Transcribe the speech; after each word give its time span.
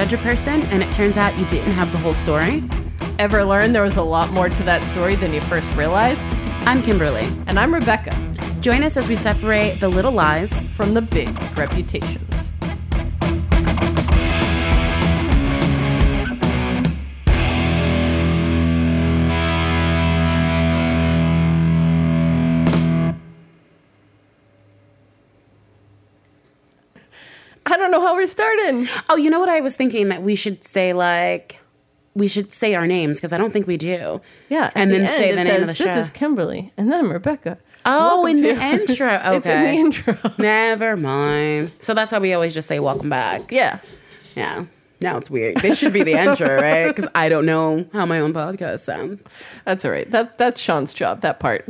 judge 0.00 0.14
a 0.14 0.22
person 0.22 0.62
and 0.72 0.82
it 0.82 0.90
turns 0.94 1.18
out 1.18 1.36
you 1.38 1.44
didn't 1.44 1.72
have 1.72 1.92
the 1.92 1.98
whole 1.98 2.14
story? 2.14 2.64
Ever 3.18 3.44
learn 3.44 3.74
there 3.74 3.82
was 3.82 3.98
a 3.98 4.02
lot 4.02 4.32
more 4.32 4.48
to 4.48 4.62
that 4.62 4.82
story 4.84 5.14
than 5.14 5.34
you 5.34 5.42
first 5.42 5.70
realized? 5.74 6.26
I'm 6.64 6.82
Kimberly. 6.82 7.28
And 7.46 7.58
I'm 7.58 7.74
Rebecca 7.74 8.16
Join 8.60 8.82
us 8.82 8.96
as 8.96 9.10
we 9.10 9.16
separate 9.16 9.78
the 9.78 9.88
little 9.88 10.12
lies. 10.12 10.68
from 10.68 10.94
the 10.94 11.02
big 11.02 11.28
reputations. 11.56 12.39
Don't 27.80 27.90
know 27.90 28.00
how 28.00 28.14
we're 28.14 28.26
starting. 28.28 28.86
Oh, 29.08 29.16
you 29.16 29.30
know 29.30 29.40
what 29.40 29.48
I 29.48 29.60
was 29.60 29.74
thinking 29.74 30.08
that 30.10 30.22
we 30.22 30.36
should 30.36 30.64
say 30.64 30.92
like 30.92 31.58
we 32.14 32.28
should 32.28 32.52
say 32.52 32.74
our 32.74 32.86
names 32.86 33.18
because 33.18 33.32
I 33.32 33.38
don't 33.38 33.52
think 33.52 33.66
we 33.66 33.76
do. 33.76 34.20
Yeah, 34.48 34.70
and 34.74 34.90
the 34.90 34.98
then 34.98 35.06
end, 35.06 35.22
say 35.22 35.34
the 35.34 35.44
name 35.44 35.60
of 35.62 35.66
the 35.66 35.74
show. 35.74 35.84
This 35.84 35.96
is 35.96 36.10
Kimberly, 36.10 36.72
and 36.76 36.92
then 36.92 37.08
Rebecca. 37.08 37.58
Oh, 37.86 38.22
Welcome 38.22 38.36
in 38.36 38.42
the 38.42 38.62
intro. 38.64 39.08
Okay. 39.14 39.36
It's 39.36 39.46
in 39.46 39.62
the 39.64 39.70
intro. 39.70 40.18
Never 40.38 40.96
mind. 40.96 41.72
So 41.80 41.94
that's 41.94 42.12
why 42.12 42.18
we 42.18 42.32
always 42.32 42.54
just 42.54 42.68
say 42.68 42.78
welcome 42.78 43.08
back. 43.08 43.50
Yeah. 43.50 43.80
Yeah. 44.36 44.66
Now 45.00 45.16
it's 45.16 45.30
weird. 45.30 45.56
This 45.56 45.78
should 45.78 45.94
be 45.94 46.02
the 46.02 46.12
intro, 46.12 46.56
right? 46.60 46.88
Because 46.88 47.08
I 47.14 47.30
don't 47.30 47.46
know 47.46 47.86
how 47.92 48.04
my 48.04 48.20
own 48.20 48.34
podcast 48.34 48.80
sounds. 48.80 49.20
That's 49.64 49.84
all 49.84 49.90
right. 49.90 50.10
That 50.10 50.36
that's 50.36 50.60
Sean's 50.60 50.92
job. 50.92 51.22
That 51.22 51.40
part. 51.40 51.66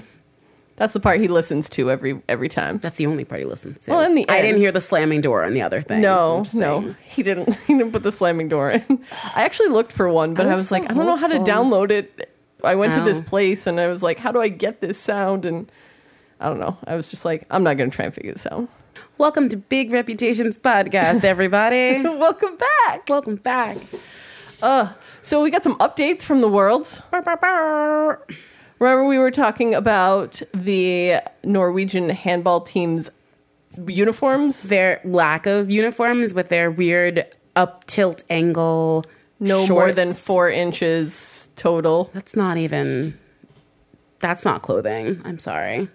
That's 0.81 0.95
the 0.95 1.01
part 1.01 1.21
he 1.21 1.29
listens 1.29 1.69
to 1.71 1.91
every 1.91 2.23
every 2.27 2.49
time. 2.49 2.79
That's 2.79 2.97
the 2.97 3.05
only 3.05 3.27
part 3.27 3.43
he 3.43 3.47
listens 3.47 3.85
to. 3.85 3.91
Well, 3.91 4.01
in 4.01 4.15
the 4.15 4.27
I 4.31 4.41
didn't 4.41 4.63
hear 4.63 4.73
the 4.73 4.81
slamming 4.81 5.21
door 5.21 5.45
on 5.45 5.53
the 5.53 5.61
other 5.61 5.83
thing. 5.83 6.01
No, 6.01 6.43
no, 6.55 6.95
he 7.05 7.23
didn't. 7.23 7.55
He 7.67 7.75
didn't 7.75 7.93
put 7.93 8.03
the 8.03 8.11
slamming 8.11 8.49
door 8.49 8.71
in. 8.71 9.05
I 9.37 9.43
actually 9.45 9.69
looked 9.69 9.93
for 9.93 10.09
one, 10.09 10.33
but 10.33 10.47
I 10.47 10.49
I 10.49 10.53
was 10.55 10.61
was, 10.63 10.69
so 10.69 10.77
like, 10.77 10.91
I 10.91 10.95
don't 10.95 11.05
know 11.05 11.17
how 11.17 11.27
to 11.27 11.41
download 11.41 11.91
it. 11.91 12.31
I 12.65 12.77
went 12.77 12.95
to 12.95 13.03
this 13.03 13.21
Oh. 13.21 13.25
place 13.25 13.67
and 13.67 13.79
I 13.79 13.89
was 13.89 14.03
like, 14.03 14.19
how 14.19 14.33
do 14.33 14.41
I 14.41 14.49
get 14.49 14.81
this 14.81 14.97
sound? 14.99 15.45
And 15.45 15.71
I 16.41 16.49
don't 16.49 16.59
know. 16.59 16.79
I 16.87 16.97
was 16.97 17.09
just 17.09 17.27
like, 17.27 17.47
I'm 17.51 17.63
not 17.63 17.77
going 17.77 17.91
to 17.91 17.95
try 17.95 18.07
and 18.07 18.15
figure 18.15 18.33
this 18.33 18.47
out. 18.47 18.67
Welcome 19.19 19.51
to 19.51 19.59
Big 19.59 19.93
Reputations 19.93 20.57
Podcast, 20.57 21.25
everybody. 21.25 22.01
Welcome 22.03 22.57
back. 22.57 23.07
Welcome 23.07 23.37
back. 23.37 23.77
Uh, 24.63 24.95
so 25.21 25.43
we 25.43 25.51
got 25.51 25.63
some 25.63 25.77
updates 25.77 26.23
from 26.25 26.41
the 26.41 26.49
world. 26.49 27.03
Remember, 28.81 29.05
we 29.05 29.19
were 29.19 29.31
talking 29.31 29.75
about 29.75 30.43
the 30.53 31.21
Norwegian 31.45 32.09
handball 32.09 32.63
team's 32.63 33.11
uniforms. 33.87 34.63
Their 34.65 35.01
lack 35.05 35.47
of 35.47 35.71
uniforms 35.71 36.35
with 36.35 36.49
their 36.49 36.71
weird 36.71 37.27
up 37.55 37.87
tilt 37.87 38.25
angle. 38.31 39.05
no 39.39 39.67
more 39.69 39.93
than 39.93 40.13
four 40.15 40.51
inches 40.51 41.51
total. 41.57 42.11
That's 42.15 42.35
not 42.35 42.57
even. 42.57 43.19
That's 44.21 44.45
not 44.45 44.63
clothing. 44.63 45.21
I'm 45.25 45.39
sorry. 45.39 45.89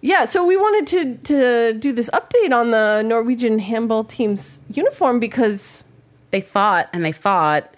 Yeah, 0.00 0.24
so 0.24 0.46
we 0.46 0.56
wanted 0.56 0.86
to 0.88 1.16
to 1.34 1.78
do 1.78 1.92
this 1.92 2.08
update 2.10 2.52
on 2.52 2.70
the 2.70 3.02
Norwegian 3.02 3.58
handball 3.58 4.04
team's 4.04 4.60
uniform 4.70 5.20
because 5.20 5.84
They 6.30 6.40
fought 6.40 6.88
and 6.92 7.04
they 7.04 7.12
fought, 7.12 7.72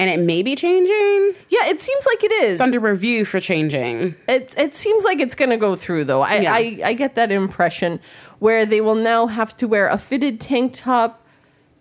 and 0.00 0.08
it 0.10 0.20
may 0.20 0.42
be 0.42 0.54
changing. 0.54 1.34
yeah, 1.48 1.66
it 1.66 1.80
seems 1.80 2.06
like 2.06 2.22
it 2.24 2.32
is. 2.32 2.52
It's 2.52 2.60
under 2.60 2.80
review 2.80 3.24
for 3.24 3.40
changing. 3.40 4.14
It 4.28 4.54
it 4.56 4.74
seems 4.74 5.04
like 5.04 5.20
it's 5.20 5.34
going 5.34 5.50
to 5.50 5.56
go 5.56 5.74
through 5.76 6.04
though. 6.04 6.22
I, 6.22 6.36
Yeah. 6.36 6.54
I 6.54 6.80
I 6.84 6.92
get 6.94 7.14
that 7.16 7.30
impression 7.32 8.00
where 8.38 8.64
they 8.64 8.80
will 8.80 8.94
now 8.94 9.26
have 9.26 9.56
to 9.58 9.66
wear 9.66 9.88
a 9.88 9.98
fitted 9.98 10.40
tank 10.40 10.74
top 10.74 11.24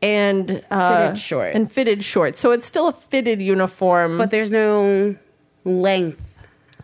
and 0.01 0.63
uh, 0.71 1.05
Fitted 1.05 1.17
shorts. 1.19 1.55
and 1.55 1.71
fitted 1.71 2.03
shorts. 2.03 2.39
So 2.39 2.51
it's 2.51 2.65
still 2.67 2.87
a 2.87 2.93
fitted 2.93 3.41
uniform, 3.41 4.17
But 4.17 4.29
there's 4.31 4.51
no 4.51 5.15
length 5.65 6.35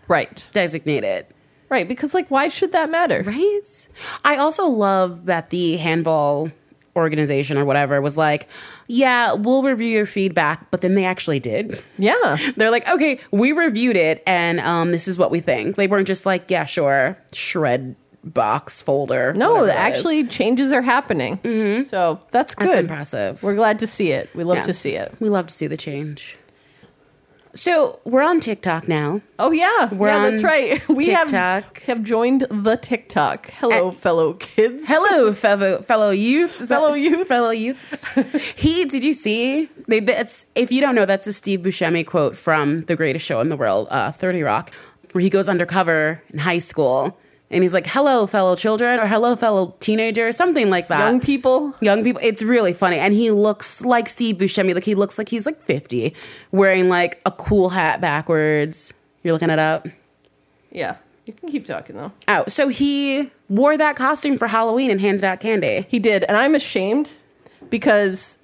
right, 0.08 0.48
designated. 0.54 1.26
right. 1.70 1.88
Because 1.88 2.14
like, 2.14 2.30
why 2.30 2.48
should 2.50 2.72
that 2.74 2.90
matter? 2.90 3.24
Right? 3.26 3.88
I 4.26 4.38
also 4.38 4.66
love 4.68 5.26
that 5.26 5.50
the 5.52 5.78
handball 5.78 6.52
organization 6.96 7.58
or 7.58 7.66
whatever 7.66 8.02
was 8.02 8.18
like, 8.18 8.48
yeah, 8.88 9.34
we'll 9.34 9.64
review 9.64 9.88
your 9.88 10.06
feedback, 10.06 10.70
but 10.72 10.82
then 10.82 10.96
they 10.96 11.06
actually 11.06 11.40
did. 11.40 11.82
Yeah, 11.98 12.38
They're 12.58 12.72
like, 12.72 12.88
okay, 12.88 13.20
we 13.32 13.52
reviewed 13.52 13.96
it 13.98 14.22
and 14.28 14.60
um, 14.60 14.92
this 14.92 15.08
is 15.08 15.18
what 15.18 15.32
we 15.32 15.40
think. 15.40 15.76
They 15.76 15.88
weren't 15.88 16.08
just 16.08 16.26
like, 16.26 16.50
yeah, 16.52 16.66
sure, 16.66 17.18
shred 17.32 17.96
box 18.24 18.82
folder. 18.82 19.34
no, 19.34 19.52
whatever 19.54 19.68
it 19.68 19.72
is. 19.72 19.76
actually, 19.78 20.28
changes 20.28 20.72
are 20.72 20.82
happening. 20.82 21.38
Mm-hmm. 21.40 21.84
So 21.84 22.22
that's 22.32 22.56
good. 22.56 22.70
That's 22.70 22.80
impressive. 22.80 23.44
We're 23.44 23.56
glad 23.56 23.80
to 23.80 23.88
see 23.88 24.12
it. 24.12 24.30
We 24.34 24.44
love 24.44 24.64
to 24.64 24.74
see 24.74 24.96
it. 24.96 25.14
We 25.20 25.30
love 25.30 25.48
to 25.48 25.54
see 25.54 25.68
the 25.68 25.78
change. 25.78 26.38
So 27.56 28.00
we're 28.04 28.24
on 28.24 28.40
TikTok 28.40 28.88
now. 28.88 29.22
Oh 29.38 29.52
yeah, 29.52 29.94
We're 29.94 30.08
yeah, 30.08 30.30
that's 30.30 30.42
on 30.44 30.50
right. 30.50 30.90
We 30.90 31.10
have 31.10 31.28
TikTok. 31.28 31.84
have 31.84 32.02
joined 32.04 32.48
the 32.50 32.78
TikTok. 32.78 33.52
Hello, 33.52 33.92
fellow 33.92 34.34
kids. 34.34 34.86
Hello, 34.88 35.32
fellow 35.34 35.82
fellow 35.84 36.10
youths. 36.10 36.62
Is 36.62 36.68
that- 36.70 36.80
Fellow 36.80 36.94
youths. 36.96 37.28
fellow 37.28 37.52
youths. 37.52 38.06
he 38.56 38.86
did 38.86 39.04
you 39.04 39.14
see? 39.14 39.70
They, 39.88 40.00
it's 40.00 40.48
if 40.56 40.72
you 40.72 40.82
don't 40.82 40.96
know, 40.96 41.06
that's 41.06 41.28
a 41.28 41.34
Steve 41.34 41.60
Buscemi 41.60 42.06
quote 42.06 42.36
from 42.36 42.86
The 42.86 42.96
Greatest 42.96 43.26
Show 43.26 43.40
in 43.40 43.50
the 43.50 43.58
World, 43.58 43.88
uh, 43.92 44.12
Thirty 44.12 44.42
Rock, 44.42 44.72
where 45.12 45.22
he 45.22 45.30
goes 45.30 45.48
undercover 45.48 46.24
in 46.32 46.40
high 46.40 46.58
school 46.60 47.20
and 47.54 47.64
he's 47.64 47.74
like, 47.74 47.88
"Hello, 47.88 48.28
fellow 48.28 48.56
children," 48.56 49.00
or 49.00 49.08
"Hello, 49.08 49.36
fellow 49.36 49.76
teenagers," 49.80 50.36
something 50.36 50.70
like 50.70 50.88
that. 50.88 51.00
young 51.00 51.20
people. 51.20 51.74
young 51.82 52.04
people. 52.04 52.22
It's 52.24 52.42
really 52.42 52.74
funny, 52.74 52.98
and 52.98 53.14
he 53.14 53.32
looks 53.32 53.84
like 53.84 54.10
Steve 54.10 54.38
Buscemi. 54.38 54.74
Like 54.74 54.84
he 54.84 54.96
looks 54.96 55.18
like 55.18 55.30
he's 55.30 55.46
like 55.46 55.64
fifty, 55.64 56.14
wearing 56.52 56.90
like 56.90 57.22
a 57.26 57.32
cool 57.32 57.70
hat 57.70 58.02
backwards. 58.02 58.94
You're 59.24 59.34
looking 59.34 59.50
it 59.50 59.60
up. 59.60 59.88
Yeah, 60.72 60.96
you 61.26 61.34
can 61.34 61.50
keep 61.50 61.66
talking 61.66 61.96
though. 61.96 62.12
Oh, 62.28 62.44
so 62.48 62.68
he 62.68 63.32
wore 63.50 63.78
that 63.78 63.96
costume 63.96 64.38
for 64.38 64.48
Halloween 64.48 64.92
and 64.92 65.00
handed 65.00 65.24
out 65.24 65.40
candy. 65.40 65.86
He 65.88 66.00
did, 66.00 66.24
and 66.24 66.36
I'm 66.36 66.56
ashamed 66.56 67.12
because 67.70 68.38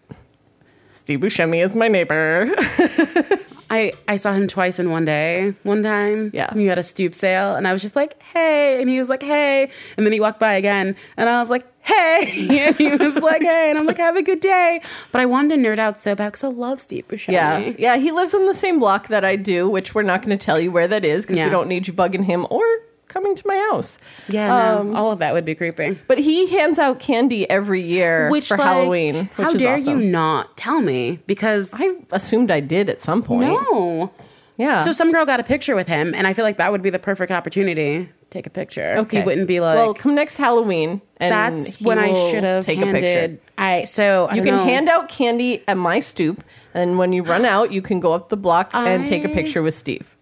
Steve 0.96 1.20
Buscemi 1.20 1.64
is 1.64 1.76
my 1.76 1.88
neighbor. 1.88 2.52
I, 3.72 3.94
I 4.08 4.18
saw 4.18 4.34
him 4.34 4.48
twice 4.48 4.80
in 4.80 4.90
one 4.92 5.06
day. 5.06 5.54
One 5.64 5.84
time, 5.84 6.32
Yeah. 6.34 6.54
we 6.56 6.66
had 6.66 6.78
a 6.80 6.84
stoop 6.84 7.14
sale, 7.14 7.56
and 7.56 7.68
I 7.68 7.74
was 7.74 7.82
just 7.82 7.96
like, 7.96 8.22
"Hey," 8.22 8.82
and 8.82 8.90
he 8.90 8.98
was 9.00 9.10
like, 9.10 9.22
"Hey," 9.24 9.70
and 9.98 10.06
then 10.06 10.14
he 10.14 10.20
walked 10.20 10.40
by 10.40 10.54
again, 10.54 10.96
and 11.18 11.30
I 11.30 11.40
was 11.40 11.50
like, 11.50 11.66
"Hey," 11.82 12.48
and 12.68 12.76
he 12.76 12.96
was 12.96 13.18
like, 13.20 13.42
"Hey," 13.42 13.70
and 13.70 13.78
I'm 13.78 13.86
like, 13.86 13.98
"Have 13.98 14.16
a 14.18 14.24
good 14.24 14.40
day." 14.40 14.82
But 15.12 15.22
I 15.22 15.26
wanted 15.28 15.56
to 15.56 15.62
nerd 15.62 15.78
out 15.80 16.00
so 16.02 16.16
bad 16.16 16.30
because 16.34 16.44
I 16.44 16.48
love 16.48 16.82
Steve 16.82 17.08
Buscemi. 17.08 17.34
yeah, 17.34 17.72
yeah. 17.78 17.98
He 17.98 18.12
lives 18.12 18.34
on 18.34 18.46
the 18.48 18.56
same 18.56 18.80
block 18.80 19.08
that 19.10 19.24
I 19.24 19.36
do, 19.36 19.70
which 19.70 19.94
we're 19.94 20.04
not 20.04 20.24
going 20.24 20.38
to 20.38 20.44
tell 20.44 20.60
you 20.60 20.72
where 20.72 20.88
that 20.88 21.06
is 21.06 21.26
because 21.26 21.38
Yeah. 21.38 21.46
we 21.46 21.52
don't 21.52 21.68
need 21.68 21.88
you 21.88 21.94
bugging 21.94 22.24
him 22.26 22.48
or 22.50 22.64
coming 23.10 23.36
to 23.36 23.44
my 23.46 23.58
house. 23.70 23.98
yeah. 24.30 24.48
no, 24.48 24.80
Um, 24.82 24.96
all 24.96 25.12
of 25.12 25.20
that 25.20 25.34
would 25.34 25.44
be 25.46 25.54
creepy. 25.56 26.00
But 26.08 26.18
he 26.18 26.48
hands 26.48 26.80
out 26.80 27.00
candy 27.00 27.50
every 27.50 27.82
year 27.82 28.30
Which 28.32 28.48
for 28.48 28.58
like, 28.58 28.66
Halloween. 28.68 29.16
Which 29.36 29.46
How 29.46 29.52
dare 29.54 29.76
awesome. 29.76 30.00
you 30.00 30.06
not 30.08 30.56
tell 30.56 30.80
me? 30.82 31.20
Because 31.28 31.72
I 31.74 31.90
assumed 32.12 32.50
I 32.52 32.62
did 32.62 32.90
at 32.90 33.02
some 33.02 33.22
point. 33.22 33.50
no. 33.50 34.12
Yeah. 34.58 34.84
So 34.84 34.92
some 34.92 35.12
girl 35.14 35.26
got 35.26 35.40
a 35.40 35.44
picture 35.44 35.74
with 35.74 35.88
him, 35.88 36.14
and 36.14 36.28
I 36.28 36.34
feel 36.34 36.44
like 36.44 36.58
that 36.58 36.70
would 36.72 36.82
be 36.82 36.90
the 36.90 37.00
perfect 37.00 37.32
opportunity. 37.32 38.06
to 38.06 38.10
Take 38.30 38.46
a 38.46 38.50
picture. 38.50 38.96
okay. 39.00 39.20
He 39.20 39.24
wouldn't 39.26 39.48
be 39.48 39.62
like. 39.62 39.76
well, 39.78 39.94
come 39.94 40.14
next 40.16 40.36
Halloween. 40.36 41.02
And 41.18 41.32
That's 41.34 41.76
he 41.76 41.86
when 41.86 41.98
I 41.98 42.12
should 42.30 42.44
have 42.44 42.66
take 42.66 42.80
a 42.80 42.92
picture. 42.92 43.40
I 43.58 43.86
so 43.86 44.28
I 44.30 44.36
You 44.36 44.44
can 44.44 44.56
know. 44.58 44.64
hand 44.66 44.90
out 44.90 45.08
candy 45.08 45.64
at 45.70 45.78
my 45.78 46.00
stoop, 46.00 46.44
and 46.74 46.98
when 46.98 47.14
you 47.14 47.24
run 47.24 47.46
out, 47.56 47.72
you 47.72 47.82
can 47.82 48.02
go 48.02 48.12
up 48.12 48.28
the 48.30 48.36
block 48.38 48.70
and 48.74 49.08
take 49.08 49.24
a 49.24 49.30
picture 49.30 49.62
with 49.64 49.76
Steve. 49.76 50.14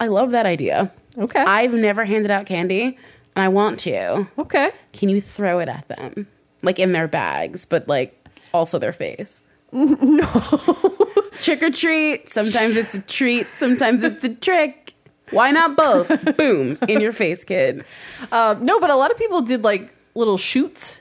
I 0.00 0.08
love 0.08 0.32
that 0.32 0.44
idea. 0.44 0.90
Okay. 1.18 1.40
I've 1.40 1.72
never 1.74 2.04
handed 2.04 2.30
out 2.30 2.46
candy, 2.46 2.96
and 3.36 3.44
I 3.44 3.48
want 3.48 3.78
to. 3.80 4.26
okay. 4.38 4.70
Can 4.92 5.08
you 5.08 5.20
throw 5.20 5.58
it 5.58 5.68
at 5.68 5.86
them, 5.88 6.26
like 6.62 6.78
in 6.78 6.92
their 6.92 7.08
bags, 7.08 7.64
but 7.64 7.88
like 7.88 8.14
also 8.54 8.78
their 8.78 8.92
face? 8.92 9.44
No. 9.72 10.26
Trick 11.40 11.62
or 11.62 11.70
treat. 11.70 12.28
Sometimes 12.28 12.76
it's 12.76 12.94
a 12.96 13.00
treat. 13.00 13.46
Sometimes 13.54 14.02
it's 14.02 14.24
a 14.24 14.34
trick. 14.34 14.94
Why 15.30 15.50
not 15.52 15.76
both? 15.76 16.08
Boom 16.36 16.78
in 16.88 17.00
your 17.00 17.12
face, 17.12 17.44
kid. 17.44 17.84
Um, 18.32 18.64
no, 18.64 18.80
but 18.80 18.90
a 18.90 18.96
lot 18.96 19.10
of 19.12 19.18
people 19.18 19.40
did 19.42 19.62
like 19.62 19.88
little 20.14 20.38
shoots 20.38 21.00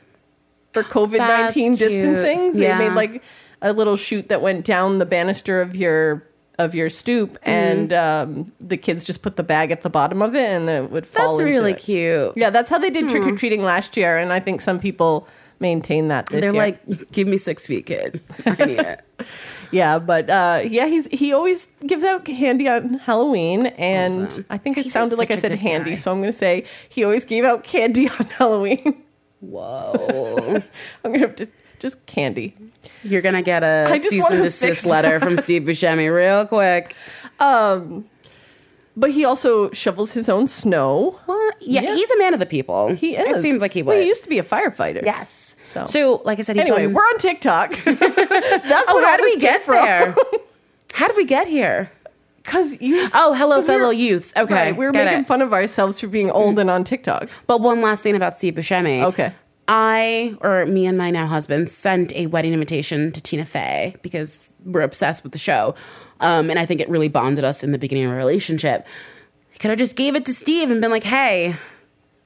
for 0.74 0.84
COVID 0.84 1.18
nineteen 1.20 1.76
distancing. 1.76 2.54
They 2.54 2.64
Yeah. 2.64 2.78
made 2.78 2.92
like 2.94 3.24
a 3.62 3.74
little 3.74 3.96
shoot 3.98 4.30
that 4.30 4.42
went 4.42 4.64
down 4.66 5.00
the 5.00 5.06
banister 5.08 5.60
of 5.62 5.76
your 5.76 6.24
of 6.58 6.74
your 6.76 6.90
stoop, 6.90 7.34
Mm-hmm. 7.34 7.50
and 7.50 7.94
um, 7.94 8.52
the 8.60 8.78
kids 8.78 9.04
just 9.04 9.22
put 9.22 9.36
the 9.36 9.44
bag 9.44 9.72
at 9.72 9.82
the 9.84 9.90
bottom 9.90 10.22
of 10.22 10.36
it, 10.36 10.46
and 10.50 10.70
it 10.70 10.90
would 10.92 11.06
fall. 11.06 11.30
That's 11.38 11.40
into 11.42 11.52
really 11.52 11.72
it. 11.74 11.80
cute. 11.80 12.34
Yeah, 12.36 12.50
that's 12.50 12.70
how 12.70 12.80
they 12.80 12.90
did 12.90 13.10
trick 13.10 13.24
or 13.24 13.36
treating 13.36 13.62
last 13.62 13.96
year, 13.98 14.18
and 14.18 14.34
I 14.34 14.40
think 14.40 14.62
some 14.62 14.80
people 14.80 15.28
maintain 15.60 16.08
that 16.10 16.28
this 16.28 16.42
They're 16.42 16.54
year. 16.54 16.62
like, 16.62 17.12
give 17.12 17.28
me 17.28 17.38
six 17.38 17.66
feet, 17.68 17.86
kid. 17.88 18.22
I 18.46 18.66
need 18.66 18.80
it. 18.80 19.02
Yeah, 19.70 20.00
but 20.00 20.30
uh, 20.30 20.62
yeah, 20.66 20.86
he's 20.86 21.08
he 21.08 21.34
always 21.34 21.68
gives 21.86 22.06
out 22.06 22.24
candy 22.24 22.70
on 22.70 22.94
Halloween, 23.00 23.66
and 23.66 24.28
Awesome. 24.28 24.46
I 24.50 24.58
think 24.58 24.78
it 24.78 24.86
He's 24.86 24.94
sounded 24.94 25.18
like 25.18 25.30
I 25.30 25.36
such 25.36 25.40
a 25.40 25.42
said 25.42 25.50
good 25.52 25.60
handy, 25.60 25.90
guy. 25.90 25.96
so 25.98 26.10
I'm 26.14 26.22
going 26.22 26.32
to 26.32 26.38
say 26.38 26.64
he 26.88 27.04
always 27.04 27.26
gave 27.26 27.44
out 27.44 27.66
candy 27.66 28.08
on 28.18 28.28
Halloween. 28.28 29.04
Whoa. 29.42 30.62
I'm 31.04 31.12
going 31.12 31.20
to 31.20 31.28
have 31.28 31.36
to 31.38 31.48
just 31.80 32.06
candy. 32.06 32.56
You're 33.04 33.22
gonna 33.22 33.42
get 33.42 33.64
a 33.64 34.00
cease 34.10 34.30
and 34.30 34.44
desist 34.44 34.86
letter 34.86 35.20
from 35.20 35.38
Steve 35.38 35.64
Buscemi 35.64 36.14
real 36.14 36.46
quick. 36.46 36.96
Um, 37.40 38.06
but 38.96 39.12
he 39.12 39.24
also 39.26 39.70
shovels 39.72 40.12
his 40.14 40.28
own 40.28 40.48
snow. 40.48 41.20
Well, 41.28 41.52
yeah, 41.60 41.82
Yeah. 41.82 41.96
he's 41.96 42.10
a 42.10 42.18
man 42.18 42.34
of 42.34 42.40
the 42.40 42.46
people. 42.48 42.94
He 42.96 43.16
is. 43.16 43.38
It 43.38 43.42
seems 43.42 43.62
like 43.62 43.74
he 43.74 43.84
would. 43.84 43.92
Well, 43.94 44.02
he 44.02 44.08
used 44.08 44.24
to 44.24 44.30
be 44.30 44.40
a 44.40 44.44
firefighter. 44.44 45.04
yes. 45.04 45.56
So- 45.66 45.86
so 45.86 46.22
like 46.26 46.40
I 46.40 46.42
said, 46.44 46.56
he's 46.56 46.70
Anyway, 46.70 46.86
on- 46.86 46.94
we're 46.94 47.02
on 47.04 47.18
TikTok. 47.20 47.72
That's 47.84 48.90
Oh, 48.90 48.94
what 48.96 49.04
how 49.04 49.18
did 49.18 49.24
we 49.26 49.38
get 49.38 49.64
from. 49.66 49.76
there? 49.76 50.16
How 50.94 51.08
did 51.08 51.18
we 51.18 51.26
get 51.26 51.48
here? 51.48 51.92
Because 52.44 52.82
you. 52.82 53.06
Oh, 53.14 53.34
hello, 53.34 53.60
we 53.60 53.66
fellow 53.68 53.88
were- 53.88 53.94
youths. 53.94 54.34
Okay, 54.38 54.54
Right, 54.54 54.76
we 54.78 54.86
were 54.86 54.94
making 54.94 55.20
it. 55.20 55.28
fun 55.28 55.42
of 55.42 55.54
ourselves 55.54 56.00
for 56.00 56.08
being 56.08 56.32
old 56.32 56.56
mm. 56.56 56.62
and 56.62 56.70
on 56.72 56.84
TikTok. 56.86 57.30
But 57.46 57.60
one 57.62 57.82
last 57.82 58.02
thing 58.02 58.16
about 58.16 58.38
Steve 58.38 58.56
Buscemi. 58.56 59.04
Okay. 59.04 59.34
I, 59.68 60.36
or 60.42 60.66
me 60.66 60.86
and 60.86 60.98
my 60.98 61.12
now 61.12 61.28
husband, 61.28 61.70
sent 61.70 62.12
a 62.14 62.28
wedding 62.28 62.54
invitation 62.54 63.12
to 63.12 63.22
Tina 63.22 63.46
Fey 63.46 63.96
because 64.02 64.52
we're 64.66 64.82
obsessed 64.82 65.24
with 65.24 65.32
the 65.34 65.38
show. 65.38 65.76
Um, 66.20 66.50
and 66.50 66.58
I 66.58 66.66
think 66.66 66.82
it 66.82 66.90
really 66.90 67.10
bonded 67.10 67.44
us 67.44 67.64
in 67.64 67.72
the 67.72 67.78
beginning 67.78 68.06
of 68.06 68.12
our 68.12 68.18
relationship. 68.18 68.86
I 69.54 69.58
could 69.58 69.70
have 69.70 69.78
just 69.80 69.96
gave 69.96 70.16
it 70.16 70.26
to 70.26 70.34
Steve 70.34 70.72
and 70.72 70.80
been 70.82 70.92
like, 70.92 71.04
hey, 71.04 71.56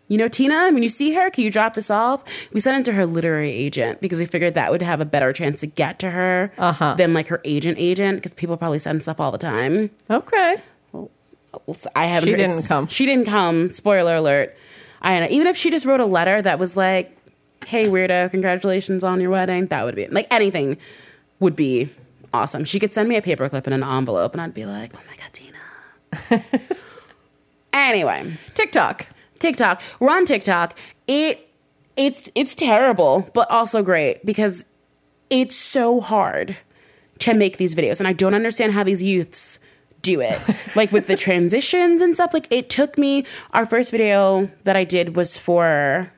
you 0.07 0.17
know 0.17 0.27
Tina, 0.27 0.69
when 0.71 0.83
you 0.83 0.89
see 0.89 1.13
her, 1.13 1.29
can 1.29 1.43
you 1.43 1.49
drop 1.51 1.73
this 1.73 1.89
off? 1.89 2.23
We 2.51 2.59
sent 2.59 2.79
it 2.81 2.91
to 2.91 2.95
her 2.95 3.05
literary 3.05 3.51
agent 3.51 4.01
because 4.01 4.19
we 4.19 4.25
figured 4.25 4.53
that 4.55 4.69
would 4.71 4.81
have 4.81 4.99
a 5.01 5.05
better 5.05 5.31
chance 5.33 5.61
to 5.61 5.67
get 5.67 5.99
to 5.99 6.09
her 6.11 6.51
Uh-huh. 6.57 6.95
than 6.95 7.13
like 7.13 7.27
her 7.27 7.41
agent 7.45 7.77
agent 7.79 8.17
because 8.17 8.33
people 8.33 8.57
probably 8.57 8.79
send 8.79 9.01
stuff 9.01 9.19
all 9.19 9.31
the 9.31 9.37
time. 9.37 9.89
Okay. 10.09 10.57
I 11.95 12.05
haven't. 12.05 12.27
She 12.27 12.31
heard- 12.31 12.37
didn't 12.37 12.67
come. 12.67 12.87
She 12.87 13.05
didn't 13.05 13.25
come. 13.25 13.71
Spoiler 13.71 14.15
alert. 14.15 14.55
I 15.01 15.27
even 15.29 15.47
if 15.47 15.57
she 15.57 15.69
just 15.71 15.85
wrote 15.85 15.99
a 15.99 16.05
letter 16.05 16.41
that 16.41 16.59
was 16.59 16.77
like, 16.77 17.17
"Hey 17.65 17.87
weirdo, 17.87 18.31
congratulations 18.31 19.03
on 19.03 19.21
your 19.21 19.31
wedding," 19.31 19.67
that 19.67 19.85
would 19.85 19.95
be 19.95 20.07
like 20.07 20.27
anything 20.31 20.77
would 21.39 21.55
be 21.55 21.89
awesome. 22.33 22.63
She 22.65 22.79
could 22.79 22.93
send 22.93 23.09
me 23.09 23.15
a 23.15 23.21
paperclip 23.21 23.67
in 23.67 23.73
an 23.73 23.83
envelope, 23.83 24.33
and 24.33 24.41
I'd 24.41 24.53
be 24.53 24.65
like, 24.65 24.93
"Oh 24.95 25.01
my 25.07 25.15
god, 25.15 25.33
Tina." 25.33 26.43
anyway, 27.73 28.37
TikTok. 28.55 29.07
TikTok. 29.39 29.81
We're 29.99 30.11
on 30.11 30.25
TikTok. 30.25 30.77
It 31.07 31.47
it's 31.97 32.31
it's 32.35 32.55
terrible, 32.55 33.29
but 33.33 33.49
also 33.51 33.81
great 33.83 34.25
because 34.25 34.65
it's 35.29 35.55
so 35.55 35.99
hard 35.99 36.57
to 37.19 37.33
make 37.33 37.57
these 37.57 37.75
videos 37.75 37.99
and 37.99 38.07
I 38.07 38.13
don't 38.13 38.33
understand 38.33 38.73
how 38.73 38.83
these 38.83 39.03
youths 39.03 39.59
do 40.01 40.19
it. 40.19 40.39
like 40.75 40.91
with 40.91 41.07
the 41.07 41.15
transitions 41.15 42.01
and 42.01 42.15
stuff. 42.15 42.33
Like 42.33 42.47
it 42.49 42.69
took 42.69 42.97
me 42.97 43.25
our 43.53 43.65
first 43.65 43.91
video 43.91 44.49
that 44.63 44.75
I 44.75 44.83
did 44.83 45.15
was 45.15 45.37
for 45.37 46.11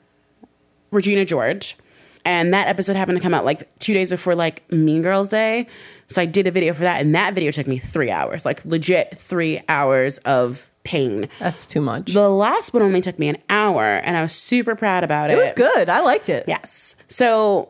Regina 0.93 1.25
George. 1.25 1.77
And 2.25 2.53
that 2.53 2.67
episode 2.67 2.95
happened 2.95 3.17
to 3.17 3.21
come 3.21 3.33
out 3.33 3.43
like 3.43 3.67
two 3.79 3.93
days 3.93 4.09
before 4.09 4.33
like 4.33 4.63
Mean 4.71 5.01
Girls 5.01 5.27
Day. 5.27 5.67
So 6.07 6.21
I 6.21 6.25
did 6.25 6.47
a 6.47 6.51
video 6.51 6.73
for 6.73 6.81
that, 6.81 7.01
and 7.01 7.13
that 7.15 7.33
video 7.33 7.51
took 7.51 7.67
me 7.67 7.79
three 7.79 8.11
hours, 8.11 8.45
like 8.45 8.63
legit 8.63 9.17
three 9.17 9.61
hours 9.67 10.19
of 10.19 10.69
pain. 10.83 11.27
That's 11.39 11.65
too 11.65 11.81
much. 11.81 12.13
The 12.13 12.29
last 12.29 12.73
one 12.73 12.81
only 12.81 13.01
took 13.01 13.19
me 13.19 13.27
an 13.27 13.37
hour, 13.49 13.83
and 13.83 14.15
I 14.15 14.21
was 14.21 14.31
super 14.33 14.75
proud 14.75 15.03
about 15.03 15.31
it. 15.31 15.37
it 15.37 15.41
was 15.41 15.51
good. 15.51 15.89
I 15.89 15.99
liked 15.99 16.29
it. 16.29 16.45
Yes. 16.47 16.95
So, 17.09 17.69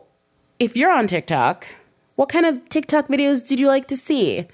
if 0.60 0.76
you're 0.76 0.92
on 0.92 1.06
TikTok, 1.06 1.66
what 2.16 2.28
kind 2.28 2.46
of 2.46 2.68
TikTok 2.68 3.08
videos 3.08 3.46
did 3.46 3.58
you 3.58 3.66
like 3.66 3.88
to 3.88 3.96
see? 3.96 4.46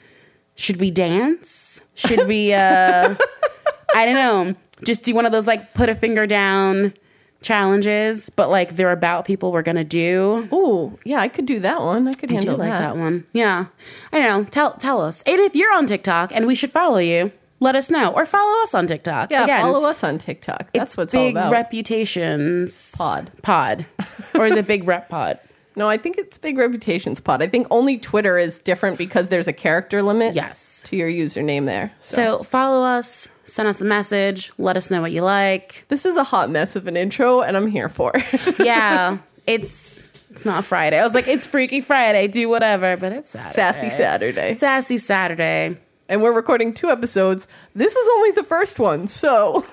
Should 0.54 0.78
we 0.78 0.90
dance? 0.90 1.82
Should 1.94 2.26
we? 2.26 2.54
uh 2.54 3.14
I 3.94 4.06
don't 4.06 4.14
know. 4.14 4.54
Just 4.84 5.02
do 5.02 5.14
one 5.14 5.26
of 5.26 5.32
those 5.32 5.46
like 5.46 5.74
put 5.74 5.88
a 5.88 5.94
finger 5.94 6.26
down 6.26 6.94
challenges, 7.42 8.30
but 8.30 8.50
like 8.50 8.76
they're 8.76 8.92
about 8.92 9.24
people 9.24 9.52
we're 9.52 9.62
gonna 9.62 9.84
do. 9.84 10.48
Ooh, 10.52 10.98
yeah, 11.04 11.18
I 11.20 11.28
could 11.28 11.46
do 11.46 11.60
that 11.60 11.80
one. 11.80 12.06
I 12.08 12.12
could 12.12 12.30
I 12.30 12.34
do 12.34 12.34
handle 12.36 12.56
like 12.56 12.70
that. 12.70 12.94
that 12.94 12.96
one. 12.96 13.24
Yeah. 13.32 13.66
I 14.12 14.20
know. 14.20 14.44
Tell 14.44 14.72
tell 14.74 15.00
us. 15.00 15.22
And 15.22 15.40
if 15.40 15.54
you're 15.54 15.72
on 15.74 15.86
TikTok 15.86 16.34
and 16.34 16.46
we 16.46 16.54
should 16.54 16.70
follow 16.72 16.98
you, 16.98 17.32
let 17.60 17.76
us 17.76 17.90
know. 17.90 18.12
Or 18.12 18.24
follow 18.26 18.62
us 18.62 18.74
on 18.74 18.86
TikTok. 18.86 19.30
Yeah, 19.30 19.44
Again, 19.44 19.60
follow 19.60 19.84
us 19.84 20.02
on 20.04 20.18
TikTok. 20.18 20.70
That's 20.72 20.96
what's 20.96 21.14
all 21.14 21.24
big 21.26 21.34
about. 21.36 21.52
reputations 21.52 22.94
Pod. 22.96 23.30
Pod. 23.42 23.86
or 24.34 24.46
is 24.46 24.56
it 24.56 24.66
big 24.66 24.86
rep 24.86 25.08
pod? 25.08 25.38
no, 25.76 25.88
I 25.88 25.96
think 25.96 26.18
it's 26.18 26.36
big 26.38 26.58
reputations 26.58 27.20
pod. 27.20 27.42
I 27.42 27.46
think 27.48 27.66
only 27.70 27.96
Twitter 27.98 28.36
is 28.38 28.58
different 28.58 28.98
because 28.98 29.28
there's 29.28 29.48
a 29.48 29.52
character 29.52 30.02
limit. 30.02 30.34
Yes. 30.34 30.82
To 30.86 30.96
your 30.96 31.08
username 31.08 31.66
there. 31.66 31.92
So. 32.00 32.16
So 32.38 32.42
follow 32.42 32.84
us, 32.84 33.28
send 33.44 33.68
us 33.68 33.80
a 33.80 33.84
message, 33.84 34.52
let 34.58 34.76
us 34.76 34.90
know 34.90 35.00
what 35.00 35.12
you 35.12 35.22
like. 35.22 35.84
this 35.88 36.04
is 36.04 36.16
a 36.16 36.24
hot 36.24 36.50
mess 36.50 36.76
of 36.76 36.86
an 36.86 36.96
intro, 36.96 37.40
and 37.40 37.56
I'm 37.56 37.66
here 37.68 37.88
for 37.88 38.12
it. 38.14 38.58
Yeah, 38.64 39.18
it's 39.46 39.96
it's 40.30 40.44
not 40.44 40.64
Friday. 40.64 40.98
I 40.98 41.02
was 41.04 41.14
like, 41.14 41.26
it's 41.28 41.44
Freaky 41.46 41.80
Friday, 41.80 42.28
do 42.28 42.48
whatever, 42.48 42.96
but 42.96 43.12
it's 43.12 43.30
Saturday. 43.30 43.54
Sassy 43.54 43.90
Saturday. 43.90 44.52
Sassy 44.52 44.98
Saturday. 44.98 45.76
and 46.08 46.22
we're 46.22 46.32
recording 46.32 46.72
two 46.74 46.88
episodes. 46.90 47.46
This 47.74 47.94
is 47.96 48.08
only 48.16 48.30
the 48.32 48.44
first 48.44 48.78
one, 48.78 49.08
so 49.08 49.64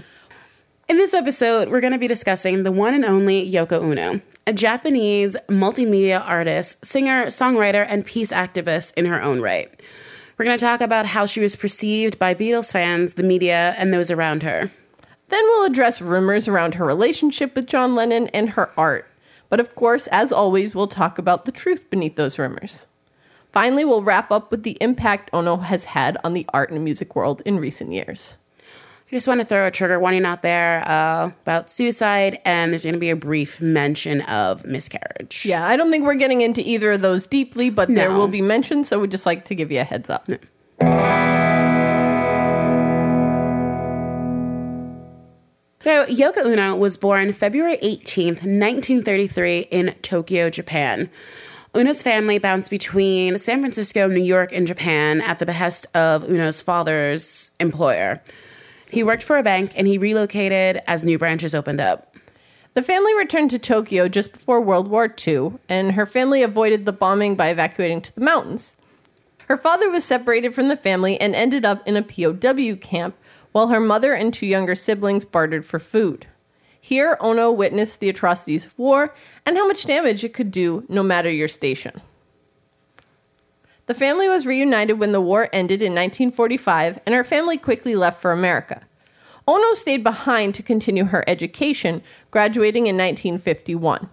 In 0.90 0.96
this 0.98 1.14
episode, 1.14 1.70
we're 1.70 1.82
going 1.82 1.94
to 1.94 2.00
be 2.00 2.08
discussing 2.08 2.64
the 2.64 2.72
one 2.72 2.94
and 2.94 3.04
only 3.06 3.52
Yoko 3.52 3.82
Ono, 3.84 4.22
a 4.48 4.54
Japanese 4.54 5.36
multimedia 5.50 6.26
artist, 6.26 6.84
singer, 6.84 7.26
songwriter, 7.26 7.86
and 7.90 8.06
peace 8.06 8.32
activist 8.32 8.94
in 8.96 9.06
her 9.06 9.22
own 9.22 9.42
right. 9.42 9.82
We're 10.38 10.46
going 10.46 10.58
to 10.58 10.66
talk 10.66 10.80
about 10.80 11.06
how 11.06 11.26
she 11.26 11.42
was 11.42 11.58
perceived 11.58 12.18
by 12.18 12.34
Beatles 12.34 12.72
fans, 12.72 13.16
the 13.16 13.24
media, 13.24 13.76
and 13.78 13.92
those 13.92 14.10
around 14.10 14.44
her. 14.44 14.72
Then 15.28 15.44
we'll 15.44 15.66
address 15.66 16.02
rumors 16.02 16.48
around 16.48 16.76
her 16.76 16.86
relationship 16.86 17.56
with 17.56 17.68
John 17.68 17.94
Lennon 17.94 18.30
and 18.30 18.52
her 18.52 18.72
art. 18.78 19.06
But 19.50 19.60
of 19.60 19.76
course, 19.76 20.08
as 20.08 20.32
always, 20.32 20.74
we'll 20.74 20.88
talk 20.88 21.18
about 21.18 21.44
the 21.44 21.52
truth 21.52 21.90
beneath 21.90 22.16
those 22.16 22.40
rumors. 22.40 22.88
Finally, 23.52 23.84
we'll 23.84 24.04
wrap 24.04 24.32
up 24.32 24.50
with 24.50 24.64
the 24.64 24.78
impact 24.80 25.30
Ono 25.34 25.58
has 25.58 25.84
had 25.84 26.18
on 26.24 26.34
the 26.34 26.46
art 26.54 26.72
and 26.72 26.86
music 26.86 27.18
world 27.18 27.42
in 27.46 27.60
recent 27.60 27.92
years. 27.92 28.38
I 29.10 29.16
just 29.16 29.26
want 29.26 29.40
to 29.40 29.46
throw 29.48 29.66
a 29.66 29.72
trigger 29.72 30.00
warning 30.02 30.26
out 30.26 30.42
there 30.42 30.84
uh, 30.86 31.28
about 31.44 31.72
suicide, 31.72 32.42
and 32.44 32.74
there's 32.74 32.84
going 32.84 32.92
to 32.94 33.00
be 33.00 33.10
a 33.10 33.16
brief 33.16 33.62
mention 33.62 34.20
of 34.24 34.66
miscarriage. 34.66 35.46
Yeah, 35.46 35.66
I 35.66 35.78
don't 35.78 35.90
think 35.92 36.06
we're 36.06 36.16
getting 36.16 36.42
into 36.42 36.62
either 36.62 36.92
of 36.92 37.02
those 37.02 37.26
deeply, 37.26 37.70
but 37.70 37.88
there 37.88 38.10
No. 38.10 38.16
will 38.16 38.28
be 38.28 38.42
mention, 38.42 38.84
so 38.84 39.00
we'd 39.00 39.12
just 39.12 39.26
like 39.26 39.46
to 39.46 39.56
give 39.56 39.72
you 39.72 39.80
a 39.80 39.86
heads 39.86 40.10
up. 40.10 40.28
So, 45.80 46.06
Yoko 46.08 46.40
Ono 46.46 46.76
was 46.76 46.98
born 46.98 47.32
February 47.32 47.78
18th, 47.78 48.42
1933, 48.44 49.60
in 49.72 49.96
Tokyo, 50.02 50.50
Japan. 50.50 51.10
Ono's 51.76 52.02
family 52.02 52.40
bounced 52.40 52.70
between 52.72 53.38
San 53.38 53.62
Francisco, 53.62 54.08
New 54.08 54.24
York, 54.24 54.52
and 54.52 54.66
Japan 54.66 55.22
at 55.22 55.38
the 55.40 55.46
behest 55.46 55.86
of 55.96 56.24
Ono's 56.24 56.60
father's 56.60 57.52
employer. 57.60 58.22
He 58.90 59.04
worked 59.04 59.24
for 59.24 59.38
a 59.38 59.44
bank 59.44 59.74
and 59.76 59.88
he 59.88 59.98
relocated 59.98 60.82
as 60.88 61.04
new 61.04 61.18
branches 61.18 61.54
opened 61.54 61.82
up. 61.82 62.16
The 62.74 62.84
family 62.84 63.16
returned 63.16 63.52
to 63.52 63.60
Tokyo 63.60 64.08
just 64.08 64.32
before 64.32 64.62
World 64.62 64.88
War 64.88 65.14
II, 65.28 65.54
and 65.68 65.94
her 65.94 66.06
family 66.06 66.44
avoided 66.44 66.86
the 66.86 66.94
bombing 66.94 67.36
by 67.36 67.50
evacuating 67.50 68.02
to 68.04 68.14
the 68.14 68.22
mountains. 68.22 68.76
Her 69.48 69.58
father 69.58 69.90
was 69.90 70.04
separated 70.04 70.54
from 70.54 70.68
the 70.68 70.76
family 70.76 71.20
and 71.20 71.34
ended 71.34 71.66
up 71.66 71.82
in 71.88 71.98
a 71.98 72.04
POW 72.04 72.76
camp, 72.76 73.16
while 73.52 73.70
her 73.70 73.80
mother 73.80 74.14
and 74.14 74.32
two 74.32 74.46
younger 74.46 74.76
siblings 74.76 75.26
bartered 75.26 75.66
for 75.66 75.80
food. 75.80 76.28
Here, 76.80 77.18
Ono 77.20 77.52
witnessed 77.52 78.00
the 78.00 78.10
atrocities 78.10 78.66
of 78.66 78.78
war 78.78 79.14
and 79.46 79.58
how 79.58 79.68
much 79.68 79.86
damage 79.86 80.24
it 80.24 80.34
could 80.34 80.52
do 80.52 80.86
no 80.88 81.02
matter 81.02 81.32
your 81.32 81.48
station. 81.48 82.00
The 83.88 83.94
family 83.94 84.28
was 84.28 84.46
reunited 84.46 85.00
when 85.00 85.14
the 85.14 85.22
war 85.22 85.50
ended 85.54 85.82
in 85.82 85.94
1945, 85.94 87.00
and 87.06 87.16
her 87.16 87.24
family 87.24 87.58
quickly 87.58 87.96
left 87.96 88.22
for 88.22 88.32
America. 88.32 88.82
Ono 89.48 89.74
stayed 89.74 90.04
behind 90.04 90.56
to 90.56 90.64
continue 90.64 91.06
her 91.06 91.24
education, 91.26 92.04
graduating 92.30 92.88
in 92.88 92.98
1951. 92.98 94.10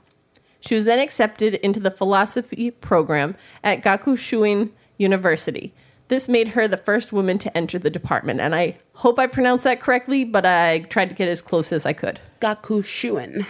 She 0.60 0.76
was 0.76 0.84
then 0.84 1.00
accepted 1.00 1.54
into 1.54 1.80
the 1.80 1.90
philosophy 1.90 2.70
program 2.70 3.34
at 3.64 3.82
Gakushuin 3.82 4.70
University. 4.96 5.74
This 6.06 6.28
made 6.28 6.48
her 6.48 6.68
the 6.68 6.76
first 6.76 7.12
woman 7.12 7.38
to 7.38 7.56
enter 7.56 7.78
the 7.78 7.90
department, 7.90 8.40
and 8.40 8.54
I 8.54 8.76
hope 8.92 9.18
I 9.18 9.26
pronounced 9.26 9.64
that 9.64 9.80
correctly, 9.80 10.24
but 10.24 10.46
I 10.46 10.80
tried 10.82 11.08
to 11.08 11.16
get 11.16 11.28
as 11.28 11.42
close 11.42 11.72
as 11.72 11.84
I 11.84 11.94
could. 11.94 12.20
Gakushuin. 12.40 13.44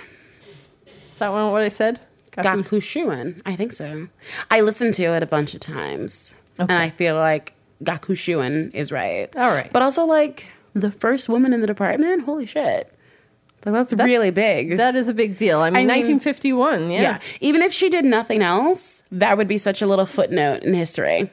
Is 1.11 1.19
that 1.19 1.29
what 1.29 1.61
I 1.61 1.69
said? 1.69 2.01
Gaku- 2.37 2.63
Gakushuin. 2.63 3.41
I 3.47 3.57
think 3.57 3.73
so. 3.73 4.09
I 4.51 4.61
listened 4.61 4.95
to 4.95 5.05
it 5.05 5.23
a 5.23 5.27
bunch 5.27 5.55
of 5.55 5.61
times, 5.61 6.35
Okay. 6.61 6.73
and 6.73 6.73
I 6.73 6.91
feel 6.91 7.17
like 7.17 7.55
Gaku 7.83 8.15
Gakushuin 8.15 8.75
is 8.75 8.91
right. 8.93 9.35
All 9.37 9.51
right. 9.51 9.73
But 9.73 9.83
also, 9.83 10.05
like, 10.05 10.47
the 10.75 10.91
first 10.91 11.29
woman 11.29 11.53
in 11.53 11.61
the 11.61 11.67
department? 11.67 12.23
Holy 12.25 12.47
shit. 12.47 12.91
Like, 13.67 13.73
that's, 13.73 13.95
really 13.95 14.31
big. 14.31 14.77
That 14.77 14.95
is 14.95 15.09
a 15.09 15.15
big 15.15 15.39
deal. 15.39 15.61
I 15.61 15.71
mean, 15.71 15.77
I 15.91 15.95
mean- 16.03 16.19
1951, 16.19 16.91
yeah. 16.91 17.01
yeah. 17.01 17.19
Even 17.41 17.63
if 17.63 17.73
she 17.73 17.89
did 17.89 18.05
nothing 18.05 18.43
else, 18.43 19.03
that 19.11 19.39
would 19.39 19.49
be 19.49 19.57
such 19.57 19.81
a 19.81 19.87
little 19.87 20.05
footnote 20.07 20.63
in 20.63 20.75
history. 20.75 21.31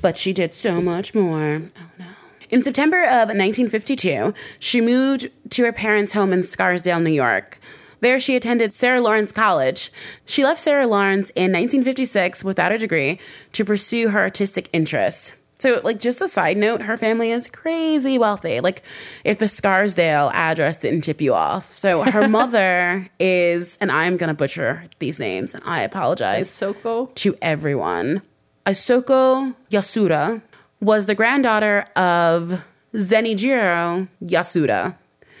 But 0.00 0.16
she 0.16 0.32
did 0.32 0.54
so 0.54 0.80
much 0.80 1.14
more. 1.14 1.62
Oh 1.76 1.90
no. 1.98 2.04
In 2.50 2.62
September 2.62 3.02
of 3.02 3.28
1952, 3.28 4.32
she 4.58 4.80
moved 4.80 5.30
to 5.50 5.64
her 5.64 5.72
parents' 5.72 6.12
home 6.12 6.32
in 6.32 6.42
Scarsdale, 6.42 6.98
New 7.00 7.10
York. 7.10 7.58
There, 8.00 8.20
she 8.20 8.36
attended 8.36 8.72
Sarah 8.72 9.00
Lawrence 9.00 9.32
College. 9.32 9.90
She 10.24 10.44
left 10.44 10.60
Sarah 10.60 10.86
Lawrence 10.86 11.30
in 11.30 11.52
1956 11.52 12.44
without 12.44 12.72
a 12.72 12.78
degree 12.78 13.18
to 13.52 13.64
pursue 13.64 14.08
her 14.08 14.20
artistic 14.20 14.68
interests. 14.72 15.34
So, 15.60 15.80
like, 15.82 15.98
just 15.98 16.20
a 16.20 16.28
side 16.28 16.56
note, 16.56 16.82
her 16.82 16.96
family 16.96 17.32
is 17.32 17.48
crazy 17.48 18.16
wealthy. 18.16 18.60
Like, 18.60 18.82
if 19.24 19.38
the 19.38 19.48
Scarsdale 19.48 20.30
address 20.32 20.76
didn't 20.76 21.00
tip 21.00 21.20
you 21.20 21.34
off. 21.34 21.76
So, 21.76 22.02
her 22.02 22.28
mother 22.38 23.08
is, 23.18 23.76
and 23.80 23.90
I'm 23.90 24.16
going 24.16 24.28
to 24.28 24.34
butcher 24.34 24.84
these 25.00 25.18
names, 25.18 25.54
and 25.54 25.62
I 25.66 25.80
apologize 25.80 26.48
Soko. 26.48 27.06
to 27.06 27.36
everyone. 27.42 28.22
Isoko 28.66 29.54
Yasuda 29.70 30.42
was 30.80 31.06
the 31.06 31.14
granddaughter 31.16 31.86
of 31.96 32.62
Zenijiro 32.94 34.06
Yasuda. 34.22 34.94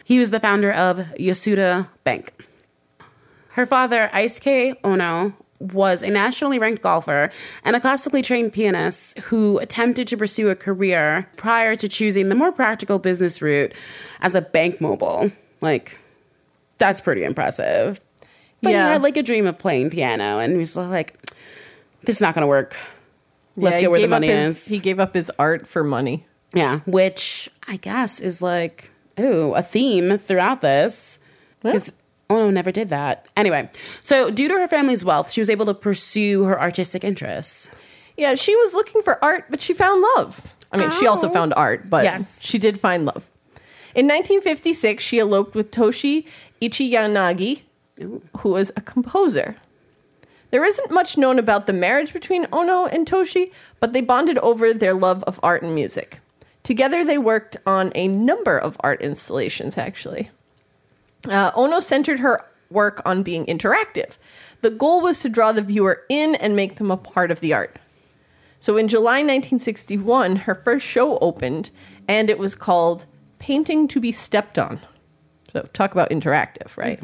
He 0.04 0.18
was 0.18 0.30
the 0.30 0.40
founder 0.40 0.72
of 0.72 0.96
Yasuda 1.18 1.86
Bank. 2.02 2.32
Her 3.58 3.66
father, 3.66 4.08
Isuke 4.14 4.76
Ono, 4.84 5.32
was 5.58 6.00
a 6.04 6.10
nationally 6.10 6.60
ranked 6.60 6.80
golfer 6.80 7.28
and 7.64 7.74
a 7.74 7.80
classically 7.80 8.22
trained 8.22 8.52
pianist 8.52 9.18
who 9.18 9.58
attempted 9.58 10.06
to 10.06 10.16
pursue 10.16 10.48
a 10.50 10.54
career 10.54 11.28
prior 11.36 11.74
to 11.74 11.88
choosing 11.88 12.28
the 12.28 12.36
more 12.36 12.52
practical 12.52 13.00
business 13.00 13.42
route 13.42 13.74
as 14.20 14.36
a 14.36 14.40
bank 14.40 14.80
mobile. 14.80 15.32
Like, 15.60 15.98
that's 16.78 17.00
pretty 17.00 17.24
impressive. 17.24 18.00
But 18.62 18.70
Yeah. 18.70 18.86
he 18.86 18.92
had 18.92 19.02
like 19.02 19.16
a 19.16 19.24
dream 19.24 19.44
of 19.48 19.58
playing 19.58 19.90
piano, 19.90 20.38
and 20.38 20.52
he 20.52 20.58
was 20.58 20.76
like, 20.76 21.16
"This 22.04 22.14
is 22.18 22.20
not 22.20 22.34
going 22.36 22.42
to 22.42 22.46
work. 22.46 22.76
Let's 23.56 23.74
Yeah, 23.78 23.80
get 23.80 23.90
where 23.90 24.00
the 24.00 24.06
money 24.06 24.28
his- 24.28 24.56
is." 24.58 24.66
He 24.68 24.78
gave 24.78 25.00
up 25.00 25.14
his 25.16 25.32
art 25.36 25.66
for 25.66 25.82
money. 25.82 26.24
Yeah, 26.54 26.78
which 26.86 27.50
I 27.66 27.74
guess 27.76 28.20
is 28.20 28.40
like, 28.40 28.92
ooh, 29.18 29.52
a 29.54 29.64
theme 29.64 30.16
throughout 30.16 30.60
this. 30.60 31.18
Because 31.60 31.90
Oh, 32.30 32.36
ono 32.36 32.50
never 32.50 32.70
did 32.70 32.90
that. 32.90 33.26
Anyway, 33.36 33.70
so 34.02 34.30
due 34.30 34.48
to 34.48 34.54
her 34.54 34.68
family's 34.68 35.04
wealth, 35.04 35.30
she 35.30 35.40
was 35.40 35.48
able 35.48 35.66
to 35.66 35.74
pursue 35.74 36.44
her 36.44 36.60
artistic 36.60 37.04
interests. 37.04 37.70
Yeah, 38.16 38.34
she 38.34 38.54
was 38.56 38.74
looking 38.74 39.02
for 39.02 39.22
art, 39.24 39.46
but 39.48 39.60
she 39.60 39.72
found 39.72 40.02
love. 40.16 40.42
I 40.70 40.76
mean, 40.76 40.90
she 40.92 41.06
also 41.06 41.30
oh. 41.30 41.32
found 41.32 41.54
art, 41.54 41.88
but 41.88 42.04
Yes. 42.04 42.42
she 42.42 42.58
did 42.58 42.78
find 42.78 43.04
love. 43.06 43.24
In 43.94 44.06
1956, 44.06 45.02
she 45.02 45.18
eloped 45.18 45.54
with 45.54 45.70
Toshi 45.70 46.26
Ichiyanagi, 46.60 47.62
who 47.98 48.48
was 48.50 48.70
a 48.76 48.80
composer. 48.80 49.56
There 50.50 50.64
isn't 50.64 50.90
much 50.90 51.18
known 51.18 51.38
about 51.38 51.66
the 51.66 51.72
marriage 51.72 52.12
between 52.12 52.46
Ono 52.52 52.86
and 52.86 53.06
Toshi, 53.06 53.52
but 53.80 53.92
they 53.92 54.00
bonded 54.00 54.38
over 54.38 54.72
their 54.72 54.94
love 54.94 55.22
of 55.24 55.40
art 55.42 55.62
and 55.62 55.74
music. 55.74 56.20
Together, 56.62 57.04
they 57.04 57.18
worked 57.18 57.56
on 57.66 57.92
a 57.94 58.08
number 58.08 58.58
of 58.58 58.76
art 58.80 59.00
installations, 59.00 59.78
actually. 59.78 60.30
Uh, 61.26 61.50
ono 61.56 61.80
centered 61.80 62.20
her 62.20 62.44
work 62.70 63.02
on 63.04 63.22
being 63.22 63.46
interactive. 63.46 64.12
The 64.60 64.70
goal 64.70 65.00
was 65.00 65.20
to 65.20 65.28
draw 65.28 65.52
the 65.52 65.62
viewer 65.62 66.02
in 66.08 66.34
and 66.36 66.54
make 66.56 66.76
them 66.76 66.90
a 66.90 66.96
part 66.96 67.30
of 67.30 67.40
the 67.40 67.52
art. 67.52 67.78
So 68.60 68.76
in 68.76 68.88
July 68.88 69.18
1961, 69.18 70.36
her 70.36 70.54
first 70.54 70.84
show 70.84 71.18
opened, 71.18 71.70
and 72.08 72.28
it 72.28 72.38
was 72.38 72.54
called 72.54 73.04
Painting 73.38 73.86
to 73.88 74.00
be 74.00 74.10
Stepped 74.10 74.58
On. 74.58 74.80
So 75.52 75.62
talk 75.72 75.92
about 75.92 76.10
interactive, 76.10 76.76
right? 76.76 77.00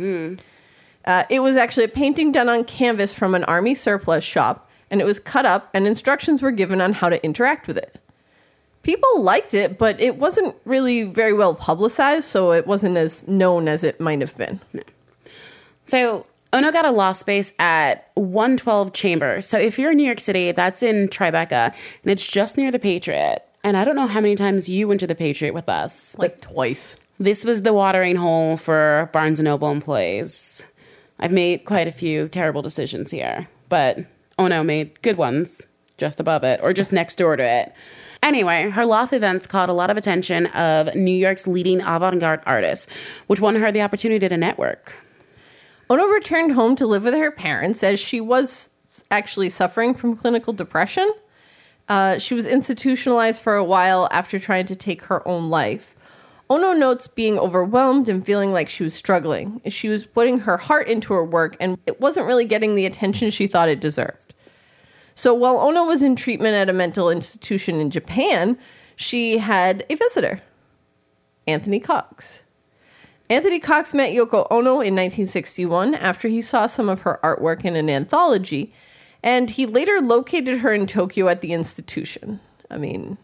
Uh, 1.05 1.25
it 1.31 1.41
was 1.41 1.57
actually 1.57 1.85
a 1.85 1.89
painting 1.89 2.33
done 2.33 2.49
on 2.49 2.65
canvas 2.65 3.13
from 3.13 3.35
an 3.35 3.45
army 3.45 3.75
surplus 3.75 4.25
shop, 4.25 4.69
and 4.91 5.01
it 5.01 5.05
was 5.05 5.21
cut 5.21 5.47
up, 5.47 5.71
and 5.75 5.87
instructions 5.87 6.43
were 6.43 6.51
given 6.51 6.81
on 6.81 6.93
how 6.93 7.09
to 7.09 7.23
interact 7.25 7.69
with 7.69 7.79
it. 7.79 8.01
People 8.85 9.23
liked 9.23 9.55
it, 9.55 9.79
but 9.79 10.01
it 10.01 10.17
wasn't 10.19 10.55
really 10.65 11.03
very 11.03 11.33
well 11.33 11.55
publicized, 11.55 12.29
so 12.29 12.53
it 12.53 12.67
wasn't 12.67 12.97
as 12.97 13.27
known 13.27 13.67
as 13.67 13.83
it 13.83 14.01
might 14.01 14.21
have 14.21 14.37
been. 14.37 14.61
So 15.87 16.27
Ono 16.53 16.71
got 16.71 16.85
a 16.85 16.91
loft 16.93 17.19
space 17.19 17.53
at 17.59 18.11
112 18.15 18.93
Chamber. 18.93 19.43
So 19.43 19.59
if 19.59 19.79
you're 19.79 19.91
in 19.91 19.97
New 19.97 20.05
York 20.05 20.21
City, 20.21 20.53
that's 20.53 20.83
in 20.83 21.09
Tribeca, 21.09 21.75
and 21.75 22.13
it's 22.13 22.27
just 22.31 22.57
near 22.57 22.71
the 22.71 22.79
Patriot. 22.79 23.43
And 23.65 23.77
I 23.77 23.85
don't 23.85 23.97
know 23.97 24.07
how 24.07 24.21
many 24.21 24.37
times 24.37 24.69
you 24.69 24.87
went 24.87 25.01
to 25.01 25.07
the 25.07 25.15
Patriot 25.15 25.55
with 25.55 25.69
us. 25.69 26.15
Like 26.19 26.41
twice. 26.43 26.97
This 27.19 27.45
was 27.45 27.63
the 27.63 27.73
watering 27.73 28.17
hole 28.17 28.57
for 28.57 29.09
Barnes 29.13 29.39
and 29.39 29.47
Noble 29.47 29.71
employees. 29.71 30.67
I've 31.19 31.33
made 31.33 31.65
quite 31.65 31.89
a 31.89 31.93
few 31.93 32.29
terrible 32.29 32.61
decisions 32.61 33.11
here, 33.11 33.49
but 33.69 33.99
Ono 34.39 34.63
made 34.63 35.01
good 35.03 35.17
ones 35.17 35.67
just 35.97 36.21
above 36.21 36.45
it 36.45 36.61
or 36.63 36.73
just 36.73 36.93
next 36.93 37.17
door 37.17 37.37
to 37.37 37.43
it. 37.43 37.73
Anyway, 38.25 38.71
her 38.71 38.87
loft 38.87 39.13
events 39.13 39.47
caught 39.47 39.69
a 39.69 39.75
lot 39.75 39.91
of 39.91 39.99
attention 39.99 40.47
of 40.47 40.95
New 40.95 41.15
York's 41.15 41.47
leading 41.47 41.83
avant-garde 41.83 42.41
artists, 42.47 42.87
which 43.27 43.39
won 43.39 43.55
her 43.55 43.71
the 43.71 43.83
opportunity 43.83 44.27
to 44.27 44.37
network. 44.39 44.95
Ono 45.91 46.07
returned 46.07 46.53
home 46.53 46.75
to 46.77 46.87
live 46.87 47.05
with 47.05 47.13
her 47.13 47.31
parents 47.31 47.85
as 47.85 48.01
she 48.01 48.23
was 48.23 48.71
actually 49.11 49.51
suffering 49.51 49.93
from 49.93 50.17
clinical 50.17 50.55
depression. 50.55 51.13
Uh, 51.91 52.19
she 52.19 52.33
was 52.33 52.47
institutionalized 52.47 53.43
for 53.43 53.57
a 53.57 53.65
while 53.65 54.09
after 54.11 54.39
trying 54.39 54.65
to 54.65 54.75
take 54.75 55.03
her 55.03 55.27
own 55.29 55.51
life. 55.51 55.95
Ono 56.49 56.73
notes 56.73 57.07
being 57.07 57.39
overwhelmed 57.39 58.09
and 58.09 58.25
feeling 58.25 58.53
like 58.53 58.71
she 58.71 58.85
was 58.85 58.95
struggling. 58.95 59.61
She 59.67 59.91
was 59.91 60.07
putting 60.07 60.39
her 60.41 60.57
heart 60.57 60.89
into 60.89 61.13
her 61.13 61.25
work 61.25 61.59
and 61.61 61.79
it 61.87 62.01
wasn't 62.01 62.27
really 62.27 62.47
getting 62.47 62.75
the 62.75 62.87
attention 62.87 63.31
she 63.31 63.47
thought 63.47 63.69
it 63.69 63.81
deserved. 63.81 64.34
So 65.15 65.33
while 65.35 65.59
Ono 65.61 65.85
was 65.85 66.03
in 66.03 66.17
treatment 66.17 66.55
at 66.55 66.69
a 66.69 66.73
mental 66.73 67.11
institution 67.11 67.81
in 67.81 67.91
Japan, 67.91 68.59
she 68.97 69.39
had 69.39 69.85
a 69.89 69.95
visitor, 69.95 70.41
Anthony 71.47 71.81
Cox. 71.81 72.43
Anthony 73.31 73.59
Cox 73.59 73.95
met 73.95 74.13
Yoko 74.13 74.47
Ono 74.51 74.73
in 74.73 74.95
1961 74.95 75.95
after 75.95 76.29
he 76.29 76.43
saw 76.43 76.67
some 76.67 76.89
of 76.89 77.01
her 77.01 77.19
artwork 77.23 77.65
in 77.65 77.75
an 77.77 77.89
anthology, 77.89 78.75
and 79.23 79.51
he 79.51 79.67
later 79.67 80.01
located 80.01 80.59
her 80.59 80.73
in 80.73 80.87
Tokyo 80.87 81.29
at 81.29 81.41
the 81.41 81.53
institution. 81.53 82.41
I 82.71 82.77
mean, 82.77 83.17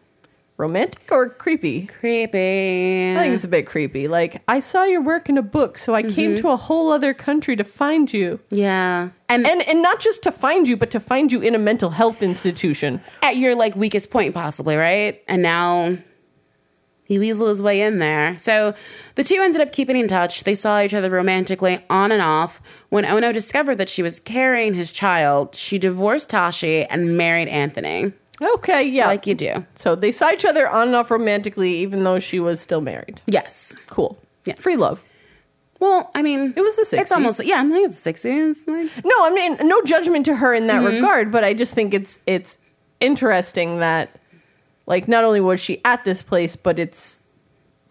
romantic 0.61 1.09
or 1.11 1.29
creepy? 1.29 1.87
Creepy. 1.87 3.17
I 3.17 3.23
think 3.23 3.35
it's 3.35 3.45
a 3.45 3.49
bit 3.49 3.67
creepy. 3.67 4.07
Like, 4.07 4.43
I 4.47 4.61
saw 4.61 4.85
your 4.85 5.00
work 5.00 5.29
in 5.29 5.38
a 5.38 5.43
book, 5.43 5.79
so 5.79 5.95
I 5.95 6.02
came 6.02 6.33
mm-hmm. 6.33 6.43
to 6.43 6.49
a 6.49 6.57
whole 6.57 6.93
other 6.93 7.14
country 7.14 7.57
to 7.57 7.64
find 7.64 8.12
you. 8.12 8.38
yeah. 8.50 9.09
And, 9.29 9.47
And 9.47 9.62
and 9.62 9.81
not 9.81 10.00
just 10.00 10.25
to 10.25 10.33
find 10.33 10.67
you, 10.67 10.76
but 10.76 10.90
to 10.90 10.99
find 11.00 11.31
you 11.31 11.40
in 11.40 11.55
a 11.55 11.59
mental 11.59 11.90
health 11.90 12.21
institution. 12.23 13.00
at 13.23 13.37
your 13.37 13.55
like 13.55 13.76
weakest 13.76 14.11
point 14.11 14.35
possibly, 14.35 14.76
right? 14.76 15.23
And 15.29 15.40
now 15.40 15.97
he 17.11 17.19
weaseled 17.19 17.49
his 17.49 17.61
way 17.61 17.83
in 17.83 17.99
there. 17.99 18.38
So 18.38 18.73
the 19.17 19.25
two 19.25 19.40
ended 19.40 19.61
up 19.61 19.73
keeping 19.73 19.97
in 19.97 20.07
touch. 20.07 20.45
They 20.45 20.55
saw 20.55 20.81
each 20.81 20.95
other 20.95 21.11
romantically 21.11 21.85
on 21.90 22.12
and 22.12 22.23
off. 22.23 22.61
When 22.88 23.05
Ono 23.05 23.33
discovered 23.33 23.76
that 23.76 23.88
she 23.88 24.00
was 24.00 24.21
carrying 24.21 24.75
his 24.75 24.93
child, 24.93 25.57
she 25.57 25.76
divorced 25.76 26.31
Tashi 26.31 26.85
and 26.85 27.17
married 27.17 27.49
Anthony. 27.49 28.12
Okay, 28.42 28.82
yeah. 28.85 29.06
Like 29.06 29.26
you 29.26 29.35
do. 29.35 29.66
so 29.75 29.94
they 29.94 30.12
saw 30.12 30.30
each 30.30 30.44
other 30.44 30.68
on 30.68 30.88
and 30.88 30.97
off 30.97 31.11
romantically, 31.11 31.70
even 31.76 32.04
though 32.04 32.18
she 32.18 32.40
was 32.40 32.61
still 32.61 32.80
married. 32.80 33.20
Yes. 33.26 33.76
Cool. 33.88 34.18
Yeah. 34.44 34.54
Free 34.54 34.76
love. 34.76 35.02
Well, 35.78 36.11
I 36.14 36.23
mean, 36.23 36.52
It 36.56 36.61
was 36.61 36.76
the 36.76 36.82
60s. 36.82 37.00
It's 37.00 37.12
almost 37.12 37.44
yeah, 37.44 37.62
I 37.62 37.68
think 37.68 37.88
it's 37.88 37.99
sixties. 37.99 38.66
Like, 38.66 38.90
No, 39.04 39.14
I 39.20 39.30
mean 39.30 39.56
no 39.66 39.80
judgment 39.82 40.26
to 40.26 40.37
her 40.37 40.54
in 40.54 40.66
that 40.66 40.82
mm-hmm. 40.82 40.97
regard, 40.97 41.32
but 41.32 41.44
I 41.44 41.54
just 41.54 41.75
think 41.75 41.94
it's 41.94 42.18
it's 42.26 42.59
interesting 43.00 43.78
that 43.78 44.18
like 44.87 45.09
not 45.09 45.25
only 45.25 45.40
was 45.40 45.61
she 45.61 45.80
at 45.85 46.04
this 46.04 46.23
place, 46.23 46.56
but 46.56 46.78
it's 46.78 47.20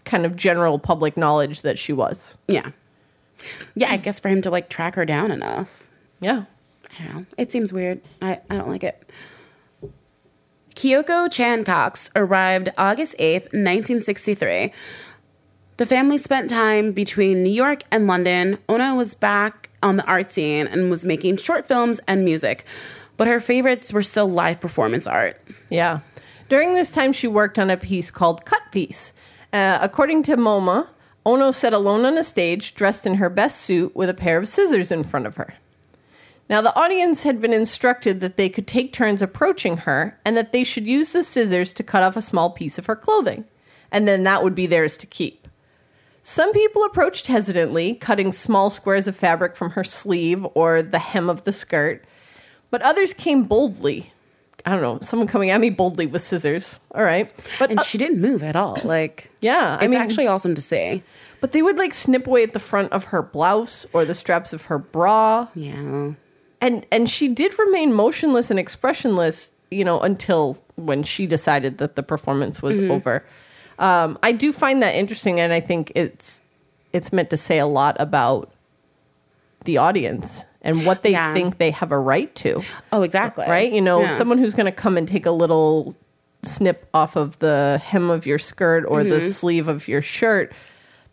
kind 0.05 0.25
of 0.25 0.35
general 0.35 0.79
public 0.79 1.17
knowledge 1.17 1.61
that 1.61 1.77
she 1.77 1.93
was. 1.93 2.35
yeah, 2.47 2.71
yeah. 3.75 3.91
I 3.91 3.97
guess 3.97 4.19
for 4.19 4.29
him 4.29 4.41
to 4.41 4.51
like 4.51 4.69
track 4.69 4.95
her 4.95 5.05
down 5.05 5.31
enough. 5.31 5.89
Yeah. 6.19 6.45
I 6.99 7.03
don't 7.03 7.15
know. 7.15 7.25
It 7.37 7.51
seems 7.51 7.71
weird. 7.71 8.01
I, 8.21 8.39
I 8.49 8.57
don't 8.57 8.67
like 8.67 8.83
it. 8.83 9.11
Kyoko 10.79 11.29
Chan 11.29 11.65
Cox 11.65 12.09
arrived 12.15 12.69
August 12.77 13.13
8th, 13.19 13.51
1963. 13.51 14.71
The 15.75 15.85
family 15.85 16.17
spent 16.17 16.49
time 16.49 16.93
between 16.93 17.43
New 17.43 17.51
York 17.51 17.83
and 17.91 18.07
London. 18.07 18.57
Ono 18.69 18.95
was 18.95 19.13
back 19.13 19.69
on 19.83 19.97
the 19.97 20.05
art 20.05 20.31
scene 20.31 20.67
and 20.67 20.89
was 20.89 21.03
making 21.03 21.35
short 21.35 21.67
films 21.67 21.99
and 22.07 22.23
music, 22.23 22.63
but 23.17 23.27
her 23.27 23.41
favorites 23.41 23.91
were 23.91 24.01
still 24.01 24.29
live 24.29 24.61
performance 24.61 25.05
art. 25.05 25.41
Yeah. 25.69 25.99
During 26.47 26.75
this 26.75 26.91
time, 26.91 27.11
she 27.11 27.27
worked 27.27 27.59
on 27.59 27.69
a 27.69 27.75
piece 27.75 28.09
called 28.09 28.45
Cut 28.45 28.61
Piece. 28.71 29.11
Uh, 29.51 29.79
according 29.81 30.23
to 30.23 30.37
MoMA, 30.37 30.87
Ono 31.25 31.51
sat 31.51 31.73
alone 31.73 32.05
on 32.05 32.17
a 32.17 32.23
stage, 32.23 32.73
dressed 32.73 33.05
in 33.05 33.15
her 33.15 33.29
best 33.29 33.63
suit, 33.63 33.93
with 33.97 34.07
a 34.09 34.13
pair 34.13 34.37
of 34.37 34.47
scissors 34.47 34.93
in 34.93 35.03
front 35.03 35.27
of 35.27 35.35
her. 35.35 35.55
Now, 36.49 36.61
the 36.61 36.75
audience 36.75 37.21
had 37.23 37.39
been 37.39 37.53
instructed 37.53 38.21
that 38.21 38.35
they 38.35 38.49
could 38.49 38.65
take 38.67 38.91
turns 38.91 39.21
approaching 39.21 39.77
her 39.77 40.17
and 40.25 40.35
that 40.35 40.51
they 40.51 40.63
should 40.63 40.87
use 40.87 41.11
the 41.11 41.23
scissors 41.23 41.73
to 41.73 41.83
cut 41.83 42.01
off 42.01 42.17
a 42.17 42.21
small 42.23 42.49
piece 42.49 42.79
of 42.79 42.87
her 42.87 42.95
clothing, 42.95 43.45
and 43.91 44.07
then 44.07 44.23
that 44.23 44.43
would 44.43 44.55
be 44.55 44.65
theirs 44.65 44.97
to 44.97 45.05
keep. 45.07 45.47
Some 46.23 46.51
people 46.51 46.83
approached 46.83 47.27
hesitantly, 47.27 47.95
cutting 47.95 48.33
small 48.33 48.69
squares 48.69 49.07
of 49.07 49.15
fabric 49.15 49.55
from 49.55 49.71
her 49.71 49.83
sleeve 49.83 50.45
or 50.55 50.81
the 50.81 50.99
hem 50.99 51.29
of 51.29 51.43
the 51.43 51.53
skirt, 51.53 52.03
but 52.71 52.81
others 52.81 53.13
came 53.13 53.43
boldly, 53.43 54.11
I 54.65 54.71
don't 54.71 54.81
know, 54.81 54.99
someone 55.01 55.27
coming 55.27 55.49
at 55.51 55.61
me 55.61 55.69
boldly 55.69 56.07
with 56.07 56.23
scissors. 56.23 56.77
All 56.93 57.03
right. 57.03 57.31
But 57.59 57.69
And 57.69 57.79
uh, 57.79 57.83
she 57.83 57.97
didn't 57.99 58.21
move 58.21 58.43
at 58.43 58.55
all. 58.55 58.79
Like, 58.83 59.31
yeah, 59.41 59.75
it's 59.75 59.83
I 59.83 59.87
mean, 59.87 59.97
actually 59.99 60.27
awesome 60.27 60.55
to 60.55 60.61
see. 60.61 61.03
but 61.41 61.51
they 61.51 61.61
would 61.61 61.77
like 61.77 61.93
snip 61.93 62.25
away 62.27 62.43
at 62.43 62.53
the 62.53 62.59
front 62.59 62.91
of 62.91 63.05
her 63.05 63.21
blouse 63.21 63.85
or 63.93 64.03
the 64.03 64.15
straps 64.15 64.51
of 64.51 64.63
her 64.63 64.77
bra. 64.79 65.47
Yeah. 65.55 66.13
And 66.61 66.85
and 66.91 67.09
she 67.09 67.27
did 67.27 67.57
remain 67.59 67.93
motionless 67.93 68.49
and 68.49 68.59
expressionless 68.59 69.51
you 69.71 69.83
know 69.83 69.99
until 70.01 70.57
when 70.75 71.03
she 71.03 71.25
decided 71.27 71.77
that 71.77 71.95
the 71.95 72.03
performance 72.03 72.61
was 72.61 72.79
over 72.79 73.23
um, 73.79 74.17
i 74.23 74.31
do 74.31 74.51
find 74.51 74.81
that 74.81 74.95
interesting 74.95 75.39
and 75.39 75.53
i 75.53 75.59
think 75.59 75.91
it's 75.95 76.41
it's 76.93 77.13
meant 77.13 77.29
to 77.29 77.37
say 77.37 77.59
a 77.59 77.67
lot 77.67 77.95
about 77.99 78.51
the 79.65 79.77
audience 79.77 80.45
and 80.61 80.85
what 80.85 81.03
they 81.03 81.11
Yeah. 81.11 81.33
think 81.33 81.57
they 81.57 81.71
have 81.71 81.91
a 81.91 81.99
right 81.99 82.33
to 82.35 82.61
Oh, 82.91 83.03
exactly. 83.03 83.45
right 83.47 83.71
you 83.71 83.81
know 83.81 84.01
Yeah. 84.01 84.07
someone 84.09 84.37
who's 84.37 84.53
going 84.53 84.65
to 84.65 84.71
come 84.71 84.97
and 84.97 85.07
take 85.07 85.25
a 85.25 85.31
little 85.31 85.95
snip 86.43 86.87
off 86.93 87.15
of 87.17 87.37
the 87.39 87.79
hem 87.83 88.09
of 88.09 88.25
your 88.25 88.39
skirt 88.39 88.85
or 88.87 89.03
the 89.03 89.15
Mm-hmm. 89.17 89.29
sleeve 89.31 89.67
of 89.67 89.87
your 89.87 90.01
shirt 90.01 90.53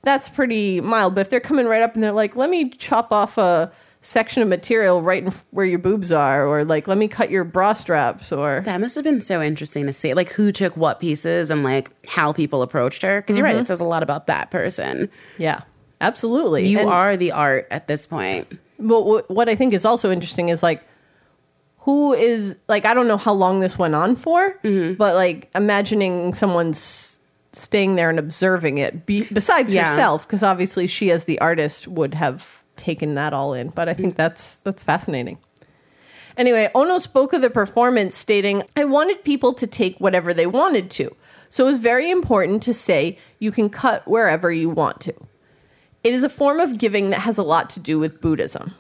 that's 0.03 0.29
pretty 0.29 0.81
mild 0.81 1.15
but 1.17 1.23
if 1.23 1.31
they're 1.31 1.41
coming 1.41 1.67
right 1.67 1.83
up 1.83 1.95
and 1.95 2.03
they're 2.05 2.13
like 2.13 2.37
let 2.37 2.49
me 2.49 2.71
chop 2.71 3.11
off 3.13 3.37
a 3.37 3.71
section 4.07 4.41
of 4.41 4.49
material 4.49 5.03
right 5.03 5.25
in 5.25 5.33
where 5.51 5.67
your 5.67 5.81
boobs 5.81 6.13
are 6.13 6.47
or 6.47 6.65
like 6.65 6.87
let 6.87 6.97
me 6.97 7.09
cut 7.09 7.29
your 7.29 7.43
bra 7.43 7.73
straps 7.73 8.31
or 8.31 8.61
That 8.65 8.81
must 8.81 8.95
have 8.95 9.03
been 9.03 9.21
so 9.21 9.43
interesting 9.43 9.87
to 9.87 9.93
see, 9.93 10.15
like 10.15 10.31
who 10.31 10.53
took 10.53 10.77
what 10.77 11.01
pieces 11.01 11.51
and 11.51 11.65
like 11.65 11.91
how 12.09 12.33
people 12.33 12.63
approached 12.63 13.03
her. 13.03 13.21
Because 13.21 13.37
you're 13.37 13.45
Mm-hmm. 13.47 13.57
right, 13.57 13.61
it 13.63 13.67
says 13.67 13.81
a 13.81 13.85
lot 13.85 14.03
about 14.05 14.29
that 14.29 14.51
person. 14.53 15.11
yeah 15.39 15.63
absolutely 16.01 16.69
You 16.69 16.81
And- 16.81 16.89
are 16.89 17.17
the 17.17 17.33
art 17.33 17.67
at 17.71 17.89
this 17.89 18.07
point. 18.07 18.47
But 18.79 19.03
wh- 19.03 19.31
what 19.31 19.49
I 19.49 19.55
think 19.57 19.75
is 19.75 19.85
also 19.85 20.13
interesting 20.13 20.51
is 20.51 20.63
like, 20.63 20.83
who 21.81 22.13
is 22.13 22.57
like 22.69 22.85
I 22.85 22.95
don't 22.95 23.09
know 23.09 23.17
how 23.17 23.33
long 23.33 23.61
this 23.61 23.79
went 23.79 23.95
on 23.95 24.17
for, 24.17 24.57
but 24.63 25.15
like 25.15 25.51
imagining 25.55 26.35
someone's 26.35 27.19
staying 27.53 27.95
there 27.97 28.11
and 28.11 28.19
observing 28.19 28.79
it 28.79 29.07
be, 29.07 29.25
besides 29.33 29.73
Yeah. 29.73 29.89
herself, 29.89 30.27
because 30.27 30.43
obviously 30.43 30.87
she 30.87 31.11
as 31.11 31.25
the 31.25 31.39
artist 31.41 31.89
would 31.89 32.13
have 32.15 32.47
taken 32.77 33.15
that 33.15 33.33
all 33.33 33.55
in. 33.55 33.69
But 33.69 33.89
I 33.89 33.95
think 33.95 34.17
that's 34.17 34.57
that's 34.57 34.83
fascinating. 34.83 35.39
Anyway, 36.37 36.69
Ono 36.75 36.99
spoke 36.99 37.33
of 37.33 37.41
the 37.41 37.49
performance, 37.49 38.17
stating, 38.17 38.63
I 38.77 38.85
wanted 38.85 39.25
people 39.25 39.55
to 39.55 39.67
take 39.67 39.99
whatever 39.99 40.35
they 40.35 40.47
wanted 40.47 40.91
to. 40.93 41.15
So 41.49 41.65
it 41.65 41.69
was 41.69 41.79
very 41.79 42.11
important 42.11 42.63
to 42.65 42.75
say 42.75 43.19
you 43.39 43.51
can 43.51 43.71
cut 43.71 44.07
wherever 44.07 44.53
you 44.53 44.69
want 44.69 45.01
to. 45.03 45.15
It 46.05 46.13
is 46.13 46.25
a 46.25 46.29
form 46.29 46.61
of 46.61 46.77
giving 46.77 47.09
that 47.11 47.21
has 47.21 47.39
a 47.39 47.43
lot 47.43 47.71
to 47.71 47.81
do 47.81 47.99
with 47.99 48.21
Buddhism, 48.21 48.75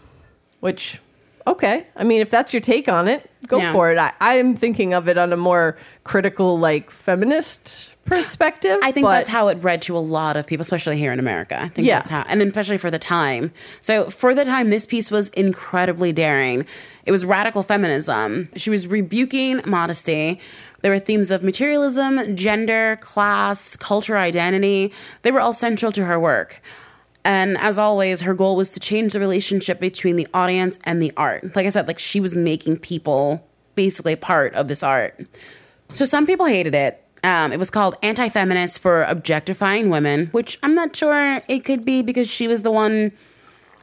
which, 0.61 1.01
okay. 1.47 1.87
I 1.97 2.05
mean, 2.05 2.21
if 2.21 2.29
that's 2.29 2.53
your 2.53 2.61
take 2.61 2.89
on 2.89 3.09
it, 3.09 3.31
go 3.47 3.57
Yeah. 3.59 3.73
for 3.73 3.91
it. 3.91 3.97
I, 3.97 4.13
I 4.21 4.35
am 4.35 4.55
thinking 4.55 4.93
of 4.93 5.09
it 5.09 5.17
on 5.17 5.33
a 5.33 5.37
more 5.39 5.79
critical, 6.05 6.59
like, 6.59 6.91
feminist 6.91 7.91
perspective. 8.07 8.79
I 8.83 8.93
think 8.93 9.05
but- 9.05 9.13
that's 9.13 9.29
how 9.29 9.49
it 9.49 9.59
read 9.63 9.83
to 9.83 9.97
a 9.97 10.01
lot 10.01 10.37
of 10.37 10.47
people, 10.47 10.63
especially 10.63 10.99
here 10.99 11.13
in 11.13 11.19
America. 11.19 11.61
I 11.61 11.69
think 11.69 11.87
Yeah. 11.87 11.97
that's 11.99 12.11
how, 12.11 12.25
and 12.29 12.41
especially 12.43 12.79
for 12.79 12.91
the 12.91 12.99
time. 12.99 13.53
So 13.81 14.11
for 14.11 14.35
the 14.35 14.45
time, 14.45 14.71
this 14.71 14.87
piece 14.87 15.11
was 15.11 15.29
incredibly 15.31 16.13
daring. 16.13 16.67
It 17.05 17.13
was 17.13 17.25
radical 17.25 17.63
feminism. 17.63 18.49
She 18.57 18.71
was 18.71 18.87
rebuking 18.87 19.61
modesty. 19.67 20.41
There 20.83 20.91
were 20.93 20.99
themes 20.99 21.31
of 21.31 21.43
materialism, 21.43 22.37
gender, 22.37 22.99
class, 23.01 23.77
culture, 23.77 24.17
identity. 24.17 24.93
They 25.23 25.31
were 25.33 25.41
all 25.41 25.53
central 25.53 25.91
to 25.93 26.05
her 26.05 26.19
work. 26.21 26.61
And 27.25 27.59
as 27.59 27.77
always, 27.77 28.21
her 28.21 28.35
goal 28.35 28.55
was 28.55 28.71
to 28.71 28.81
change 28.81 29.13
the 29.13 29.19
relationship 29.21 29.81
between 29.81 30.15
the 30.15 30.29
audience 30.33 30.79
and 30.85 31.03
the 31.03 31.13
art. 31.17 31.57
Like 31.57 31.67
I 31.67 31.71
said, 31.71 31.89
like 31.89 31.99
she 31.99 32.21
was 32.21 32.37
making 32.37 32.79
people 32.79 33.45
basically 33.75 34.15
part 34.15 34.55
of 34.55 34.69
this 34.69 34.83
art. 34.85 35.19
So 35.93 36.05
some 36.05 36.25
people 36.27 36.47
hated 36.47 36.75
it. 36.75 37.03
Um, 37.27 37.53
it 37.53 37.59
was 37.59 37.71
called 37.71 37.97
anti 38.03 38.29
feminist 38.29 38.79
for 38.79 39.03
objectifying 39.05 39.91
women, 39.91 40.27
which 40.29 40.59
I'm 40.63 40.75
not 40.75 40.95
sure 40.95 41.43
it 41.49 41.65
could 41.65 41.85
be 41.85 42.03
because 42.03 42.31
she 42.31 42.47
was 42.47 42.63
the 42.63 42.71
one 42.71 43.11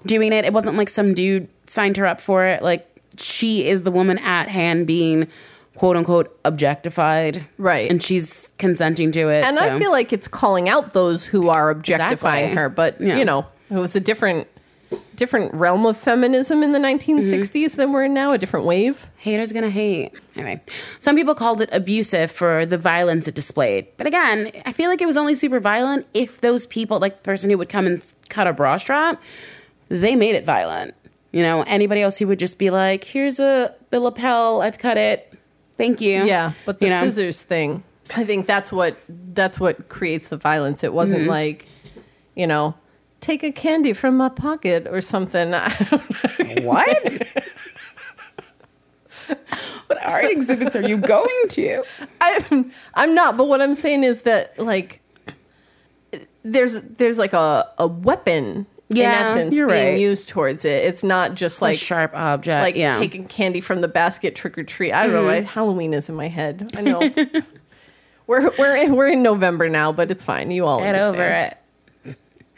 doing 0.05 0.31
it. 0.31 0.45
It 0.45 0.53
wasn't 0.53 0.77
like 0.77 0.89
some 0.89 1.13
dude 1.13 1.47
signed 1.67 1.97
her 1.97 2.06
up 2.06 2.21
for 2.21 2.45
it. 2.45 2.62
Like 2.63 2.88
she 3.17 3.67
is 3.67 3.84
the 3.84 3.91
woman 3.91 4.17
at 4.19 4.47
hand 4.47 4.88
being 4.88 5.27
quote 5.75 5.97
unquote 5.97 6.39
objectified. 6.45 7.45
Right. 7.58 7.89
And 7.89 8.01
she's 8.01 8.49
consenting 8.60 9.12
to 9.12 9.29
it. 9.29 9.43
And 9.43 9.58
so- 9.58 9.63
I 9.63 9.77
feel 9.79 9.91
like 9.91 10.13
it's 10.13 10.27
calling 10.27 10.69
out 10.69 10.93
those 10.93 11.25
who 11.25 11.49
are 11.49 11.69
objectifying 11.69 12.45
Exactly. 12.45 12.56
her, 12.56 12.69
but 12.69 13.01
Yeah. 13.01 13.17
you 13.17 13.25
know, 13.25 13.45
it 13.69 13.75
was 13.77 13.95
a 13.95 13.99
different 13.99 14.47
different 15.15 15.53
realm 15.53 15.86
of 15.86 15.97
feminism 15.97 16.63
in 16.63 16.71
the 16.71 16.79
1960s 16.79 17.75
than 17.75 17.91
we're 17.93 18.06
in 18.06 18.13
now, 18.13 18.32
a 18.34 18.38
different 18.38 18.65
wave. 18.65 19.08
Haters 19.17 19.51
gonna 19.51 19.69
hate. 19.69 20.12
Anyway, 20.36 20.62
some 20.99 21.15
people 21.15 21.36
called 21.36 21.62
it 21.62 21.69
abusive 21.71 22.32
for 22.32 22.65
the 22.65 22.77
violence 22.77 23.27
it 23.27 23.36
displayed. 23.36 23.88
But 23.97 24.08
again, 24.08 24.51
I 24.65 24.71
feel 24.71 24.89
like 24.89 25.01
it 25.01 25.06
was 25.06 25.17
only 25.17 25.36
super 25.36 25.60
violent 25.60 26.06
if 26.13 26.41
those 26.41 26.65
people, 26.65 26.99
like 26.99 27.17
the 27.17 27.23
person 27.23 27.49
who 27.49 27.58
would 27.58 27.69
come 27.69 27.86
and 27.88 28.01
cut 28.29 28.47
a 28.47 28.53
bra 28.53 28.77
strap, 28.77 29.21
they 29.89 30.15
made 30.15 30.36
it 30.36 30.45
violent. 30.45 30.93
You 31.32 31.41
know, 31.43 31.63
anybody 31.63 32.01
else 32.01 32.17
who 32.17 32.27
would 32.27 32.39
just 32.39 32.58
be 32.58 32.69
like, 32.69 33.03
"Here's 33.03 33.39
a 33.39 33.73
the 33.89 33.99
lapel, 33.99 34.62
I've 34.62 34.77
cut 34.77 34.97
it, 34.97 35.34
thank 35.77 35.99
you." 36.01 36.25
Yeah, 36.25 36.53
but 36.65 36.79
the 36.79 36.86
You 36.86 36.91
know? 36.91 37.03
scissors 37.06 37.41
thing, 37.41 37.84
I 38.15 38.23
think 38.23 38.45
that's 38.45 38.71
what 38.71 38.97
that's 39.34 39.60
what 39.60 39.89
creates 39.89 40.27
the 40.27 40.38
violence. 40.38 40.84
It 40.84 40.93
wasn't 40.93 41.21
Mm-hmm. 41.21 41.29
like, 41.29 41.65
you 42.36 42.45
know, 42.47 42.75
take 43.23 43.41
a 43.43 43.51
candy 43.51 43.93
from 43.93 44.15
my 44.17 44.29
pocket 44.29 44.88
or 44.89 45.01
something. 45.01 45.49
Know. 45.53 46.62
What? 46.62 47.21
what 49.88 50.03
art 50.05 50.25
exhibits 50.25 50.75
are 50.75 50.81
you 50.88 50.97
going 50.97 51.47
to? 51.49 51.83
I'm 52.21 52.71
I'm 52.93 53.15
not, 53.15 53.38
but 53.38 53.47
what 53.47 53.62
I'm 53.62 53.75
saying 53.75 54.03
is 54.03 54.21
that 54.21 54.57
like 54.59 54.99
there's 56.43 56.73
there's 56.81 57.17
like 57.17 57.33
a 57.33 57.69
a 57.77 57.88
weapon 57.88 58.65
Yeah, 58.89 59.31
in 59.31 59.38
essence 59.38 59.55
you're 59.55 59.67
being 59.67 59.93
right. 59.93 59.99
used 59.99 60.27
towards 60.29 60.65
it. 60.65 60.86
It's 60.86 61.03
not 61.03 61.36
just 61.36 61.62
Like 61.62 61.77
sharp 61.77 62.12
object. 62.15 62.62
like 62.62 62.75
yeah. 62.75 62.97
taking 62.97 63.25
candy 63.27 63.62
from 63.62 63.81
the 63.81 63.88
basket 63.88 64.36
trick 64.36 64.57
or 64.57 64.63
treat. 64.63 64.91
I 64.91 65.03
don't 65.03 65.13
know. 65.13 65.19
Mm-hmm. 65.21 65.45
why 65.45 65.51
Halloween 65.51 65.93
is 65.93 66.09
in 66.09 66.15
my 66.15 66.27
head. 66.27 66.69
I 66.75 66.81
know. 66.81 66.99
we're 68.27 68.51
we're 68.57 68.75
in, 68.75 68.95
we're 68.95 69.09
in 69.09 69.23
November 69.23 69.69
now, 69.69 69.91
but 69.93 70.12
it's 70.12 70.23
fine. 70.23 70.51
You 70.51 70.65
all 70.65 70.79
Get 70.79 70.95
understand. 70.95 71.15
over 71.15 71.23
it. 71.29 71.57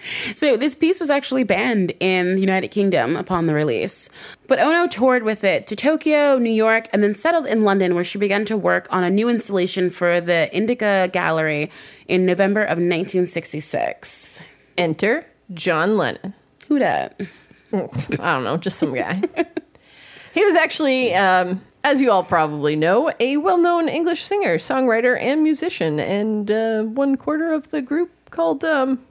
So 0.36 0.58
this 0.58 0.76
piece 0.76 1.00
was 1.00 1.10
actually 1.10 1.44
banned 1.44 1.94
in 2.00 2.36
the 2.36 2.42
United 2.42 2.70
Kingdom 2.70 3.16
upon 3.16 3.48
the 3.48 3.54
release. 3.54 4.10
But 4.48 4.60
Ono 4.60 4.88
toured 4.88 5.24
with 5.24 5.44
it 5.44 5.68
to 5.68 5.76
Tokyo, 5.76 6.38
New 6.38 6.52
York, 6.52 6.88
and 6.92 7.02
then 7.02 7.16
settled 7.16 7.46
in 7.48 7.62
London 7.62 7.96
where 7.96 8.04
she 8.04 8.18
began 8.18 8.46
to 8.46 8.58
work 8.58 8.88
on 8.92 9.04
a 9.04 9.10
new 9.10 9.30
installation 9.30 9.90
for 9.90 10.22
the 10.22 10.54
Indica 10.56 11.10
Gallery 11.12 11.72
in 12.08 12.26
November 12.26 12.62
of 12.62 12.78
1966. 12.78 14.40
Enter 14.78 15.26
John 15.54 15.98
Lennon. 15.98 16.34
Who 16.68 16.80
dat? 16.80 17.20
I 17.74 18.34
don't 18.34 18.44
know, 18.44 18.58
just 18.58 18.80
some 18.80 18.94
guy. 18.94 19.22
he 20.34 20.46
was 20.46 20.56
actually, 20.56 21.14
um, 21.14 21.62
as 21.84 22.02
you 22.02 22.12
all 22.12 22.24
probably 22.24 22.76
know, 22.76 23.12
a 23.20 23.38
well-known 23.38 23.90
English 23.90 24.24
singer, 24.24 24.58
songwriter, 24.58 25.20
and 25.20 25.44
musician, 25.44 26.00
and 26.00 26.52
uh, 26.52 26.84
one 26.84 27.16
quarter 27.16 27.52
of 27.52 27.70
the 27.72 27.82
group 27.82 28.12
called 28.32 28.64
um, 28.64 29.06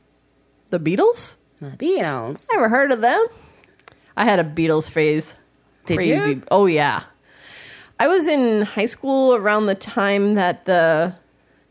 the 0.74 0.96
Beatles. 0.96 1.36
The 1.60 1.70
Beatles. 1.76 2.48
Never 2.52 2.68
heard 2.68 2.90
of 2.90 3.00
them. 3.00 3.24
I 4.16 4.24
had 4.24 4.38
a 4.38 4.44
Beatles 4.44 4.90
phase. 4.90 5.34
Did 5.86 6.02
you? 6.02 6.42
Oh 6.50 6.66
yeah. 6.66 7.04
I 8.00 8.08
was 8.08 8.26
in 8.26 8.62
high 8.62 8.86
school 8.86 9.34
around 9.34 9.66
the 9.66 9.74
time 9.74 10.34
that 10.34 10.64
the 10.64 11.14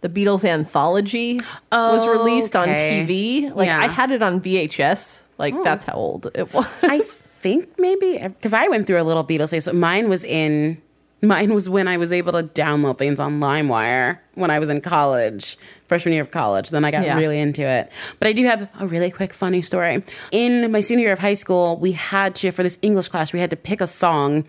the 0.02 0.10
Beatles 0.10 0.46
anthology 0.46 1.40
was 1.72 2.04
Oh, 2.04 2.12
released 2.12 2.56
okay. 2.56 3.02
on 3.02 3.08
TV. 3.08 3.56
Like 3.56 3.68
Yeah. 3.68 3.82
I 3.82 3.88
had 3.88 4.12
it 4.12 4.22
on 4.22 4.40
VHS. 4.42 5.22
Like 5.38 5.54
oh. 5.54 5.64
that's 5.64 5.86
how 5.86 5.94
old 5.94 6.32
it 6.36 6.54
was. 6.54 6.68
I 6.84 7.02
think 7.42 7.78
maybe 7.78 8.20
because 8.20 8.54
I 8.54 8.68
went 8.70 8.88
through 8.88 9.02
a 9.02 9.04
little 9.04 9.26
Beatles 9.26 9.52
phase. 9.52 9.66
So 9.66 9.74
mine 9.74 10.08
was 10.10 10.24
in 10.24 10.82
mine 11.24 11.54
was 11.54 11.70
when 11.70 11.88
I 11.88 11.98
was 11.98 12.12
able 12.12 12.34
to 12.34 12.44
download 12.44 12.98
things 12.98 13.20
on 13.20 13.40
LimeWire 13.40 14.20
when 14.36 14.52
I 14.52 14.60
was 14.60 14.70
in 14.70 14.82
college, 14.82 15.58
freshman 15.88 16.14
year 16.14 16.22
of 16.22 16.32
college. 16.32 16.70
Then 16.70 16.84
I 16.86 16.92
got 16.92 17.04
Yeah. 17.06 17.18
really 17.18 17.40
into 17.40 17.62
it. 17.62 17.92
But 18.20 18.28
I 18.28 18.34
do 18.34 18.44
have 18.46 18.68
a 18.80 18.86
really 18.88 19.10
quick 19.10 19.34
funny 19.34 19.62
story. 19.62 20.04
In 20.32 20.72
my 20.72 20.82
senior 20.82 21.06
year 21.06 21.14
of 21.14 21.20
high 21.20 21.34
school, 21.36 21.78
we 21.78 21.94
had 21.94 22.36
to 22.36 22.52
for 22.52 22.62
this 22.64 22.78
English 22.82 23.08
class 23.10 23.32
we 23.34 23.40
had 23.40 23.50
to 23.52 23.56
pick 23.56 23.80
a 23.82 23.88
song 23.88 24.44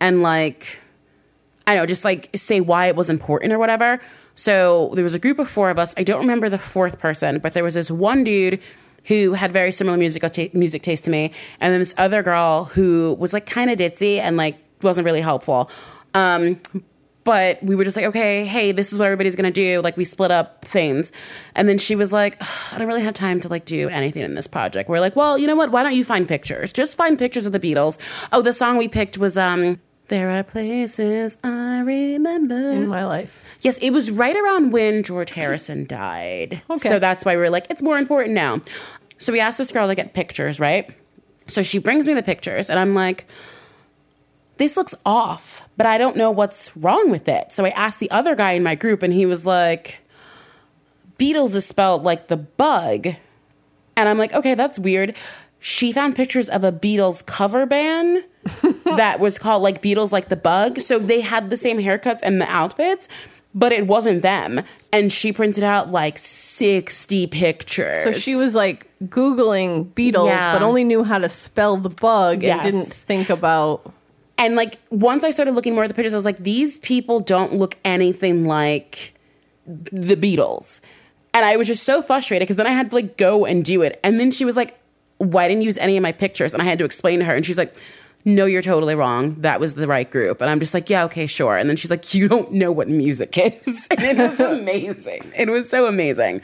and 0.00 0.22
like 0.22 0.80
I 1.66 1.74
don't 1.74 1.82
know, 1.82 1.86
just 1.86 2.04
like 2.04 2.30
say 2.36 2.60
why 2.60 2.86
it 2.86 2.96
was 2.96 3.10
important 3.10 3.52
or 3.52 3.58
whatever. 3.58 4.00
So 4.36 4.90
there 4.94 5.02
was 5.04 5.14
a 5.14 5.18
group 5.18 5.38
of 5.38 5.48
four 5.48 5.70
of 5.70 5.78
us. 5.78 5.94
I 5.96 6.02
don't 6.04 6.20
remember 6.20 6.48
the 6.48 6.58
fourth 6.58 6.98
person, 7.00 7.38
but 7.38 7.54
there 7.54 7.64
was 7.64 7.74
this 7.74 7.90
one 7.90 8.22
dude 8.22 8.60
who 9.04 9.32
had 9.34 9.52
very 9.52 9.72
similar 9.72 9.96
musical 9.96 10.28
ta- 10.28 10.48
music 10.52 10.82
taste 10.82 11.04
to 11.04 11.10
me, 11.10 11.32
and 11.60 11.72
then 11.72 11.80
this 11.80 11.94
other 11.98 12.22
girl 12.22 12.64
who 12.64 13.16
was 13.18 13.32
like 13.32 13.46
kind 13.46 13.70
of 13.70 13.78
ditzy 13.78 14.18
and 14.18 14.36
like 14.36 14.58
wasn't 14.82 15.04
really 15.04 15.20
helpful. 15.22 15.70
Um, 16.14 16.60
but 17.24 17.60
we 17.62 17.74
were 17.74 17.82
just 17.82 17.96
like, 17.96 18.06
okay, 18.06 18.44
hey, 18.44 18.70
this 18.70 18.92
is 18.92 18.98
what 18.98 19.06
everybody's 19.06 19.34
gonna 19.34 19.50
do. 19.50 19.80
Like 19.82 19.96
we 19.96 20.04
split 20.04 20.30
up 20.30 20.64
things, 20.64 21.10
and 21.56 21.68
then 21.68 21.76
she 21.76 21.96
was 21.96 22.12
like, 22.12 22.40
I 22.72 22.78
don't 22.78 22.86
really 22.86 23.02
have 23.02 23.14
time 23.14 23.40
to 23.40 23.48
like 23.48 23.64
do 23.64 23.88
anything 23.88 24.22
in 24.22 24.34
this 24.34 24.46
project. 24.46 24.88
We're 24.88 25.00
like, 25.00 25.16
well, 25.16 25.36
you 25.36 25.46
know 25.46 25.56
what? 25.56 25.72
Why 25.72 25.82
don't 25.82 25.94
you 25.94 26.04
find 26.04 26.28
pictures? 26.28 26.72
Just 26.72 26.96
find 26.96 27.18
pictures 27.18 27.44
of 27.46 27.52
the 27.52 27.60
Beatles. 27.60 27.98
Oh, 28.32 28.42
the 28.42 28.52
song 28.52 28.76
we 28.76 28.86
picked 28.86 29.18
was 29.18 29.36
um 29.36 29.80
There 30.08 30.30
are 30.30 30.44
places 30.44 31.36
I 31.42 31.80
remember. 31.80 32.54
in 32.70 32.86
my 32.86 33.04
life. 33.04 33.42
Yes, 33.62 33.78
it 33.78 33.90
was 33.90 34.10
right 34.10 34.36
around 34.36 34.70
when 34.70 35.02
George 35.02 35.30
Harrison 35.30 35.84
died. 35.86 36.62
Okay. 36.70 36.88
So 36.88 36.98
that's 37.00 37.24
why 37.24 37.34
we 37.36 37.42
are 37.42 37.50
like, 37.50 37.66
it's 37.70 37.82
more 37.82 37.98
important 37.98 38.34
now. 38.34 38.60
So 39.18 39.32
we 39.32 39.40
asked 39.40 39.58
this 39.58 39.72
girl 39.72 39.88
to 39.88 39.94
get 39.96 40.12
pictures, 40.14 40.60
right? 40.60 40.88
So 41.48 41.62
she 41.62 41.78
brings 41.78 42.06
me 42.06 42.14
the 42.14 42.22
pictures, 42.22 42.70
and 42.70 42.78
I'm 42.78 42.94
like, 42.94 43.26
this 44.58 44.76
looks 44.76 44.94
off, 45.04 45.65
but 45.76 45.86
I 45.86 45.98
don't 45.98 46.16
know 46.16 46.30
what's 46.30 46.76
wrong 46.76 47.10
with 47.10 47.28
it. 47.28 47.52
So 47.52 47.64
I 47.64 47.70
asked 47.70 47.98
the 48.00 48.10
other 48.10 48.34
guy 48.34 48.52
in 48.52 48.62
my 48.62 48.74
group, 48.74 49.02
and 49.02 49.12
he 49.12 49.26
was 49.26 49.44
like, 49.46 49.98
Beatles 51.18 51.54
is 51.54 51.64
spelled 51.66 52.02
like 52.02 52.28
the 52.28 52.36
bug. 52.36 53.06
And 53.96 54.08
I'm 54.08 54.18
like, 54.18 54.34
okay, 54.34 54.54
that's 54.54 54.78
weird. 54.78 55.14
She 55.58 55.90
found 55.92 56.14
pictures 56.14 56.48
of 56.48 56.64
a 56.64 56.70
Beatles 56.72 57.24
cover 57.24 57.64
band 57.66 58.24
that 58.84 59.20
was 59.20 59.38
called 59.38 59.62
like 59.62 59.80
Beatles 59.82 60.12
like 60.12 60.28
the 60.28 60.36
bug. 60.36 60.80
So 60.80 60.98
they 60.98 61.20
had 61.22 61.48
the 61.50 61.56
same 61.56 61.78
haircuts 61.78 62.20
and 62.22 62.40
the 62.40 62.48
outfits, 62.50 63.08
but 63.54 63.72
it 63.72 63.86
wasn't 63.86 64.20
them. 64.20 64.62
And 64.92 65.10
she 65.10 65.32
printed 65.32 65.64
out 65.64 65.90
like 65.90 66.18
60 66.18 67.26
pictures. 67.28 68.04
So 68.04 68.12
she 68.12 68.36
was 68.36 68.54
like 68.54 68.86
Googling 69.04 69.92
Beatles, 69.94 70.26
Yeah. 70.26 70.52
but 70.52 70.62
only 70.62 70.84
knew 70.84 71.02
how 71.02 71.16
to 71.18 71.28
spell 71.30 71.78
the 71.78 71.88
bug 71.88 72.42
Yes. 72.42 72.62
and 72.64 72.72
didn't 72.72 72.92
think 72.92 73.30
about. 73.30 73.90
And 74.38 74.54
like 74.54 74.78
once 74.90 75.24
I 75.24 75.30
started 75.30 75.54
looking 75.54 75.74
more 75.74 75.84
at 75.84 75.88
the 75.88 75.94
pictures, 75.94 76.14
I 76.14 76.16
was 76.16 76.24
like, 76.24 76.38
these 76.38 76.78
people 76.78 77.20
don't 77.20 77.54
look 77.54 77.76
anything 77.84 78.44
like 78.44 79.14
the 79.66 80.16
Beatles. 80.16 80.80
And 81.32 81.44
I 81.44 81.56
was 81.56 81.66
just 81.66 81.84
so 81.84 82.02
frustrated 82.02 82.46
because 82.46 82.56
then 82.56 82.66
I 82.66 82.70
had 82.70 82.90
to 82.90 82.96
like 82.96 83.16
go 83.16 83.44
and 83.44 83.64
do 83.64 83.82
it. 83.82 84.00
And 84.02 84.18
then 84.20 84.30
she 84.30 84.44
was 84.44 84.56
like, 84.56 84.78
why 85.18 85.48
didn't 85.48 85.62
you 85.62 85.66
use 85.66 85.78
any 85.78 85.96
of 85.96 86.02
my 86.02 86.12
pictures? 86.12 86.52
And 86.52 86.62
I 86.62 86.66
had 86.66 86.78
to 86.78 86.84
explain 86.84 87.20
to 87.20 87.24
her. 87.24 87.34
And 87.34 87.44
she's 87.44 87.58
like, 87.58 87.74
no, 88.24 88.44
you're 88.44 88.62
totally 88.62 88.94
wrong. 88.94 89.36
That 89.40 89.60
was 89.60 89.74
the 89.74 89.86
right 89.86 90.10
group. 90.10 90.40
And 90.40 90.50
I'm 90.50 90.60
just 90.60 90.74
like, 90.74 90.90
yeah, 90.90 91.04
okay, 91.04 91.26
sure. 91.26 91.56
And 91.56 91.70
then 91.70 91.76
she's 91.76 91.90
like, 91.90 92.12
you 92.12 92.26
don't 92.26 92.52
know 92.52 92.72
what 92.72 92.88
music 92.88 93.38
is. 93.38 93.86
And 93.96 94.02
it 94.04 94.18
was 94.18 94.40
amazing. 94.40 95.32
It 95.36 95.48
was 95.48 95.68
so 95.70 95.86
amazing. 95.86 96.42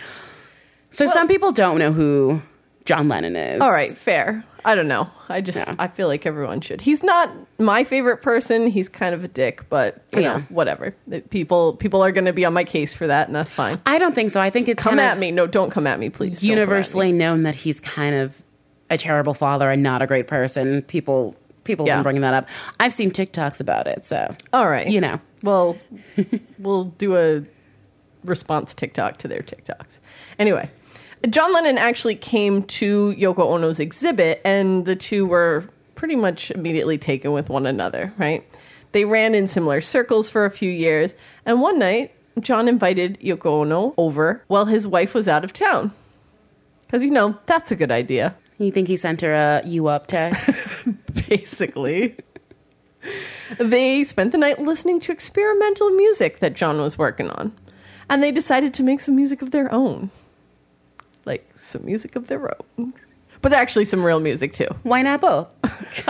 So 0.90 1.07
some 1.07 1.26
people 1.26 1.52
don't 1.52 1.78
know 1.78 1.92
who 1.92 2.40
John 2.85 3.09
Lennon 3.09 3.35
is. 3.35 3.61
All 3.61 3.72
right, 3.72 3.92
fair. 3.92 4.44
I 4.64 4.75
don't 4.75 4.88
know. 4.88 5.09
I 5.29 5.40
just 5.40 5.59
Yeah. 5.59 5.75
I 5.79 5.88
feel 5.88 6.07
like 6.09 6.25
everyone 6.27 6.61
should. 6.61 6.81
He's 6.81 7.03
not 7.03 7.31
my 7.59 7.85
favorite 7.85 8.18
person. 8.22 8.66
He's 8.68 8.88
kind 8.88 9.14
of 9.14 9.25
a 9.25 9.29
dick, 9.29 9.68
but 9.68 10.03
you 10.14 10.22
Yeah. 10.22 10.37
know, 10.37 10.42
whatever. 10.51 10.94
People 11.31 11.75
people 11.75 12.03
are 12.03 12.12
going 12.12 12.27
to 12.27 12.33
be 12.33 12.44
on 12.44 12.53
my 12.53 12.64
case 12.64 12.94
for 12.94 13.07
that, 13.07 13.27
and 13.27 13.35
that's 13.37 13.51
fine. 13.51 13.81
I 13.87 13.98
don't 13.98 14.14
think 14.14 14.31
so. 14.31 14.40
I 14.40 14.51
think 14.51 14.68
it's 14.68 14.83
Come 14.83 14.90
kind 14.92 15.01
at 15.01 15.12
of 15.14 15.18
me. 15.18 15.31
No, 15.33 15.46
don't 15.46 15.70
come 15.70 15.87
at 15.87 15.98
me, 15.98 16.11
please. 16.11 16.38
At 16.38 16.42
me. 16.44 16.48
universally 16.51 17.12
known 17.12 17.42
that 17.42 17.55
he's 17.57 17.81
kind 17.81 18.14
of 18.14 18.42
a 18.90 18.98
terrible 18.98 19.35
father 19.35 19.70
and 19.70 19.83
not 19.83 20.03
a 20.03 20.07
great 20.07 20.27
person. 20.27 20.83
People 20.83 21.35
people 21.64 21.87
have 21.87 21.88
Yeah. 21.92 21.96
been 21.98 22.03
bringing 22.03 22.22
that 22.22 22.35
up. 22.35 22.48
I've 22.81 22.92
seen 22.92 23.11
TikToks 23.11 23.61
about 23.61 23.87
it, 23.87 24.05
so 24.05 24.33
All 24.53 24.68
right. 24.68 24.87
you 24.88 25.01
know. 25.01 25.20
Well, 25.42 25.77
we'll 26.59 26.85
do 26.85 27.16
a 27.16 27.42
response 28.25 28.75
TikTok 28.75 29.18
to 29.18 29.29
their 29.29 29.40
TikToks. 29.42 29.98
Anyway, 30.38 30.68
John 31.30 31.52
Lennon 31.52 31.78
actually 31.78 32.16
came 32.16 32.64
to 32.64 33.14
Yoko 33.14 33.46
Ono's 33.46 33.78
exhibit, 33.78 34.40
and 34.44 34.85
the 34.87 34.96
two 34.96 35.24
were 35.24 35.64
pretty 35.94 36.16
much 36.16 36.50
immediately 36.50 36.98
taken 36.98 37.32
with 37.32 37.48
one 37.48 37.64
another, 37.64 38.12
right? 38.18 38.44
They 38.90 39.04
ran 39.04 39.35
in 39.35 39.46
similar 39.46 39.80
circles 39.80 40.28
for 40.28 40.44
a 40.44 40.50
few 40.50 40.70
years, 40.70 41.14
and 41.46 41.61
one 41.61 41.78
night, 41.78 42.12
John 42.40 42.66
invited 42.66 43.20
Yoko 43.20 43.61
Ono 43.62 43.94
over 43.96 44.42
while 44.48 44.64
his 44.64 44.87
wife 44.87 45.14
was 45.14 45.28
out 45.28 45.44
of 45.44 45.52
town. 45.52 45.92
Because, 46.82 47.04
you 47.04 47.11
know, 47.11 47.38
that's 47.46 47.70
a 47.70 47.76
good 47.76 47.90
idea, 47.90 48.35
You 48.58 48.72
think 48.72 48.88
he 48.88 48.96
sent 48.96 49.20
her 49.20 49.32
a 49.32 49.62
"you 49.64 49.87
up" 49.87 50.08
text? 50.08 50.74
basically. 51.28 52.16
they 53.58 54.04
spent 54.04 54.32
the 54.32 54.38
night 54.38 54.61
listening 54.61 55.00
to 55.00 55.12
experimental 55.12 55.90
music 55.90 56.40
that 56.40 56.54
John 56.54 56.80
was 56.80 56.98
working 56.98 57.30
on. 57.30 57.52
And 58.11 58.22
they 58.22 58.30
decided 58.30 58.74
to 58.74 58.82
make 58.82 59.00
some 59.00 59.16
music 59.16 59.40
of 59.40 59.52
their 59.52 59.72
own. 59.72 60.11
Like 61.24 61.48
some 61.54 61.85
music 61.85 62.16
of 62.16 62.26
their 62.26 62.50
own. 62.78 62.92
But 63.40 63.52
actually, 63.52 63.85
some 63.87 64.04
real 64.04 64.20
music 64.20 64.52
too. 64.54 64.68
Why 64.85 65.02
not 65.02 65.20
both? 65.20 65.52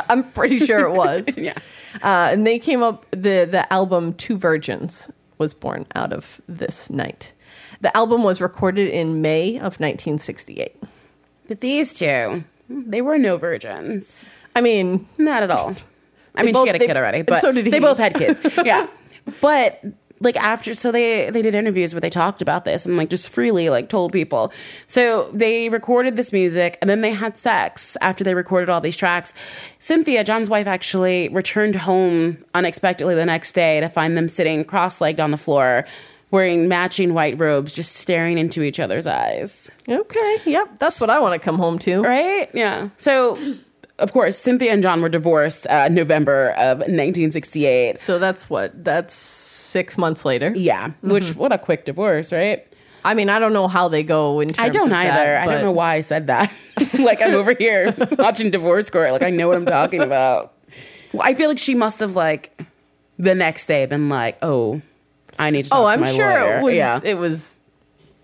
I'm 0.09 0.31
pretty 0.33 0.59
sure 0.61 0.81
it 0.81 0.93
was. 0.93 1.27
Yeah. 1.37 1.55
Uh, 2.03 2.31
and 2.33 2.47
they 2.47 2.59
came 2.59 2.83
up, 2.83 3.05
the, 3.11 3.47
the 3.51 3.67
album 3.71 4.15
Two 4.15 4.39
Virgins 4.39 5.11
was 5.39 5.53
born 5.53 5.87
out 5.95 6.13
of 6.13 6.41
this 6.49 6.89
night. 6.89 7.33
The 7.83 7.95
album 7.97 8.23
was 8.23 8.41
recorded 8.41 8.89
in 8.89 9.21
May 9.21 9.57
of 9.57 9.79
1968. 9.81 10.75
But 11.49 11.61
these 11.61 11.93
two, 11.95 12.45
they 12.71 13.03
were 13.03 13.19
no 13.19 13.37
virgins. 13.37 14.27
I 14.57 14.61
mean, 14.63 15.07
Not 15.19 15.43
at 15.43 15.51
all. 15.51 15.75
I 16.35 16.43
mean, 16.45 16.55
both- 16.55 16.65
she 16.65 16.69
had 16.69 16.77
a 16.77 16.79
they- 16.79 16.87
kid 16.87 16.97
already, 16.97 17.23
but 17.23 17.41
so 17.43 17.53
did 17.53 17.67
they 17.67 17.71
he. 17.73 17.81
both 17.81 17.99
had 17.99 18.15
kids. 18.15 18.41
yeah, 18.65 18.87
but 19.43 19.81
like 20.23 20.37
after, 20.37 20.75
so 20.75 20.93
they 20.93 21.31
they 21.31 21.43
did 21.43 21.55
interviews 21.55 21.93
where 21.93 22.01
they 22.01 22.11
talked 22.11 22.41
about 22.41 22.65
this 22.65 22.87
and 22.87 22.97
like 22.97 23.11
just 23.11 23.29
freely 23.29 23.69
like 23.71 23.89
told 23.89 24.13
people. 24.13 24.53
So 24.87 25.31
they 25.33 25.69
recorded 25.69 26.17
this 26.17 26.33
music 26.33 26.79
and 26.81 26.89
then 26.89 27.01
they 27.01 27.11
had 27.11 27.39
sex 27.39 27.97
after 28.01 28.25
they 28.25 28.35
recorded 28.35 28.71
all 28.71 28.81
these 28.81 28.97
tracks. 28.97 29.35
Cynthia, 29.79 30.25
John's 30.25 30.49
wife, 30.49 30.67
actually 30.67 31.29
returned 31.31 31.77
home 31.77 32.43
unexpectedly 32.55 33.15
the 33.15 33.27
next 33.27 33.53
day 33.53 33.81
to 33.81 33.89
find 33.89 34.17
them 34.17 34.29
sitting 34.29 34.65
cross-legged 34.65 35.21
on 35.21 35.31
the 35.31 35.37
floor. 35.37 35.85
Wearing 36.31 36.67
matching 36.67 37.13
white 37.13 37.39
robes, 37.39 37.75
just 37.75 37.97
staring 37.97 38.39
into 38.39 38.63
each 38.63 38.81
other's 38.81 39.07
eyes. 39.07 39.71
okay, 39.87 40.37
yep, 40.47 40.79
that's 40.79 40.99
what 40.99 41.11
I 41.11 41.21
want 41.21 41.39
to 41.39 41.45
come 41.45 41.57
home 41.59 41.79
to. 41.81 42.01
Right? 42.01 42.49
Yeah. 42.55 42.89
So, 42.97 43.39
of 44.03 44.13
course, 44.13 44.37
Cynthia 44.37 44.73
and 44.73 44.83
John 44.83 45.01
were 45.01 45.09
divorced 45.09 45.67
uh, 45.69 45.89
November 45.89 46.51
of 46.51 46.79
1968. 46.79 47.99
So 47.99 48.19
that's 48.19 48.51
what? 48.51 48.85
That's 48.85 49.15
six 49.15 49.97
months 49.97 50.25
later. 50.25 50.53
Yeah. 50.57 50.91
Which, 51.03 51.37
what 51.37 51.53
a 51.53 51.59
quick 51.59 51.85
divorce, 51.85 52.33
right? 52.33 52.67
I 53.05 53.15
mean, 53.15 53.29
I 53.29 53.39
don't 53.39 53.53
know 53.53 53.69
how 53.69 53.89
they 53.89 54.03
go 54.03 54.41
in 54.41 54.49
terms 54.49 54.59
I 54.59 54.69
don't 54.69 54.93
either. 54.93 55.09
that, 55.09 55.49
I 55.49 55.53
don't 55.53 55.63
know 55.63 55.73
why 55.73 55.95
I 55.95 56.01
said 56.01 56.27
that. 56.27 56.55
like, 56.95 57.23
I'm 57.23 57.35
over 57.35 57.55
here 57.55 57.95
watching 58.19 58.51
Divorce 58.51 58.91
Court. 58.91 59.13
Like, 59.13 59.23
I 59.23 59.31
know 59.31 59.49
what 59.49 59.57
I'm 59.57 59.67
talking 59.67 60.03
about. 60.03 60.53
Well, 61.13 61.23
I 61.25 61.35
feel 61.35 61.49
like 61.49 61.59
she 61.59 61.75
must 61.75 62.01
have, 62.01 62.15
like, 62.17 62.61
the 63.19 63.35
next 63.35 63.67
day 63.67 63.87
been 63.87 64.09
like, 64.09 64.39
oh, 64.43 64.83
I 65.39 65.51
need 65.51 65.65
to 65.65 65.71
talk 65.71 65.79
Oh, 65.79 65.87
I'm 65.87 66.05
sure 66.05 66.29
lawyer. 66.29 66.59
it 66.59 66.63
was. 66.63 66.75
Yeah. 66.75 67.01
It 67.03 67.15
was. 67.15 67.61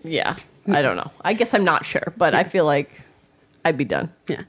Yeah, 0.03 0.35
I 0.67 0.81
don't 0.81 0.95
know. 0.95 1.11
I 1.21 1.33
guess 1.33 1.53
I'm 1.53 1.65
not 1.65 1.85
sure, 1.85 2.13
but 2.17 2.33
I 2.33 2.43
feel 2.43 2.65
like 2.65 2.89
I'd 3.65 3.77
be 3.77 3.85
done. 3.85 4.11
Yeah. 4.27 4.43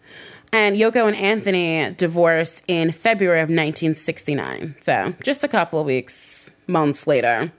And 0.53 0.77
Yoko 0.77 1.07
and 1.07 1.17
Anthony 1.17 1.95
divorced 1.95 2.63
in 2.67 2.91
February 2.91 3.41
of 3.41 3.49
1969. 3.49 4.75
So, 4.81 5.15
just 5.23 5.45
a 5.45 5.49
couple 5.49 5.79
of 5.79 5.87
weeks, 5.87 6.51
months 6.67 7.07
later. 7.07 7.53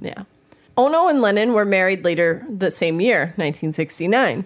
Yeah. 0.00 0.24
Ono 0.76 1.08
and 1.08 1.20
Lennon 1.20 1.52
were 1.52 1.64
married 1.64 2.04
later 2.04 2.44
the 2.48 2.70
same 2.70 3.00
year, 3.00 3.34
1969. 3.36 4.44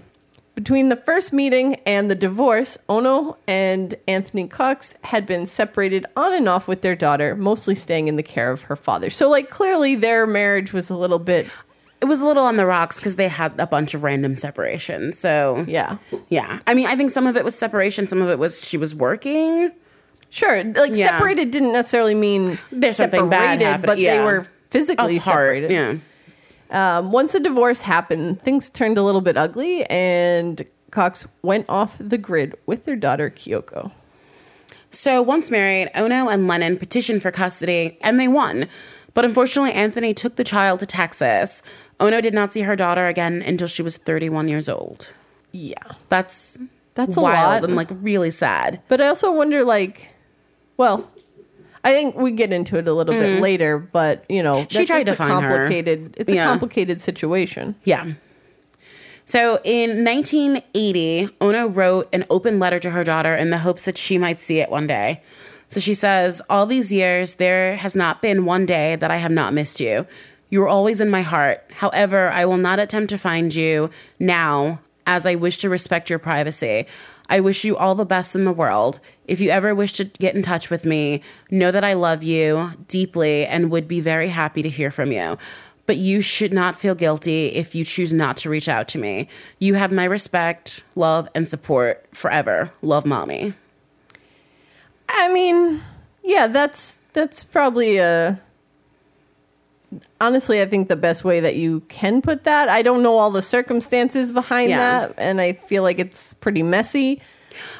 Between 0.54 0.88
the 0.88 0.96
first 0.96 1.32
meeting 1.32 1.74
and 1.84 2.08
the 2.08 2.14
divorce, 2.14 2.78
Ono 2.88 3.36
and 3.48 3.96
Anthony 4.06 4.46
Cox 4.46 4.94
had 5.02 5.26
been 5.26 5.46
separated 5.46 6.06
on 6.16 6.32
and 6.32 6.48
off 6.48 6.68
with 6.68 6.82
their 6.82 6.94
daughter, 6.94 7.34
mostly 7.34 7.74
staying 7.74 8.06
in 8.06 8.14
the 8.14 8.22
care 8.22 8.52
of 8.52 8.62
her 8.62 8.76
father. 8.76 9.10
So, 9.10 9.28
like, 9.28 9.50
clearly 9.50 9.96
their 9.96 10.28
marriage 10.28 10.72
was 10.72 10.90
a 10.90 10.96
little 10.96 11.18
bit, 11.18 11.48
It 12.04 12.08
was 12.08 12.20
a 12.20 12.26
little 12.26 12.44
on 12.44 12.56
the 12.58 12.66
rocks 12.66 12.96
because 12.98 13.16
they 13.16 13.28
had 13.28 13.58
a 13.58 13.66
bunch 13.66 13.94
of 13.94 14.02
random 14.02 14.36
separations. 14.36 15.18
So, 15.18 15.64
yeah. 15.66 15.96
yeah. 16.28 16.60
I 16.66 16.74
mean, 16.74 16.86
I 16.86 16.96
think 16.96 17.10
some 17.10 17.26
of 17.26 17.34
it 17.34 17.44
was 17.44 17.54
separation, 17.54 18.06
some 18.06 18.20
of 18.20 18.28
it 18.28 18.38
was 18.38 18.62
she 18.62 18.76
was 18.76 18.94
working. 18.94 19.72
Sure, 20.28 20.62
like 20.64 20.94
Yeah. 20.94 21.08
separated 21.08 21.50
didn't 21.50 21.72
necessarily 21.72 22.14
mean 22.14 22.58
There's 22.70 22.98
something 22.98 23.30
bad 23.30 23.62
happening, 23.62 23.86
but 23.86 23.98
yeah. 23.98 24.18
they 24.18 24.24
were 24.24 24.46
physically 24.70 25.16
apart. 25.16 25.22
separated. 25.22 25.70
Yeah. 25.70 26.98
Um, 26.98 27.10
once 27.10 27.32
the 27.32 27.40
divorce 27.40 27.80
happened, 27.80 28.42
things 28.42 28.68
turned 28.68 28.98
a 28.98 29.02
little 29.02 29.20
bit 29.22 29.38
ugly, 29.38 29.84
and 29.86 30.62
Cox 30.90 31.26
went 31.42 31.64
off 31.70 31.96
the 31.98 32.18
grid 32.18 32.54
with 32.66 32.84
their 32.84 32.96
daughter 32.96 33.30
Kyoko. 33.30 33.92
So 34.90 35.22
once 35.22 35.50
married, 35.50 35.90
Ono 35.94 36.28
and 36.28 36.46
Lennon 36.46 36.76
petitioned 36.76 37.22
for 37.22 37.30
custody 37.30 37.96
and 38.02 38.20
they 38.20 38.28
won. 38.28 38.68
But 39.12 39.24
unfortunately, 39.24 39.72
Anthony 39.72 40.12
took 40.14 40.34
the 40.36 40.44
child 40.44 40.80
to 40.80 40.86
Texas. 40.86 41.62
Ono 42.00 42.20
did 42.20 42.34
not 42.34 42.52
see 42.52 42.62
her 42.62 42.76
daughter 42.76 43.06
again 43.06 43.42
until 43.42 43.66
she 43.66 43.82
was 43.82 43.96
31 43.96 44.48
years 44.48 44.68
old. 44.68 45.12
Yeah, 45.52 45.76
That's 46.08 46.58
That's 46.94 47.16
a 47.16 47.20
wild 47.20 47.62
lot. 47.62 47.64
and 47.64 47.76
like 47.76 47.88
really 47.90 48.32
sad. 48.32 48.80
but 48.88 49.00
I 49.00 49.06
also 49.06 49.32
wonder, 49.32 49.62
like, 49.62 50.08
well, 50.76 51.08
I 51.84 51.92
think 51.92 52.16
we 52.16 52.32
get 52.32 52.52
into 52.52 52.76
it 52.78 52.88
a 52.88 52.92
little 52.92 53.14
bit 53.14 53.38
mm. 53.38 53.40
later, 53.40 53.78
but 53.78 54.24
you 54.28 54.42
know. 54.42 54.66
She 54.68 54.78
that's- 54.78 54.86
tried 54.88 55.06
to 55.06 55.14
find 55.14 55.44
her. 55.44 55.50
complicated. 55.50 56.16
It's 56.18 56.32
a 56.32 56.36
complicated 56.36 57.00
situation. 57.00 57.76
Yeah. 57.84 58.14
So 59.26 59.60
in 59.64 60.04
1980, 60.04 61.30
Ono 61.40 61.68
wrote 61.68 62.08
an 62.12 62.24
open 62.28 62.58
letter 62.58 62.78
to 62.80 62.90
her 62.90 63.04
daughter 63.04 63.34
in 63.34 63.50
the 63.50 63.58
hopes 63.58 63.84
that 63.84 63.96
she 63.96 64.18
might 64.18 64.40
see 64.40 64.58
it 64.58 64.70
one 64.70 64.86
day. 64.86 65.22
So 65.68 65.80
she 65.80 65.94
says, 65.94 66.42
All 66.50 66.66
these 66.66 66.92
years, 66.92 67.34
there 67.34 67.76
has 67.76 67.96
not 67.96 68.20
been 68.20 68.44
one 68.44 68.66
day 68.66 68.96
that 68.96 69.10
I 69.10 69.16
have 69.16 69.32
not 69.32 69.54
missed 69.54 69.80
you. 69.80 70.06
You 70.54 70.62
are 70.62 70.68
always 70.68 71.00
in 71.00 71.10
my 71.10 71.22
heart. 71.22 71.68
However, 71.72 72.30
I 72.30 72.44
will 72.44 72.58
not 72.58 72.78
attempt 72.78 73.10
to 73.10 73.18
find 73.18 73.52
you 73.52 73.90
now, 74.20 74.78
as 75.04 75.26
I 75.26 75.34
wish 75.34 75.56
to 75.56 75.68
respect 75.68 76.08
your 76.08 76.20
privacy. 76.20 76.86
I 77.28 77.40
wish 77.40 77.64
you 77.64 77.76
all 77.76 77.96
the 77.96 78.04
best 78.04 78.36
in 78.36 78.44
the 78.44 78.52
world. 78.52 79.00
If 79.26 79.40
you 79.40 79.50
ever 79.50 79.74
wish 79.74 79.94
to 79.94 80.04
get 80.04 80.36
in 80.36 80.42
touch 80.42 80.70
with 80.70 80.84
me, 80.84 81.22
know 81.50 81.72
that 81.72 81.82
I 81.82 81.94
love 81.94 82.22
you 82.22 82.70
deeply 82.86 83.44
and 83.44 83.72
would 83.72 83.88
be 83.88 83.98
very 83.98 84.28
happy 84.28 84.62
to 84.62 84.68
hear 84.68 84.92
from 84.92 85.10
you. 85.10 85.38
But 85.86 85.96
you 85.96 86.20
should 86.20 86.52
not 86.52 86.76
feel 86.76 86.94
guilty 86.94 87.46
if 87.46 87.74
you 87.74 87.84
choose 87.84 88.12
not 88.12 88.36
to 88.36 88.48
reach 88.48 88.68
out 88.68 88.86
to 88.90 88.98
me. 88.98 89.26
You 89.58 89.74
have 89.74 89.90
my 89.90 90.04
respect, 90.04 90.84
love, 90.94 91.28
and 91.34 91.48
support 91.48 92.06
forever. 92.12 92.70
Love, 92.80 93.06
mommy. 93.06 93.54
I 95.08 95.32
mean, 95.32 95.82
yeah, 96.22 96.46
that's 96.46 96.96
that's 97.12 97.42
probably 97.42 97.96
a. 97.96 98.40
Honestly, 100.20 100.60
I 100.62 100.66
think 100.66 100.88
the 100.88 100.96
best 100.96 101.24
way 101.24 101.40
that 101.40 101.56
you 101.56 101.80
can 101.88 102.22
put 102.22 102.44
that. 102.44 102.68
I 102.68 102.82
don't 102.82 103.02
know 103.02 103.16
all 103.16 103.30
the 103.30 103.42
circumstances 103.42 104.32
behind 104.32 104.70
Yeah. 104.70 104.78
that, 105.08 105.14
and 105.18 105.40
I 105.40 105.52
feel 105.52 105.82
like 105.82 105.98
it's 105.98 106.34
pretty 106.34 106.62
messy. 106.62 107.20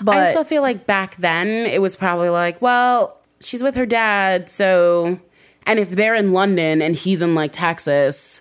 But 0.00 0.16
I 0.16 0.31
still 0.31 0.44
feel 0.44 0.62
like 0.62 0.87
back 0.87 1.16
then 1.16 1.48
it 1.48 1.81
was 1.83 1.96
probably 1.96 2.29
like, 2.29 2.61
well, 2.62 3.16
she's 3.40 3.62
with 3.62 3.74
her 3.77 3.87
dad, 3.87 4.48
so. 4.48 5.18
And 5.66 5.79
if 5.79 5.90
they're 5.90 6.14
in 6.14 6.33
London 6.33 6.83
and 6.83 6.94
he's 6.94 7.22
in 7.22 7.35
like 7.35 7.53
Texas, 7.53 8.40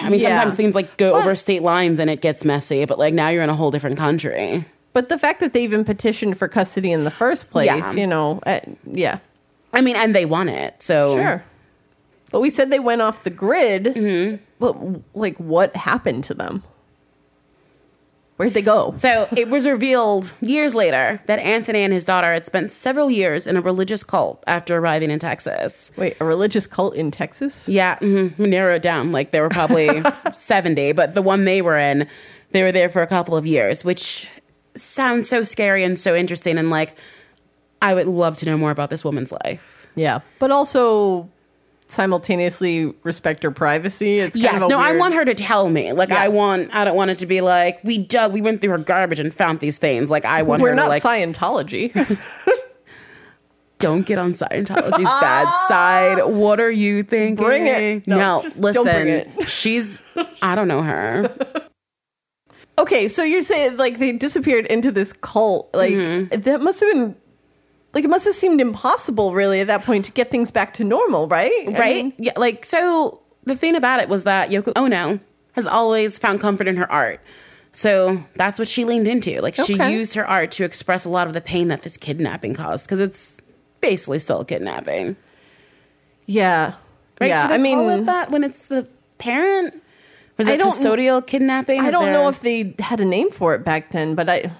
I 0.00 0.08
mean, 0.08 0.20
Yeah. 0.20 0.38
sometimes 0.38 0.54
things 0.56 0.74
like 0.74 0.96
go 0.96 1.12
But- 1.12 1.20
over 1.22 1.34
state 1.34 1.62
lines 1.62 1.98
and 1.98 2.08
it 2.08 2.20
gets 2.20 2.44
messy, 2.44 2.84
but 2.84 2.98
like 2.98 3.14
now 3.14 3.28
you're 3.28 3.42
in 3.42 3.50
a 3.50 3.56
whole 3.56 3.70
different 3.70 3.96
country. 3.98 4.64
but 4.92 5.08
the 5.08 5.18
fact 5.18 5.40
that 5.40 5.52
they 5.52 5.62
even 5.64 5.82
petitioned 5.84 6.38
for 6.38 6.46
custody 6.46 6.92
in 6.92 7.02
the 7.02 7.10
first 7.10 7.50
place, 7.50 7.66
Yeah. 7.66 7.92
you 7.94 8.06
know, 8.06 8.38
uh, 8.46 8.60
yeah, 8.88 9.18
I 9.72 9.80
mean, 9.80 9.96
and 9.96 10.14
they 10.14 10.24
won 10.24 10.48
it, 10.48 10.74
so. 10.78 11.16
sure. 11.16 11.42
But 12.34 12.40
we 12.40 12.50
said 12.50 12.70
they 12.70 12.80
went 12.80 13.00
off 13.00 13.22
the 13.22 13.30
grid. 13.30 13.84
Mm-hmm. 13.84 14.42
But 14.58 14.76
like, 15.16 15.36
what 15.36 15.76
happened 15.76 16.24
to 16.24 16.34
them? 16.34 16.64
Where'd 18.34 18.54
they 18.54 18.60
go? 18.60 18.92
So 18.96 19.28
it 19.36 19.50
was 19.50 19.68
revealed 19.68 20.34
years 20.40 20.74
later 20.74 21.22
that 21.26 21.38
Anthony 21.38 21.84
and 21.84 21.92
his 21.92 22.04
daughter 22.04 22.32
had 22.32 22.44
spent 22.44 22.72
several 22.72 23.08
years 23.08 23.46
in 23.46 23.56
a 23.56 23.60
religious 23.60 24.02
cult 24.02 24.42
after 24.48 24.76
arriving 24.76 25.12
in 25.12 25.20
Texas. 25.20 25.92
Wait, 25.96 26.16
a 26.18 26.24
religious 26.24 26.66
cult 26.66 26.96
in 26.96 27.12
Texas? 27.12 27.68
Yeah, 27.68 28.00
mm 28.00 28.36
we 28.36 28.48
narrow 28.48 28.74
it 28.74 28.82
down. 28.82 29.12
Like 29.12 29.30
there 29.30 29.42
were 29.42 29.48
probably 29.48 30.02
70, 30.32 30.90
but 30.90 31.14
the 31.14 31.22
one 31.22 31.44
they 31.44 31.62
were 31.62 31.78
in, 31.78 32.08
they 32.50 32.64
were 32.64 32.72
there 32.72 32.88
for 32.88 33.00
a 33.00 33.06
couple 33.06 33.36
of 33.36 33.46
years, 33.46 33.84
which 33.84 34.28
sounds 34.74 35.28
so 35.28 35.44
scary 35.44 35.84
and 35.84 35.96
so 35.96 36.16
interesting. 36.16 36.58
And 36.58 36.68
like, 36.68 36.96
I 37.80 37.94
would 37.94 38.08
love 38.08 38.38
to 38.38 38.46
know 38.46 38.58
more 38.58 38.72
about 38.72 38.90
this 38.90 39.04
woman's 39.04 39.30
life. 39.30 39.86
Yeah, 39.94 40.18
but 40.40 40.50
also 40.50 41.30
simultaneously 41.86 42.92
respect 43.02 43.42
her 43.42 43.50
privacy. 43.50 44.18
It's 44.20 44.34
kind 44.34 44.42
Yes, 44.60 44.68
no, 44.68 44.80
I 44.80 44.96
want 44.96 45.14
her 45.14 45.24
to 45.24 45.34
tell 45.34 45.68
me. 45.70 45.92
Like, 45.92 46.08
Yeah. 46.10 46.20
I 46.22 46.28
want, 46.28 46.74
I 46.74 46.84
don't 46.84 46.96
want 46.96 47.10
it 47.10 47.18
to 47.18 47.26
be 47.26 47.40
like 47.40 47.80
we 47.84 47.98
dug, 47.98 48.32
we 48.32 48.40
went 48.40 48.60
through 48.60 48.70
her 48.70 48.78
garbage 48.78 49.20
and 49.20 49.32
found 49.32 49.60
these 49.60 49.76
things. 49.78 50.10
Like, 50.10 50.24
I 50.24 50.42
want 50.42 50.62
We're 50.62 50.70
her 50.70 50.74
not 50.74 50.84
to 50.84 50.88
like, 50.88 51.02
Scientology. 51.02 51.92
don't 53.78 54.06
get 54.06 54.18
on 54.18 54.32
Scientology's 54.32 55.04
bad 55.04 55.46
side. 55.68 56.24
What 56.24 56.58
are 56.60 56.70
you 56.70 57.02
thinking? 57.02 57.44
Bring 57.44 57.66
it. 57.66 58.06
No, 58.06 58.16
No, 58.16 58.42
just 58.42 58.60
don't 58.60 58.74
listen, 58.74 59.32
she's, 59.46 60.00
I 60.40 60.54
don't 60.54 60.68
know 60.68 60.80
her. 60.82 61.34
okay, 62.78 63.08
so 63.08 63.22
you're 63.22 63.42
saying 63.42 63.76
like 63.76 63.98
they 63.98 64.12
disappeared 64.12 64.66
into 64.66 64.90
this 64.90 65.12
cult? 65.12 65.68
Like 65.74 65.92
Mm-hmm. 65.94 66.40
that 66.42 66.62
must 66.62 66.80
have 66.80 66.90
been 66.92 67.16
like 67.94 68.04
it 68.04 68.10
must 68.10 68.24
have 68.24 68.34
seemed 68.34 68.60
impossible, 68.60 69.32
really, 69.34 69.60
at 69.60 69.68
that 69.68 69.84
point 69.84 70.04
to 70.06 70.12
get 70.12 70.30
things 70.30 70.50
back 70.50 70.74
to 70.74 70.84
normal, 70.84 71.28
right? 71.28 71.52
I 71.68 71.72
right? 71.72 72.04
mean, 72.04 72.12
yeah, 72.18 72.32
like 72.36 72.64
so. 72.64 73.20
The 73.44 73.56
thing 73.56 73.76
about 73.76 74.00
it 74.00 74.08
was 74.08 74.24
that 74.24 74.48
Yoko 74.50 74.72
Ono 74.76 75.20
has 75.52 75.66
always 75.66 76.18
found 76.18 76.40
comfort 76.40 76.66
in 76.66 76.76
her 76.76 76.90
art, 76.90 77.20
so 77.72 78.24
that's 78.36 78.58
what 78.58 78.66
she 78.68 78.84
leaned 78.86 79.06
into. 79.06 79.40
Like 79.42 79.54
she 79.54 79.74
used 79.74 80.14
her 80.14 80.26
art 80.26 80.50
to 80.52 80.64
express 80.64 81.04
a 81.04 81.10
lot 81.10 81.26
of 81.26 81.34
the 81.34 81.40
pain 81.42 81.68
that 81.68 81.82
this 81.82 81.96
kidnapping 81.98 82.54
caused, 82.54 82.86
because 82.86 83.00
it's 83.00 83.40
basically 83.82 84.18
still 84.18 84.40
a 84.40 84.44
kidnapping, 84.46 85.16
yeah, 86.26 86.74
right? 87.20 87.26
yeah. 87.28 87.46
I 87.48 87.58
mean, 87.58 87.78
call 87.78 88.02
that 88.04 88.30
when 88.30 88.44
it's 88.44 88.62
the 88.66 88.86
parent. 89.18 89.80
Was 90.36 90.48
I 90.48 90.52
it 90.54 90.60
custodial 90.60 91.24
kidnapping? 91.24 91.80
I 91.80 91.86
Is 91.88 91.92
don't 91.92 92.04
there- 92.06 92.12
know 92.12 92.28
if 92.28 92.40
they 92.40 92.74
had 92.80 92.98
a 93.00 93.04
name 93.04 93.30
for 93.30 93.54
it 93.54 93.64
back 93.64 93.92
then, 93.92 94.14
but 94.14 94.28
I 94.28 94.50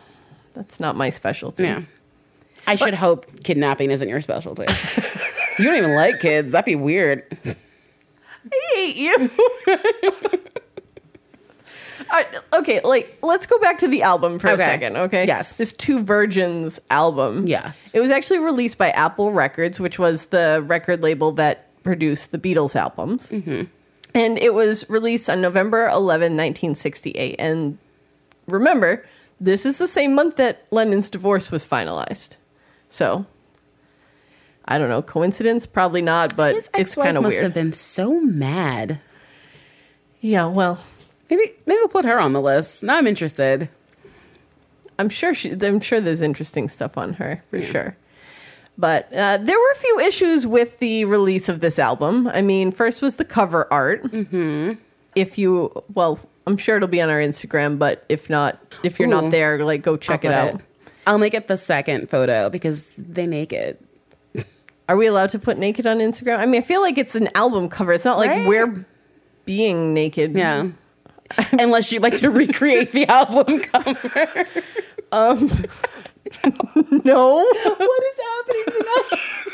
that's 0.54 0.78
not 0.78 0.94
my 0.94 1.10
specialty. 1.10 1.64
Yeah. 1.64 1.82
I 2.66 2.74
should 2.76 2.94
hope 2.94 3.42
kidnapping 3.44 3.90
isn't 3.90 4.08
your 4.08 4.20
specialty. 4.20 4.64
you 5.58 5.64
don't 5.64 5.76
even 5.76 5.94
like 5.94 6.20
kids. 6.20 6.52
That'd 6.52 6.64
be 6.64 6.76
weird. 6.76 7.24
I 7.44 8.72
hate 8.74 8.96
you. 8.96 9.30
I- 12.10 12.26
okay, 12.58 12.80
like 12.82 13.18
let's 13.22 13.46
go 13.46 13.58
back 13.58 13.78
to 13.78 13.88
the 13.88 14.02
album 14.02 14.38
for 14.38 14.48
a 14.48 14.52
Okay. 14.52 14.62
second, 14.64 14.96
okay? 14.96 15.26
Yes. 15.26 15.56
This 15.56 15.72
Two 15.72 16.00
Virgins 16.02 16.80
album. 16.90 17.46
Yes. 17.46 17.92
It 17.94 18.00
was 18.00 18.10
actually 18.10 18.40
released 18.40 18.78
by 18.78 18.90
Apple 18.90 19.32
Records, 19.32 19.80
which 19.80 19.98
was 19.98 20.26
the 20.26 20.62
record 20.66 21.02
label 21.02 21.32
that 21.32 21.66
produced 21.82 22.32
the 22.32 22.38
Beatles 22.38 22.74
albums. 22.76 23.30
Mm-hmm. 23.30 23.62
And 24.14 24.38
it 24.38 24.54
was 24.54 24.88
released 24.88 25.28
on 25.28 25.40
November 25.40 25.86
11, 25.88 26.32
1968. 26.36 27.36
And 27.38 27.78
remember, 28.46 29.04
this 29.40 29.66
is 29.66 29.78
the 29.78 29.88
same 29.88 30.14
month 30.14 30.36
that 30.36 30.66
Lennon's 30.70 31.10
divorce 31.10 31.50
was 31.50 31.66
finalized. 31.66 32.36
So, 32.94 33.26
I 34.64 34.78
don't 34.78 34.88
know, 34.88 35.02
coincidence? 35.02 35.66
Probably 35.66 36.02
not, 36.02 36.36
but 36.36 36.54
His 36.54 36.68
it's 36.68 36.78
ex-wife 36.92 37.06
kind 37.06 37.16
of 37.16 37.22
must 37.24 37.38
have 37.38 37.54
been 37.54 37.72
so 37.72 38.20
mad. 38.20 39.00
Yeah, 40.20 40.46
well, 40.46 40.80
Maybe 41.30 41.52
maybe 41.66 41.78
we'll 41.78 41.88
put 41.88 42.04
her 42.04 42.20
on 42.20 42.32
the 42.32 42.40
list. 42.40 42.82
Now 42.82 42.96
I'm 42.96 43.06
interested. 43.06 43.68
I'm 44.98 45.08
sure 45.08 45.34
she. 45.34 45.50
I'm 45.52 45.80
sure 45.80 46.00
there's 46.00 46.20
interesting 46.20 46.68
stuff 46.68 46.96
on 46.96 47.14
her 47.14 47.42
for 47.50 47.60
sure. 47.62 47.96
But 48.76 49.12
uh, 49.12 49.38
there 49.38 49.58
were 49.58 49.70
a 49.72 49.76
few 49.76 50.00
issues 50.00 50.46
with 50.46 50.78
the 50.80 51.04
release 51.04 51.48
of 51.48 51.60
this 51.60 51.78
album. 51.78 52.28
I 52.28 52.42
mean, 52.42 52.72
first 52.72 53.02
was 53.02 53.16
the 53.16 53.24
cover 53.24 53.72
art. 53.72 54.02
Mm-hmm. 54.02 54.72
If 55.14 55.38
you, 55.38 55.84
well, 55.94 56.18
I'm 56.46 56.56
sure 56.56 56.76
it'll 56.76 56.88
be 56.88 57.00
on 57.00 57.08
our 57.08 57.20
Instagram. 57.20 57.78
But 57.78 58.04
if 58.08 58.28
not, 58.28 58.58
if 58.82 58.98
you're 58.98 59.08
Ooh. 59.08 59.22
not 59.22 59.30
there, 59.30 59.64
like 59.64 59.82
go 59.82 59.96
check 59.96 60.24
I'll 60.24 60.30
it 60.30 60.52
put 60.52 60.54
out. 60.54 60.60
I'll 61.06 61.18
make 61.18 61.34
it 61.34 61.48
the 61.48 61.56
second 61.56 62.08
photo 62.10 62.48
because 62.50 62.86
they 62.96 63.26
naked. 63.26 63.78
Are 64.88 64.96
we 64.96 65.06
allowed 65.06 65.30
to 65.30 65.38
put 65.38 65.58
naked 65.58 65.86
on 65.86 65.98
Instagram? 65.98 66.38
I 66.38 66.46
mean, 66.46 66.60
I 66.62 66.64
feel 66.64 66.80
like 66.80 66.98
it's 66.98 67.14
an 67.14 67.28
album 67.34 67.68
cover. 67.68 67.92
It's 67.92 68.04
not 68.04 68.18
like 68.18 68.30
Right? 68.30 68.48
we're 68.48 68.86
being 69.44 69.92
naked. 69.94 70.32
Yeah. 70.34 70.68
Unless 71.52 71.90
you'd 71.92 72.02
like 72.02 72.18
to 72.18 72.30
recreate 72.30 72.92
the 72.92 73.06
album 73.06 73.60
cover. 73.60 74.46
Um, 75.12 75.48
No. 77.04 77.36
what 77.36 78.02
is 78.04 78.18
happening 78.20 78.64
tonight? 78.66 79.20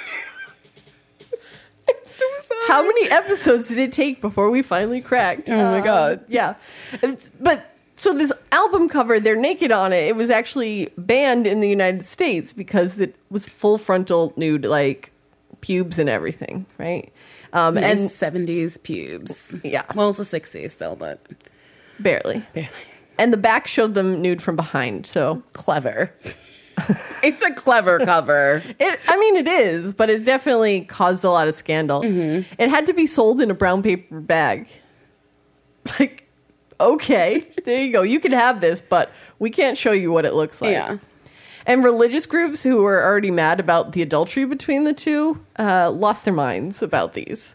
I'm 1.89 1.95
so 2.05 2.25
sorry. 2.41 2.61
How 2.69 2.83
many 2.83 3.11
episodes 3.11 3.69
did 3.69 3.79
it 3.79 3.93
take 3.93 4.21
before 4.21 4.51
we 4.51 4.63
finally 4.63 5.01
cracked? 5.01 5.51
Oh 5.51 5.57
my 5.57 5.79
Um, 5.79 5.85
God. 5.85 6.25
Yeah, 6.29 6.55
It's- 6.95 7.31
but 7.41 7.70
so 8.01 8.15
this 8.15 8.33
album 8.51 8.89
cover, 8.89 9.21
they're 9.21 9.37
naked 9.37 9.71
on 9.71 9.93
it. 9.93 10.09
It 10.09 10.17
was 10.17 10.31
actually 10.31 10.89
banned 10.97 11.47
in 11.47 11.61
the 11.61 11.69
United 11.69 12.07
States 12.07 12.55
because 12.55 12.99
it 12.99 13.15
was 13.31 13.45
full 13.45 13.77
frontal 13.77 14.33
nude, 14.37 14.65
like 14.65 15.13
pubes 15.61 15.99
and 15.99 16.09
everything, 16.09 16.65
right? 16.79 17.13
Um, 17.53 17.77
and 17.77 17.85
and 17.85 18.01
70s 18.01 18.83
pubes. 18.83 19.55
Yeah. 19.63 19.85
Well, 19.95 20.09
it's 20.09 20.17
the 20.17 20.25
60s 20.41 20.71
still, 20.71 20.97
but 20.97 21.21
barely. 21.99 22.43
barely. 22.55 22.71
And 23.19 23.35
the 23.35 23.37
back 23.37 23.67
showed 23.67 23.93
them 23.93 24.23
nude 24.23 24.41
from 24.41 24.57
behind. 24.57 25.05
So 25.05 25.43
Clever. 25.53 26.11
it's 27.23 27.43
a 27.43 27.53
clever 27.53 27.99
cover. 27.99 28.63
it, 28.79 29.01
I 29.09 29.19
mean, 29.19 29.37
it 29.37 29.47
is, 29.47 29.93
but 29.93 30.09
it's 30.09 30.25
definitely 30.25 30.87
caused 30.87 31.23
a 31.23 31.31
lot 31.31 31.49
of 31.49 31.55
scandal. 31.55 32.01
Mm-hmm. 32.01 32.51
It 32.59 32.71
had 32.71 32.87
to 32.87 32.95
be 32.95 33.07
sold 33.07 33.43
in 33.43 33.51
a 33.51 33.55
brown 33.55 33.83
paper 33.83 34.21
bag. 34.21 34.69
Like, 35.99 36.20
okay, 36.81 37.47
there 37.65 37.83
you 37.83 37.93
go. 37.93 38.03
You 38.03 38.21
can 38.21 38.33
have 38.33 38.61
this, 38.61 38.81
but 38.81 39.11
we 39.39 39.51
can't 39.51 39.77
show 39.77 39.93
you 39.93 40.11
what 40.11 40.25
it 40.25 40.35
looks 40.35 40.61
like. 40.61 40.73
Yeah. 40.73 40.99
And 41.67 41.85
religious 41.85 42.27
groups 42.27 42.63
who 42.63 42.83
were 42.83 43.05
already 43.05 43.31
mad 43.31 43.61
about 43.61 43.93
the 43.93 44.03
adultery 44.03 44.45
between 44.45 44.85
the 44.85 44.95
two 44.95 45.39
uh, 45.59 45.91
lost 45.91 46.25
their 46.25 46.35
minds 46.35 46.83
about 46.83 47.13
these. 47.13 47.55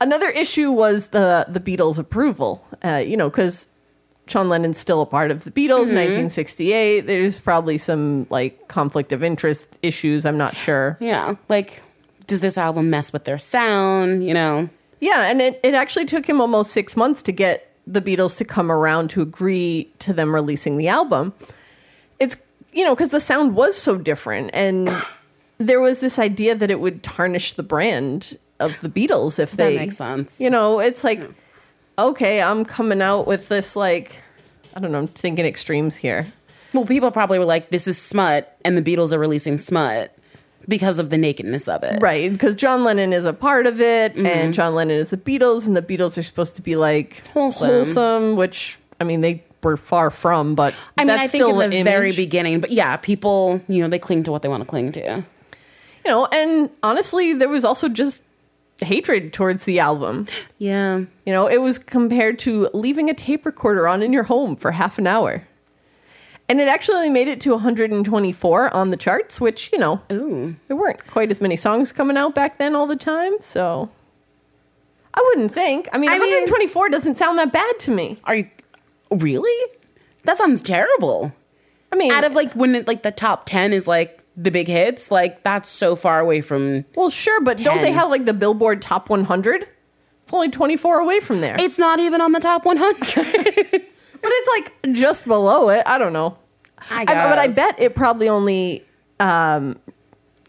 Another 0.00 0.28
issue 0.28 0.70
was 0.70 1.08
the 1.08 1.46
the 1.48 1.60
Beatles' 1.60 1.98
approval. 1.98 2.64
Uh, 2.84 3.02
you 3.04 3.16
know, 3.16 3.30
because 3.30 3.68
John 4.26 4.48
Lennon's 4.48 4.78
still 4.78 5.00
a 5.00 5.06
part 5.06 5.30
of 5.30 5.44
the 5.44 5.50
Beatles. 5.50 5.90
1968. 5.90 7.00
There's 7.02 7.40
probably 7.40 7.78
some 7.78 8.26
like 8.30 8.68
conflict 8.68 9.12
of 9.12 9.22
interest 9.22 9.78
issues. 9.82 10.24
I'm 10.24 10.38
not 10.38 10.56
sure. 10.56 10.96
Yeah. 11.00 11.36
Like, 11.48 11.82
does 12.26 12.40
this 12.40 12.56
album 12.56 12.90
mess 12.90 13.12
with 13.12 13.24
their 13.24 13.38
sound? 13.38 14.24
You 14.24 14.34
know? 14.34 14.68
Yeah, 15.00 15.30
and 15.30 15.40
it, 15.40 15.60
it 15.62 15.74
actually 15.74 16.06
took 16.06 16.26
him 16.26 16.40
almost 16.40 16.70
six 16.70 16.96
months 16.96 17.22
to 17.22 17.32
get 17.32 17.70
the 17.86 18.00
Beatles 18.00 18.36
to 18.38 18.44
come 18.44 18.70
around 18.70 19.10
to 19.10 19.22
agree 19.22 19.90
to 20.00 20.12
them 20.12 20.34
releasing 20.34 20.76
the 20.76 20.88
album. 20.88 21.34
It's, 22.18 22.36
you 22.72 22.84
know, 22.84 22.94
because 22.94 23.10
the 23.10 23.20
sound 23.20 23.54
was 23.54 23.76
so 23.76 23.98
different. 23.98 24.50
And 24.54 24.90
there 25.58 25.80
was 25.80 26.00
this 26.00 26.18
idea 26.18 26.54
that 26.54 26.70
it 26.70 26.80
would 26.80 27.02
tarnish 27.02 27.52
the 27.54 27.62
brand 27.62 28.38
of 28.60 28.80
the 28.80 28.88
Beatles 28.88 29.38
if 29.38 29.52
they. 29.52 29.74
That 29.74 29.80
makes 29.80 29.96
sense. 29.96 30.40
You 30.40 30.50
know, 30.50 30.80
it's 30.80 31.04
like, 31.04 31.20
okay, 31.98 32.40
I'm 32.40 32.64
coming 32.64 33.02
out 33.02 33.26
with 33.26 33.48
this, 33.48 33.76
like, 33.76 34.16
I 34.74 34.80
don't 34.80 34.92
know, 34.92 35.00
I'm 35.00 35.08
thinking 35.08 35.44
extremes 35.44 35.96
here. 35.96 36.26
Well, 36.72 36.86
people 36.86 37.12
probably 37.12 37.38
were 37.38 37.44
like, 37.44 37.70
"This 37.70 37.86
is 37.86 37.96
smut," 37.96 38.58
and 38.64 38.76
the 38.76 38.82
Beatles 38.82 39.12
are 39.12 39.18
releasing 39.18 39.60
smut 39.60 40.12
because 40.68 40.98
of 40.98 41.10
the 41.10 41.18
nakedness 41.18 41.68
of 41.68 41.82
it. 41.82 42.00
Right, 42.02 42.30
because 42.32 42.54
John 42.54 42.84
Lennon 42.84 43.12
is 43.12 43.24
a 43.24 43.32
part 43.32 43.66
of 43.66 43.80
it, 43.80 44.14
Mm-hmm. 44.14 44.26
and 44.26 44.54
John 44.54 44.74
Lennon 44.74 44.98
is 44.98 45.10
the 45.10 45.16
Beatles, 45.16 45.66
and 45.66 45.76
the 45.76 45.82
Beatles 45.82 46.16
are 46.18 46.22
supposed 46.22 46.56
to 46.56 46.62
be 46.62 46.76
like 46.76 47.26
Wholesome. 47.28 47.68
wholesome, 47.68 48.36
which 48.36 48.78
I 49.00 49.04
mean 49.04 49.20
they 49.20 49.42
were 49.62 49.76
far 49.76 50.10
from, 50.10 50.54
but 50.54 50.74
I 50.98 51.02
mean, 51.02 51.06
that's 51.08 51.22
I 51.22 51.26
think 51.26 51.42
still 51.44 51.60
in 51.60 51.70
the 51.70 51.78
an 51.78 51.84
very 51.84 52.12
beginning, 52.12 52.60
but 52.60 52.70
yeah, 52.70 52.96
people, 52.96 53.60
you 53.68 53.82
know, 53.82 53.88
they 53.88 53.98
cling 53.98 54.22
to 54.24 54.30
what 54.30 54.42
they 54.42 54.48
want 54.48 54.62
to 54.62 54.68
cling 54.68 54.92
to. 54.92 55.00
you 55.00 56.10
know, 56.10 56.26
and 56.26 56.68
honestly, 56.82 57.32
there 57.32 57.48
was 57.48 57.64
also 57.64 57.88
just 57.88 58.22
hatred 58.82 59.32
towards 59.32 59.64
the 59.64 59.78
album. 59.78 60.26
Yeah. 60.58 60.98
You 61.24 61.32
know, 61.32 61.46
it 61.46 61.62
was 61.62 61.78
compared 61.78 62.38
to 62.40 62.68
leaving 62.74 63.08
a 63.08 63.14
tape 63.14 63.46
recorder 63.46 63.88
on 63.88 64.02
in 64.02 64.12
your 64.12 64.24
home 64.24 64.54
for 64.56 64.70
half 64.70 64.98
an 64.98 65.06
hour. 65.06 65.42
And 66.48 66.60
it 66.60 66.68
actually 66.68 67.08
made 67.08 67.28
it 67.28 67.40
to 67.42 67.50
124 67.52 68.74
on 68.74 68.90
the 68.90 68.96
charts, 68.96 69.40
which, 69.40 69.70
you 69.72 69.78
know, 69.78 70.00
Ooh. 70.12 70.54
there 70.68 70.76
weren't 70.76 71.06
quite 71.06 71.30
as 71.30 71.40
many 71.40 71.56
songs 71.56 71.90
coming 71.90 72.16
out 72.18 72.34
back 72.34 72.58
then 72.58 72.76
all 72.76 72.86
the 72.86 72.96
time, 72.96 73.32
so 73.40 73.88
I 75.14 75.22
wouldn't 75.28 75.54
think. 75.54 75.88
I 75.92 75.98
mean, 75.98 76.10
I 76.10 76.14
mean- 76.18 76.22
124 76.32 76.90
doesn't 76.90 77.16
sound 77.16 77.38
that 77.38 77.52
bad 77.52 77.78
to 77.80 77.90
me. 77.90 78.18
Are 78.24 78.34
you 78.36 78.48
really? 79.10 79.72
That 80.24 80.36
sounds 80.38 80.60
terrible. 80.60 81.32
I 81.92 81.96
mean, 81.96 82.12
Out 82.12 82.24
of 82.24 82.34
like 82.34 82.52
when 82.54 82.74
it, 82.74 82.86
like 82.88 83.02
the 83.04 83.12
top 83.12 83.46
10 83.46 83.72
is 83.72 83.86
like 83.86 84.22
the 84.36 84.50
big 84.50 84.66
hits, 84.66 85.10
like 85.10 85.44
that's 85.44 85.70
so 85.70 85.94
far 85.96 86.18
away 86.20 86.40
from 86.40 86.84
well, 86.96 87.08
sure, 87.08 87.40
but 87.40 87.56
don't 87.58 87.80
they 87.82 87.92
have 87.92 88.10
like 88.10 88.24
the 88.26 88.34
Billboard 88.34 88.82
Top 88.82 89.08
100? 89.08 89.68
It's 90.24 90.32
only 90.32 90.48
24 90.50 90.98
away 90.98 91.20
from 91.20 91.40
there. 91.40 91.56
It's 91.58 91.78
not 91.78 92.00
even 92.00 92.20
on 92.20 92.32
the 92.32 92.40
top 92.40 92.64
100. 92.64 93.86
But 94.20 94.30
it's 94.32 94.48
like 94.84 94.94
just 94.94 95.26
below 95.26 95.68
it. 95.70 95.82
I 95.86 95.98
don't 95.98 96.12
know. 96.12 96.36
I 96.90 97.02
I, 97.02 97.04
but 97.04 97.38
I 97.38 97.48
bet 97.48 97.76
it 97.78 97.94
probably 97.94 98.28
only, 98.28 98.84
um, 99.20 99.78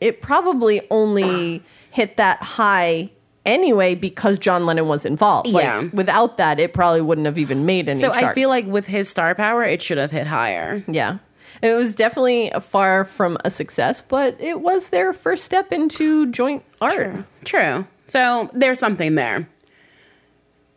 it 0.02 0.22
probably 0.22 0.82
only 0.92 1.64
hit 1.92 2.18
that 2.18 2.42
high 2.42 3.10
anyway 3.46 3.96
because 3.96 4.38
John 4.40 4.66
Lennon 4.66 4.88
was 4.88 5.06
involved. 5.06 5.48
Like, 5.50 5.64
Yeah. 5.64 5.84
Without 5.94 6.38
that, 6.38 6.60
it 6.60 6.74
probably 6.74 7.02
wouldn't 7.02 7.26
have 7.26 7.38
even 7.38 7.66
made 7.66 7.88
any. 7.88 8.00
So 8.00 8.12
I 8.12 8.34
feel 8.34 8.50
like 8.50 8.66
with 8.66 8.86
his 8.88 9.08
star 9.10 9.34
power, 9.36 9.64
it 9.64 9.82
should 9.82 9.98
have 9.98 10.12
hit 10.12 10.28
higher. 10.28 10.84
yeah. 10.88 11.20
It 11.62 11.72
was 11.74 11.96
definitely 11.96 12.52
far 12.62 13.06
from 13.06 13.38
a 13.46 13.50
success, 13.50 14.02
but 14.02 14.36
it 14.42 14.60
was 14.60 14.90
their 14.90 15.14
first 15.14 15.46
step 15.46 15.72
into 15.72 16.30
joint 16.32 16.64
art. 16.82 17.24
True. 17.46 17.88
So 18.08 18.50
there's 18.54 18.78
something 18.78 19.16
there. 19.16 19.48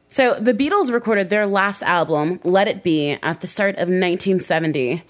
So 0.08 0.34
the 0.34 0.54
Beatles 0.54 0.90
recorded 0.92 1.28
their 1.30 1.46
last 1.46 1.82
album, 1.82 2.40
Let 2.42 2.66
It 2.66 2.82
Be, 2.82 3.18
at 3.22 3.40
the 3.40 3.46
start 3.46 3.74
of 3.74 3.88
1970. 3.88 5.02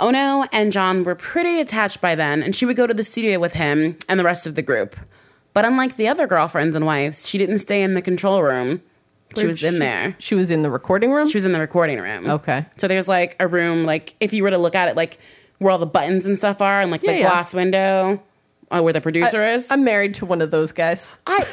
Ono 0.00 0.44
and 0.52 0.72
John 0.72 1.04
were 1.04 1.14
pretty 1.14 1.60
attached 1.60 2.00
by 2.00 2.14
then, 2.14 2.42
and 2.42 2.54
she 2.54 2.64
would 2.64 2.76
go 2.76 2.86
to 2.86 2.94
the 2.94 3.04
studio 3.04 3.38
with 3.38 3.52
him 3.52 3.98
and 4.08 4.18
the 4.18 4.24
rest 4.24 4.46
of 4.46 4.54
the 4.54 4.62
group. 4.62 4.96
But 5.52 5.64
unlike 5.64 5.96
the 5.96 6.08
other 6.08 6.26
girlfriends 6.26 6.74
and 6.76 6.86
wives, 6.86 7.28
she 7.28 7.36
didn't 7.36 7.58
stay 7.58 7.82
in 7.82 7.94
the 7.94 8.02
control 8.02 8.42
room. 8.42 8.80
She 9.36 9.46
was 9.46 9.62
in 9.62 9.78
there. 9.80 10.16
She 10.18 10.34
was 10.34 10.50
in 10.50 10.62
the 10.62 10.70
recording 10.70 11.12
room. 11.12 11.28
She 11.28 11.36
was 11.36 11.44
in 11.44 11.52
the 11.52 11.60
recording 11.60 11.98
room. 12.00 12.30
Okay. 12.30 12.64
So 12.78 12.88
there's 12.88 13.08
like 13.08 13.36
a 13.40 13.46
room, 13.46 13.84
like 13.84 14.14
if 14.20 14.32
you 14.32 14.42
were 14.42 14.50
to 14.50 14.56
look 14.58 14.74
at 14.74 14.88
it, 14.88 14.96
like 14.96 15.18
where 15.58 15.70
all 15.70 15.78
the 15.78 15.84
buttons 15.86 16.24
and 16.24 16.38
stuff 16.38 16.62
are, 16.62 16.80
and 16.80 16.90
like 16.90 17.02
Yeah, 17.02 17.12
the 17.12 17.18
yeah. 17.18 17.28
glass 17.30 17.52
window, 17.52 18.22
uh, 18.70 18.80
where 18.80 18.92
the 18.94 19.00
producer 19.02 19.44
is. 19.44 19.70
I'm 19.70 19.84
married 19.84 20.14
to 20.14 20.26
one 20.26 20.40
of 20.40 20.50
those 20.50 20.72
guys. 20.72 21.16
I 21.26 21.44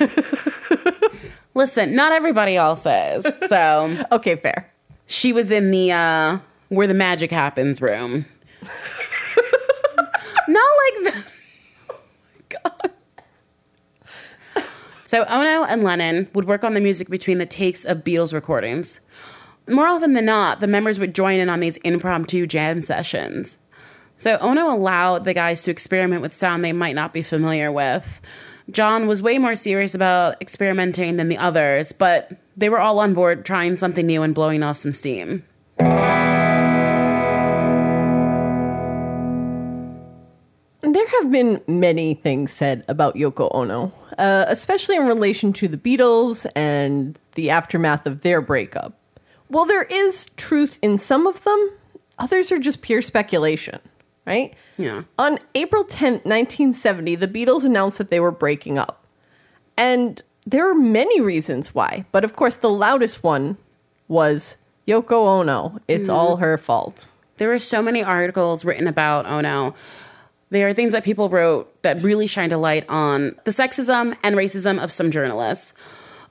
listen. 1.56 1.96
Not 1.96 2.12
everybody 2.12 2.56
else 2.56 2.86
is. 2.86 3.26
So 3.48 4.06
Okay, 4.12 4.36
fair. 4.36 4.70
she 5.08 5.34
was 5.34 5.52
in 5.52 5.72
the 5.72 5.91
uh 5.91 6.38
where 6.70 6.88
the 6.88 6.94
magic 6.94 7.32
happens 7.32 7.82
room. 7.82 8.26
Not 10.48 10.72
like 10.84 11.13
the. 11.13 11.32
Oh 11.89 12.00
my 12.54 12.60
god. 12.60 12.91
So 15.06 15.24
Ono 15.30 15.63
and 15.65 15.84
Lennon 15.84 16.28
would 16.34 16.46
work 16.46 16.63
on 16.63 16.74
the 16.74 16.80
music 16.82 17.10
between 17.10 17.38
the 17.38 17.46
takes 17.46 17.86
of 17.86 18.04
Beatles 18.04 18.34
recordings. 18.34 19.00
More 19.70 19.88
often 19.88 20.13
than 20.13 20.26
not, 20.26 20.60
the 20.60 20.68
members 20.68 21.00
would 21.00 21.15
join 21.15 21.39
in 21.39 21.50
on 21.50 21.60
these 21.60 21.78
impromptu 21.78 22.46
jam 22.46 22.82
sessions. 22.84 23.58
So 24.18 24.38
Ono 24.39 24.72
allowed 24.72 25.24
the 25.24 25.34
guys 25.34 25.62
to 25.62 25.72
experiment 25.72 26.22
with 26.22 26.34
sound 26.34 26.63
they 26.63 26.74
might 26.74 26.96
not 26.96 27.13
be 27.13 27.22
familiar 27.24 27.72
with. 27.72 28.22
John 28.71 29.08
was 29.08 29.21
way 29.21 29.38
more 29.38 29.56
serious 29.56 29.93
about 29.93 30.41
experimenting 30.41 31.17
than 31.17 31.30
the 31.30 31.38
others, 31.38 31.91
but 31.91 32.32
they 32.58 32.69
were 32.69 32.80
all 32.80 32.99
on 32.99 33.13
board 33.13 33.45
trying 33.45 33.78
something 33.78 34.08
new 34.08 34.23
and 34.23 34.34
blowing 34.34 34.63
off 34.63 34.78
some 34.78 34.91
steam. 34.91 35.43
There 40.82 41.08
have 41.21 41.32
been 41.32 41.62
many 41.67 42.15
things 42.15 42.51
said 42.51 42.84
about 42.88 43.15
Yoko 43.15 43.54
Ono, 43.54 43.91
uh, 44.17 44.45
especially 44.47 44.95
in 44.95 45.06
relation 45.06 45.54
to 45.54 45.67
the 45.67 45.78
Beatles 45.78 46.45
and 46.56 47.19
the 47.36 47.49
aftermath 47.49 48.06
of 48.08 48.21
their 48.21 48.41
breakup. 48.41 48.97
While 49.47 49.65
there 49.65 49.84
is 49.84 50.30
truth 50.38 50.80
in 50.82 50.97
some 50.97 51.28
of 51.28 51.43
them, 51.43 51.71
others 52.17 52.51
are 52.51 52.58
just 52.58 52.82
pure 52.82 53.01
speculation, 53.01 53.80
right? 54.26 54.54
Yeah. 54.78 55.04
On 55.18 55.40
April 55.54 55.84
10th, 55.84 56.26
1970, 56.26 57.16
the 57.16 57.28
Beatles 57.28 57.64
announced 57.64 57.98
that 57.98 58.10
they 58.10 58.20
were 58.20 58.32
breaking 58.32 58.78
up. 58.78 59.04
And 59.78 60.22
there 60.46 60.70
are 60.70 60.76
many 60.76 61.22
reasons 61.22 61.74
why, 61.74 62.06
but 62.12 62.24
of 62.24 62.36
course, 62.36 62.58
the 62.58 62.70
loudest 62.70 63.24
one 63.24 63.58
was 64.08 64.58
Yoko 64.88 65.28
Ono. 65.28 65.80
It's 65.88 66.10
all 66.10 66.34
mm-hmm. 66.34 66.44
her 66.44 66.58
fault. 66.58 67.08
There 67.38 67.50
were 67.50 67.60
so 67.60 67.82
many 67.82 68.04
articles 68.04 68.64
written 68.64 68.88
about 68.88 69.26
Ono. 69.26 69.74
There 70.52 70.68
are 70.68 70.74
things 70.74 70.94
that 70.94 71.04
people 71.04 71.30
wrote 71.30 71.82
that 71.82 72.02
really 72.02 72.28
shined 72.28 72.54
a 72.54 72.58
light 72.58 72.86
on 72.88 73.36
the 73.44 73.52
sexism 73.52 74.16
and 74.24 74.36
racism 74.36 74.82
of 74.82 74.92
some 74.92 75.12
journalists. 75.12 75.74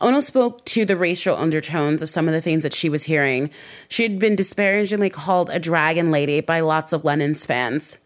Ono 0.00 0.20
spoke 0.20 0.64
to 0.66 0.84
the 0.84 0.96
racial 0.96 1.36
undertones 1.36 2.02
of 2.02 2.10
some 2.10 2.28
of 2.28 2.34
the 2.34 2.40
things 2.40 2.62
that 2.62 2.74
she 2.74 2.88
was 2.88 3.04
hearing. 3.04 3.50
She 3.88 4.02
had 4.02 4.18
been 4.18 4.36
disparagingly 4.36 5.10
called 5.10 5.50
a 5.50 5.58
dragon 5.58 6.10
lady 6.10 6.40
by 6.40 6.60
lots 6.60 6.92
of 6.92 7.04
Lennon's 7.04 7.46
fans. 7.46 7.98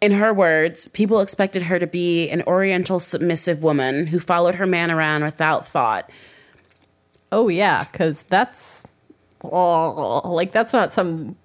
In 0.00 0.12
her 0.12 0.34
words, 0.34 0.88
people 0.88 1.20
expected 1.20 1.62
her 1.62 1.78
to 1.78 1.86
be 1.86 2.28
an 2.28 2.42
oriental 2.42 3.00
submissive 3.00 3.62
woman 3.62 4.06
who 4.06 4.20
followed 4.20 4.56
her 4.56 4.66
man 4.66 4.90
around 4.90 5.24
without 5.24 5.66
thought. 5.66 6.10
Oh 7.32 7.48
yeah, 7.48 7.84
because 7.90 8.22
that's 8.28 8.84
oh, 9.42 10.20
like 10.30 10.52
that's 10.52 10.72
not 10.72 10.92
some 10.92 11.36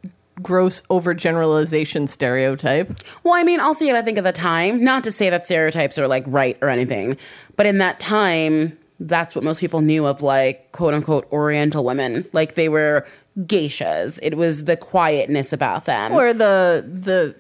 gross 0.42 0.82
overgeneralization 0.90 2.10
stereotype. 2.10 2.92
Well, 3.24 3.34
I 3.34 3.44
mean, 3.44 3.60
also 3.60 3.86
you 3.86 3.92
gotta 3.92 4.04
think 4.04 4.18
of 4.18 4.24
the 4.24 4.32
time. 4.32 4.84
Not 4.84 5.04
to 5.06 5.12
say 5.12 5.30
that 5.30 5.46
stereotypes 5.46 5.98
are 5.98 6.08
like 6.08 6.24
right 6.28 6.58
or 6.62 6.70
anything, 6.70 7.18
but 7.56 7.66
in 7.66 7.78
that 7.78 8.00
time, 8.00 8.78
that's 9.04 9.34
what 9.36 9.44
most 9.44 9.60
people 9.60 9.82
knew 9.82 10.06
of 10.06 10.22
like 10.22 10.72
quote 10.74 10.94
unquote 10.94 11.28
Oriental 11.32 11.84
women. 11.84 12.26
Like 12.34 12.56
they 12.56 12.70
were 12.70 13.06
geishas. 13.40 14.20
It 14.22 14.38
was 14.38 14.66
the 14.66 14.78
quietness 14.78 15.52
about 15.54 15.86
them. 15.86 16.12
Or 16.14 16.34
the 16.34 16.86
the 16.88 17.36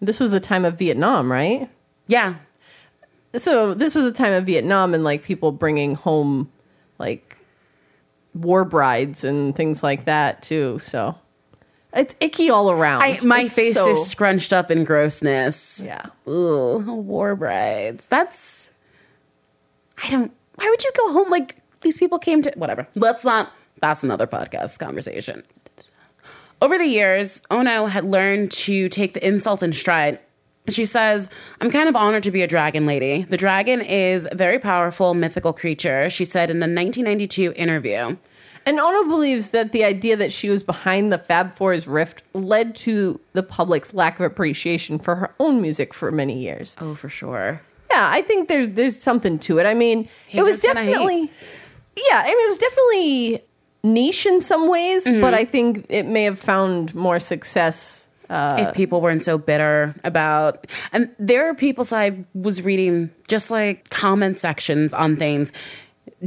this 0.00 0.18
was 0.18 0.30
the 0.32 0.40
time 0.40 0.64
of 0.64 0.78
Vietnam, 0.78 1.30
right? 1.30 1.68
yeah, 2.08 2.34
So 3.36 3.72
this 3.74 3.94
was 3.94 4.04
the 4.04 4.12
time 4.12 4.32
of 4.32 4.44
Vietnam 4.44 4.92
and 4.94 5.04
like 5.04 5.22
people 5.22 5.52
bringing 5.52 5.94
home 5.94 6.50
like 6.98 7.36
war 8.34 8.64
brides 8.64 9.24
and 9.24 9.54
things 9.54 9.82
like 9.82 10.04
that 10.06 10.42
too. 10.42 10.78
So 10.80 11.14
it's 11.94 12.14
icky 12.20 12.50
all 12.50 12.72
around. 12.72 13.02
I, 13.02 13.20
my 13.22 13.42
It's 13.42 13.54
face 13.54 13.74
so- 13.76 13.88
is 13.90 14.06
scrunched 14.10 14.52
up 14.52 14.70
in 14.70 14.84
grossness. 14.84 15.80
yeah. 15.84 16.06
Ooh, 16.28 16.78
war 16.78 17.36
brides. 17.36 18.06
That's. 18.06 18.70
I 20.02 20.10
don't. 20.10 20.32
Why 20.56 20.68
would 20.68 20.84
you 20.84 20.92
go 20.96 21.12
home 21.12 21.30
like 21.30 21.56
these 21.80 21.98
people 21.98 22.18
came 22.18 22.42
to? 22.42 22.52
Whatever. 22.56 22.86
Let's 22.94 23.24
not. 23.24 23.52
That's 23.80 24.04
another 24.04 24.26
podcast 24.26 24.78
conversation. 24.78 25.42
Over 26.60 26.78
the 26.78 26.86
years, 26.86 27.42
Ono 27.50 27.86
had 27.86 28.04
learned 28.04 28.52
to 28.52 28.88
take 28.88 29.14
the 29.14 29.26
insult 29.26 29.64
in 29.64 29.72
stride. 29.72 30.20
She 30.68 30.84
says, 30.84 31.28
I'm 31.60 31.72
kind 31.72 31.88
of 31.88 31.96
honored 31.96 32.22
to 32.22 32.30
be 32.30 32.42
a 32.42 32.46
dragon 32.46 32.86
lady. 32.86 33.24
The 33.24 33.36
dragon 33.36 33.80
is 33.80 34.28
a 34.30 34.36
very 34.36 34.60
powerful, 34.60 35.12
mythical 35.14 35.52
creature, 35.52 36.08
she 36.08 36.24
said 36.24 36.50
in 36.50 36.58
a 36.58 36.70
1992 36.70 37.52
interview. 37.56 38.16
And 38.64 38.78
Ono 38.78 39.08
believes 39.08 39.50
that 39.50 39.72
the 39.72 39.82
idea 39.82 40.16
that 40.16 40.32
she 40.32 40.48
was 40.48 40.62
behind 40.62 41.12
the 41.12 41.18
Fab 41.18 41.56
Four's 41.56 41.88
rift 41.88 42.22
led 42.32 42.76
to 42.76 43.18
the 43.32 43.42
public's 43.42 43.92
lack 43.92 44.20
of 44.20 44.26
appreciation 44.26 45.00
for 45.00 45.16
her 45.16 45.34
own 45.40 45.60
music 45.60 45.92
for 45.92 46.12
many 46.12 46.38
years. 46.38 46.76
Oh, 46.80 46.94
for 46.94 47.08
sure. 47.08 47.60
Yeah, 47.92 48.08
I 48.12 48.22
think 48.22 48.48
there's 48.48 48.70
there's 48.70 48.98
something 49.00 49.38
to 49.40 49.58
it. 49.58 49.66
I 49.66 49.74
mean, 49.74 50.08
it 50.30 50.42
was 50.42 50.62
Haters 50.62 50.74
gonna 50.74 50.84
hate. 50.86 50.92
definitely 50.92 51.30
Yeah, 51.96 52.22
I 52.24 52.26
mean 52.26 52.44
it 52.46 52.48
was 52.48 52.58
definitely 52.58 53.44
niche 53.84 54.26
in 54.26 54.40
some 54.40 54.68
ways, 54.68 55.04
Mm-hmm. 55.04 55.20
but 55.20 55.34
I 55.34 55.44
think 55.44 55.86
it 55.88 56.06
may 56.06 56.24
have 56.24 56.38
found 56.38 56.94
more 56.94 57.18
success 57.18 58.08
uh, 58.30 58.66
if 58.68 58.74
people 58.74 59.00
weren't 59.02 59.22
so 59.24 59.36
bitter 59.36 59.94
about 60.04 60.66
and 60.92 61.10
there 61.18 61.50
are 61.50 61.54
people 61.54 61.84
so 61.84 61.96
i 61.98 62.16
was 62.34 62.62
reading 62.62 63.10
just 63.28 63.50
like 63.50 63.90
comment 63.90 64.38
sections 64.38 64.94
on 64.94 65.16
things 65.16 65.52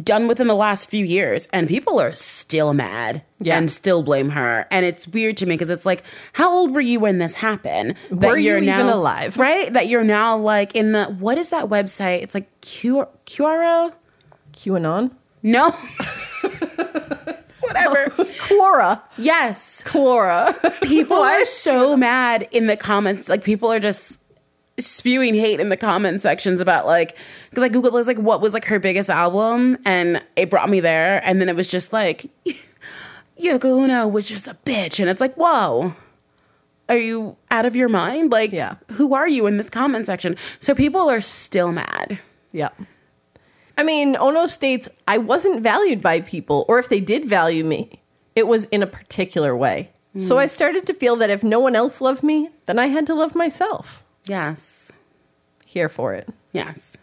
done 0.04 0.28
within 0.28 0.48
the 0.48 0.56
last 0.56 0.90
few 0.90 1.06
years, 1.06 1.48
and 1.54 1.68
people 1.68 2.00
are 2.00 2.14
still 2.16 2.74
mad 2.74 3.22
Yeah. 3.40 3.58
and 3.58 3.72
still 3.72 4.04
blame 4.04 4.30
her. 4.32 4.68
And 4.72 4.86
it's 4.86 5.08
weird 5.08 5.38
to 5.38 5.46
me 5.46 5.56
because 5.56 5.70
it's 5.70 5.86
like, 5.86 6.04
how 6.34 6.52
old 6.52 6.74
were 6.74 6.82
you 6.82 7.00
when 7.00 7.18
this 7.20 7.36
happened? 7.36 7.96
That 8.12 8.28
Were 8.30 8.38
you 8.38 8.58
even 8.58 8.88
alive? 8.88 9.38
Right? 9.38 9.72
That 9.72 9.88
you're 9.88 10.04
now 10.04 10.36
like 10.38 10.76
in 10.76 10.92
the 10.92 11.06
what 11.06 11.38
is 11.38 11.50
that 11.50 11.66
website? 11.66 12.22
It's 12.24 12.36
like 12.36 12.50
Q 12.62 13.08
QRO? 13.26 13.94
QAnon? 14.54 15.12
No. 15.44 15.70
Whatever. 17.62 18.06
Quora. 18.48 19.02
yes. 19.18 19.82
Quora. 19.86 20.54
People 20.82 21.18
are 21.18 21.44
so 21.46 21.98
mad 21.98 22.48
in 22.52 22.68
the 22.68 22.78
comments. 22.78 23.28
Like 23.28 23.44
people 23.44 23.72
are 23.72 23.80
just 23.80 24.18
spewing 24.78 25.36
hate 25.36 25.60
in 25.60 25.70
the 25.70 25.78
comment 25.78 26.22
sections 26.22 26.60
about 26.60 26.86
like 26.86 27.18
because 27.50 27.64
I 27.64 27.70
googled 27.70 27.94
was 27.94 28.08
like 28.08 28.18
what 28.18 28.42
was 28.42 28.54
like 28.54 28.66
her 28.66 28.80
biggest 28.80 29.10
album 29.10 29.78
and 29.86 30.22
it 30.36 30.50
brought 30.50 30.70
me 30.70 30.82
there 30.82 31.22
and 31.26 31.40
then 31.40 31.48
it 31.48 31.56
was 31.56 31.70
just 31.72 31.94
like 31.94 32.26
Yoko 33.40 33.84
Ono 33.84 34.08
was 34.08 34.28
just 34.28 34.48
a 34.48 34.58
bitch 34.66 35.00
and 35.00 35.10
it's 35.10 35.22
like 35.22 35.36
whoa 35.36 35.94
are 36.90 36.98
you 36.98 37.38
out 37.52 37.66
of 37.66 37.76
your 37.76 37.90
mind 37.90 38.32
like 38.32 38.52
Yeah. 38.52 38.76
who 38.92 39.14
are 39.14 39.28
you 39.28 39.48
in 39.48 39.58
this 39.58 39.70
comment 39.70 40.06
section 40.06 40.36
so 40.60 40.76
people 40.76 41.10
are 41.10 41.22
still 41.22 41.72
mad 41.72 42.20
Yeah. 42.52 42.70
I 43.78 43.84
mean, 43.84 44.16
Ono 44.16 44.46
states, 44.46 44.88
I 45.06 45.18
wasn't 45.18 45.62
valued 45.62 46.02
by 46.02 46.22
people, 46.22 46.64
or 46.70 46.80
if 46.80 46.88
they 46.88 47.02
did 47.02 47.26
value 47.26 47.66
me, 47.66 48.02
it 48.34 48.48
was 48.48 48.64
in 48.66 48.82
a 48.82 48.88
particular 48.88 49.54
way. 49.54 49.92
So 50.18 50.36
mm. 50.36 50.38
I 50.38 50.46
started 50.46 50.88
to 50.88 50.94
feel 50.94 51.18
that 51.18 51.30
if 51.30 51.44
no 51.44 51.60
one 51.60 51.76
else 51.76 52.00
loved 52.00 52.24
me, 52.24 52.50
then 52.68 52.80
I 52.80 52.88
had 52.88 53.06
to 53.08 53.14
love 53.14 53.36
myself. 53.36 54.02
Yes 54.28 54.92
Here 55.66 55.90
for 55.90 56.14
it. 56.14 56.30
Yes. 56.54 56.98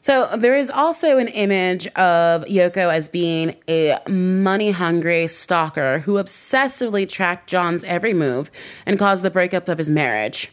So 0.00 0.28
there 0.36 0.54
is 0.54 0.70
also 0.70 1.16
an 1.16 1.28
image 1.28 1.86
of 1.88 2.44
Yoko 2.44 2.92
as 2.92 3.08
being 3.08 3.56
a 3.68 3.98
money 4.06 4.70
hungry 4.70 5.26
stalker 5.28 6.00
who 6.00 6.14
obsessively 6.14 7.08
tracked 7.08 7.48
John's 7.48 7.84
every 7.84 8.12
move 8.12 8.50
and 8.84 8.98
caused 8.98 9.24
the 9.24 9.30
breakup 9.30 9.68
of 9.68 9.78
his 9.78 9.90
marriage. 9.90 10.52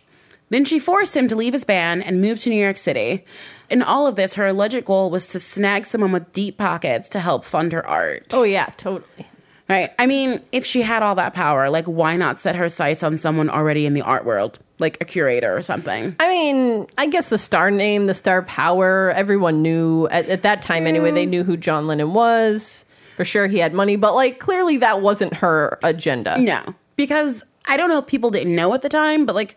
Then 0.49 0.63
she 0.63 0.79
forced 0.79 1.15
him 1.15 1.27
to 1.27 1.35
leave 1.35 1.53
his 1.53 1.65
band 1.65 2.03
and 2.05 2.21
move 2.21 2.39
to 2.39 2.49
New 2.49 2.61
York 2.61 2.77
City. 2.77 3.25
In 3.69 3.81
all 3.81 4.07
of 4.07 4.15
this, 4.15 4.35
her 4.35 4.47
alleged 4.47 4.85
goal 4.85 5.11
was 5.11 5.27
to 5.27 5.39
snag 5.39 5.85
someone 5.85 6.11
with 6.13 6.33
deep 6.33 6.57
pockets 6.57 7.09
to 7.09 7.19
help 7.19 7.45
fund 7.45 7.71
her 7.73 7.85
art. 7.85 8.27
Oh, 8.31 8.43
yeah, 8.43 8.67
totally. 8.77 9.27
Right. 9.69 9.91
I 9.99 10.05
mean, 10.05 10.41
if 10.51 10.65
she 10.65 10.81
had 10.81 11.03
all 11.03 11.15
that 11.15 11.33
power, 11.33 11.69
like 11.69 11.85
why 11.85 12.17
not 12.17 12.41
set 12.41 12.55
her 12.55 12.67
sights 12.67 13.03
on 13.03 13.17
someone 13.17 13.49
already 13.49 13.85
in 13.85 13.93
the 13.93 14.01
art 14.01 14.25
world, 14.25 14.59
like 14.81 14.97
a 14.99 15.05
curator 15.05 15.55
or 15.55 15.61
something? 15.61 16.15
I 16.19 16.27
mean, 16.27 16.87
I 16.97 17.07
guess 17.07 17.29
the 17.29 17.37
star 17.37 17.71
name, 17.71 18.07
the 18.07 18.13
star 18.13 18.41
power, 18.41 19.11
everyone 19.11 19.61
knew 19.61 20.07
at, 20.07 20.27
at 20.27 20.41
that 20.43 20.61
time 20.61 20.87
anyway, 20.87 21.11
they 21.11 21.25
mm. 21.25 21.29
knew 21.29 21.43
who 21.43 21.55
John 21.57 21.87
Lennon 21.87 22.13
was. 22.13 22.85
For 23.15 23.25
sure, 23.25 23.47
he 23.47 23.59
had 23.59 23.73
money, 23.73 23.95
but 23.95 24.15
like 24.15 24.39
clearly 24.39 24.77
that 24.77 25.01
wasn't 25.01 25.35
her 25.35 25.79
agenda. 25.83 26.39
No, 26.39 26.75
because 26.95 27.43
I 27.67 27.77
don't 27.77 27.89
know 27.89 27.99
if 27.99 28.07
people 28.07 28.31
didn't 28.31 28.55
know 28.55 28.73
at 28.73 28.81
the 28.81 28.89
time, 28.89 29.25
but 29.25 29.35
like 29.35 29.55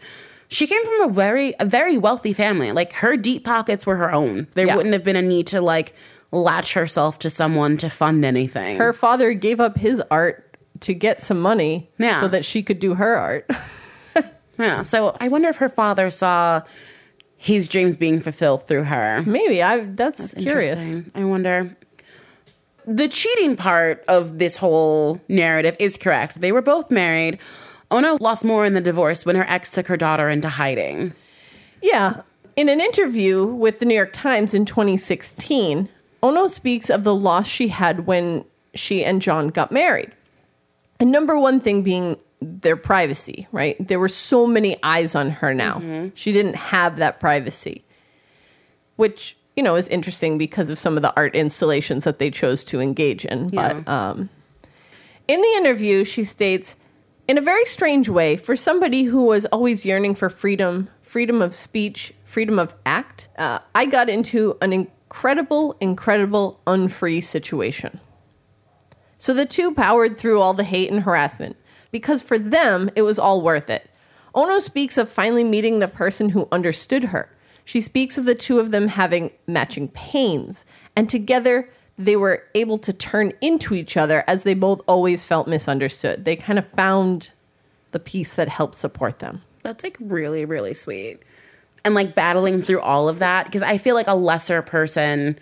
she 0.48 0.66
came 0.66 0.84
from 0.84 1.10
a 1.10 1.12
very 1.12 1.54
a 1.58 1.64
very 1.64 1.96
wealthy 1.98 2.32
family. 2.32 2.72
Like 2.72 2.92
her 2.94 3.16
deep 3.16 3.44
pockets 3.44 3.86
were 3.86 3.96
her 3.96 4.12
own. 4.12 4.46
There 4.54 4.66
Yeah. 4.66 4.76
wouldn't 4.76 4.92
have 4.92 5.04
been 5.04 5.16
a 5.16 5.22
need 5.22 5.46
to 5.48 5.60
like 5.60 5.94
latch 6.30 6.74
herself 6.74 7.20
to 7.20 7.30
someone 7.30 7.76
to 7.78 7.88
fund 7.88 8.24
anything. 8.24 8.76
Her 8.76 8.92
father 8.92 9.32
gave 9.34 9.60
up 9.60 9.78
his 9.78 10.02
art 10.10 10.56
to 10.80 10.92
get 10.94 11.22
some 11.22 11.40
money 11.40 11.90
Yeah. 11.98 12.20
so 12.20 12.28
that 12.28 12.44
she 12.44 12.62
could 12.62 12.80
do 12.80 12.94
her 12.94 13.16
art. 13.16 13.50
yeah. 14.58 14.82
So 14.82 15.16
I 15.20 15.28
wonder 15.28 15.48
if 15.48 15.56
her 15.56 15.68
father 15.68 16.10
saw 16.10 16.62
his 17.36 17.68
dreams 17.68 17.96
being 17.96 18.20
fulfilled 18.20 18.66
through 18.66 18.84
her. 18.84 19.22
Maybe 19.26 19.62
I 19.62 19.80
that's, 19.84 20.34
curious. 20.34 21.00
I 21.14 21.24
wonder. 21.24 21.76
The 22.86 23.08
cheating 23.08 23.56
part 23.56 24.04
of 24.08 24.38
this 24.38 24.56
whole 24.56 25.20
narrative 25.28 25.76
is 25.78 25.96
correct. 25.96 26.40
They 26.40 26.52
were 26.52 26.62
both 26.62 26.90
married. 26.90 27.38
Ono 27.90 28.16
lost 28.20 28.44
more 28.44 28.64
in 28.64 28.74
the 28.74 28.80
divorce 28.80 29.24
when 29.24 29.36
her 29.36 29.44
ex 29.48 29.70
took 29.70 29.86
her 29.86 29.96
daughter 29.96 30.28
into 30.28 30.48
hiding. 30.48 31.14
Yeah. 31.82 32.22
In 32.56 32.68
an 32.68 32.80
interview 32.80 33.44
with 33.44 33.78
the 33.78 33.84
New 33.84 33.94
York 33.94 34.12
Times 34.12 34.54
in 34.54 34.64
2016, 34.64 35.88
Ono 36.22 36.46
speaks 36.46 36.88
of 36.88 37.04
the 37.04 37.14
loss 37.14 37.46
she 37.46 37.68
had 37.68 38.06
when 38.06 38.44
she 38.74 39.04
and 39.04 39.20
John 39.20 39.48
got 39.48 39.70
married. 39.70 40.12
And 40.98 41.12
number 41.12 41.38
one 41.38 41.60
thing 41.60 41.82
being 41.82 42.18
their 42.44 42.76
privacy, 42.76 43.46
right? 43.52 43.76
There 43.86 43.98
were 43.98 44.08
so 44.08 44.46
many 44.46 44.76
eyes 44.82 45.14
on 45.14 45.30
her 45.30 45.54
now. 45.54 45.80
She 46.14 46.32
didn't 46.32 46.54
have 46.54 46.96
that 46.98 47.20
privacy, 47.20 47.84
which, 48.96 49.36
you 49.56 49.62
know, 49.62 49.74
is 49.74 49.88
interesting 49.88 50.38
because 50.38 50.68
of 50.68 50.78
some 50.78 50.96
of 50.96 51.02
the 51.02 51.14
art 51.16 51.34
installations 51.34 52.04
that 52.04 52.18
they 52.18 52.30
chose 52.30 52.64
to 52.64 52.80
engage 52.80 53.24
in. 53.24 53.48
But 53.48 53.88
um, 53.88 54.28
in 55.28 55.40
the 55.40 55.54
interview, 55.56 56.04
she 56.04 56.24
states, 56.24 56.76
in 57.26 57.38
a 57.38 57.42
very 57.42 57.64
strange 57.64 58.08
way, 58.08 58.36
for 58.36 58.56
somebody 58.56 59.04
who 59.04 59.24
was 59.24 59.44
always 59.46 59.84
yearning 59.84 60.14
for 60.14 60.28
freedom, 60.28 60.88
freedom 61.02 61.40
of 61.40 61.56
speech, 61.56 62.12
freedom 62.24 62.58
of 62.58 62.74
act, 62.84 63.28
uh, 63.38 63.60
I 63.74 63.86
got 63.86 64.08
into 64.08 64.56
an 64.60 64.72
incredible, 64.72 65.76
incredible, 65.80 66.60
unfree 66.66 67.22
situation. 67.22 68.00
So 69.18 69.32
the 69.32 69.46
two 69.46 69.72
powered 69.72 70.18
through 70.18 70.40
all 70.40 70.52
the 70.52 70.64
hate 70.64 70.90
and 70.90 71.02
harassment 71.02 71.56
because 71.94 72.22
for 72.22 72.40
them, 72.40 72.90
it 72.96 73.02
was 73.02 73.20
all 73.20 73.40
worth 73.40 73.70
it. 73.70 73.88
Ono 74.34 74.58
speaks 74.58 74.98
of 74.98 75.08
finally 75.08 75.44
meeting 75.44 75.78
the 75.78 75.86
person 75.86 76.28
who 76.28 76.48
understood 76.50 77.04
her. 77.04 77.30
She 77.66 77.80
speaks 77.80 78.18
of 78.18 78.24
the 78.24 78.34
two 78.34 78.58
of 78.58 78.72
them 78.72 78.88
having 78.88 79.30
matching 79.46 79.86
pains, 79.90 80.64
and 80.96 81.08
together 81.08 81.70
they 81.96 82.16
were 82.16 82.42
able 82.56 82.78
to 82.78 82.92
turn 82.92 83.32
into 83.40 83.74
each 83.74 83.96
other 83.96 84.24
as 84.26 84.42
they 84.42 84.54
both 84.54 84.80
always 84.88 85.24
felt 85.24 85.46
misunderstood. 85.46 86.24
They 86.24 86.34
kind 86.34 86.58
of 86.58 86.66
found 86.70 87.30
the 87.92 88.00
piece 88.00 88.34
that 88.34 88.48
helped 88.48 88.74
support 88.74 89.20
them. 89.20 89.40
That's 89.62 89.84
like 89.84 89.96
really, 90.00 90.44
really 90.44 90.74
sweet. 90.74 91.20
And 91.84 91.94
like 91.94 92.16
battling 92.16 92.62
through 92.62 92.80
all 92.80 93.08
of 93.08 93.20
that 93.20 93.44
because 93.46 93.62
I 93.62 93.78
feel 93.78 93.94
like 93.94 94.08
a 94.08 94.16
lesser 94.16 94.62
person, 94.62 95.38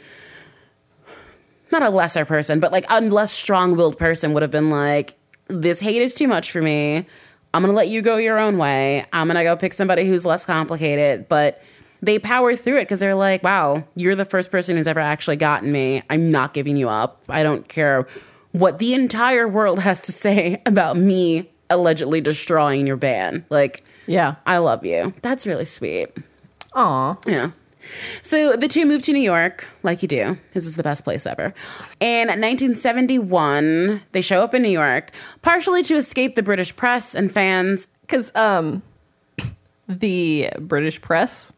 not 1.70 1.82
a 1.82 1.88
lesser 1.88 2.26
person, 2.26 2.60
but 2.60 2.72
like 2.72 2.84
a 2.90 3.00
less 3.00 3.32
strong 3.32 3.74
willed 3.74 3.98
person 3.98 4.34
would 4.34 4.42
have 4.42 4.50
been 4.50 4.68
like, 4.68 5.16
this 5.60 5.80
hate 5.80 6.02
is 6.02 6.14
too 6.14 6.26
much 6.28 6.50
for 6.50 6.62
me. 6.62 7.06
I'm 7.54 7.62
going 7.62 7.72
to 7.72 7.76
let 7.76 7.88
you 7.88 8.00
go 8.02 8.16
your 8.16 8.38
own 8.38 8.56
way. 8.58 9.04
I'm 9.12 9.26
going 9.26 9.36
to 9.36 9.44
go 9.44 9.56
pick 9.56 9.74
somebody 9.74 10.06
who's 10.06 10.24
less 10.24 10.44
complicated. 10.44 11.28
But 11.28 11.62
they 12.00 12.18
power 12.18 12.56
through 12.56 12.78
it 12.78 12.84
because 12.84 12.98
they're 13.00 13.14
like, 13.14 13.42
wow, 13.42 13.84
you're 13.94 14.16
the 14.16 14.24
first 14.24 14.50
person 14.50 14.76
who's 14.76 14.86
ever 14.86 15.00
actually 15.00 15.36
gotten 15.36 15.70
me. 15.70 16.02
I'm 16.10 16.30
not 16.30 16.54
giving 16.54 16.76
you 16.76 16.88
up. 16.88 17.22
I 17.28 17.42
don't 17.42 17.68
care 17.68 18.08
what 18.52 18.78
the 18.78 18.94
entire 18.94 19.46
world 19.46 19.78
has 19.80 20.00
to 20.02 20.12
say 20.12 20.60
about 20.66 20.96
me 20.96 21.50
allegedly 21.70 22.20
destroying 22.20 22.86
your 22.86 22.96
band. 22.96 23.44
Like, 23.50 23.84
Yeah. 24.06 24.36
I 24.46 24.58
love 24.58 24.84
you. 24.84 25.12
That's 25.22 25.46
really 25.46 25.64
sweet. 25.64 26.08
Aw. 26.74 27.16
Yeah. 27.26 27.50
So 28.22 28.56
the 28.56 28.68
two 28.68 28.86
moved 28.86 29.04
to 29.04 29.12
New 29.12 29.20
York, 29.20 29.66
like 29.82 30.02
you 30.02 30.08
do. 30.08 30.38
This 30.54 30.66
is 30.66 30.76
the 30.76 30.82
best 30.82 31.04
place 31.04 31.26
ever. 31.26 31.54
In 32.00 32.28
1971, 32.28 34.02
they 34.12 34.20
show 34.20 34.42
up 34.42 34.54
in 34.54 34.62
New 34.62 34.68
York, 34.68 35.10
partially 35.42 35.82
to 35.84 35.96
escape 35.96 36.34
the 36.34 36.42
British 36.42 36.74
press 36.74 37.14
and 37.14 37.32
fans. 37.32 37.88
Because 38.02 38.32
um, 38.34 38.82
the 39.88 40.50
British 40.60 41.00
press 41.00 41.52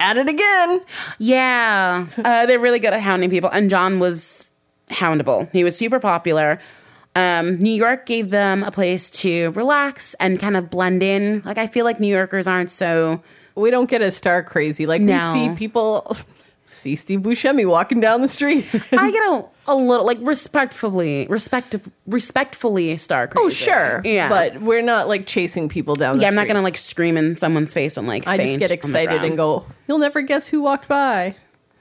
at 0.00 0.16
it 0.16 0.28
again. 0.28 0.82
Yeah, 1.18 2.06
uh, 2.18 2.46
they're 2.46 2.58
really 2.58 2.78
good 2.78 2.92
at 2.92 3.00
hounding 3.00 3.30
people. 3.30 3.50
And 3.50 3.70
John 3.70 4.00
was 4.00 4.50
houndable. 4.88 5.50
He 5.52 5.64
was 5.64 5.76
super 5.76 5.98
popular. 5.98 6.60
Um, 7.16 7.58
New 7.58 7.72
York 7.72 8.06
gave 8.06 8.30
them 8.30 8.64
a 8.64 8.72
place 8.72 9.08
to 9.10 9.50
relax 9.50 10.14
and 10.14 10.38
kind 10.38 10.56
of 10.56 10.68
blend 10.68 11.02
in. 11.02 11.42
Like 11.44 11.58
I 11.58 11.68
feel 11.68 11.84
like 11.84 12.00
New 12.00 12.12
Yorkers 12.12 12.48
aren't 12.48 12.70
so 12.70 13.22
We 13.54 13.70
don't 13.70 13.88
get 13.88 14.02
as 14.02 14.16
star 14.16 14.42
crazy. 14.42 14.86
Like 14.86 15.02
No. 15.02 15.32
we 15.32 15.48
see 15.48 15.54
people 15.56 16.16
see 16.70 16.96
Steve 16.96 17.20
Buscemi 17.20 17.68
walking 17.68 18.00
down 18.00 18.20
the 18.20 18.28
street. 18.28 18.66
I 18.92 19.10
get 19.10 19.22
a, 19.22 19.44
a 19.68 19.74
little 19.76 20.04
like 20.04 20.18
respectfully, 20.20 21.26
respect, 21.28 21.76
respectfully 22.06 22.96
star 22.96 23.24
oh, 23.24 23.26
crazy. 23.28 23.46
oh 23.46 23.48
sure, 23.48 24.02
yeah, 24.04 24.28
but 24.28 24.60
we're 24.60 24.82
not 24.82 25.08
like 25.08 25.26
chasing 25.26 25.68
people 25.68 25.94
down. 25.94 26.16
the 26.16 26.22
yeah, 26.22 26.28
I'm 26.28 26.34
not 26.34 26.46
gonna 26.48 26.62
like 26.62 26.74
streets. 26.76 26.88
scream 26.90 27.16
in 27.16 27.36
someone's 27.36 27.72
face 27.72 27.96
and 27.96 28.06
like. 28.06 28.26
I 28.26 28.36
just 28.36 28.48
faint 28.48 28.58
get 28.60 28.64
on 28.64 28.68
the 28.70 28.74
excited 28.74 29.08
ground. 29.10 29.24
and 29.24 29.36
go. 29.36 29.66
You'll 29.88 29.98
never 29.98 30.20
guess 30.22 30.46
who 30.46 30.62
walked 30.62 30.88
by. 30.88 31.36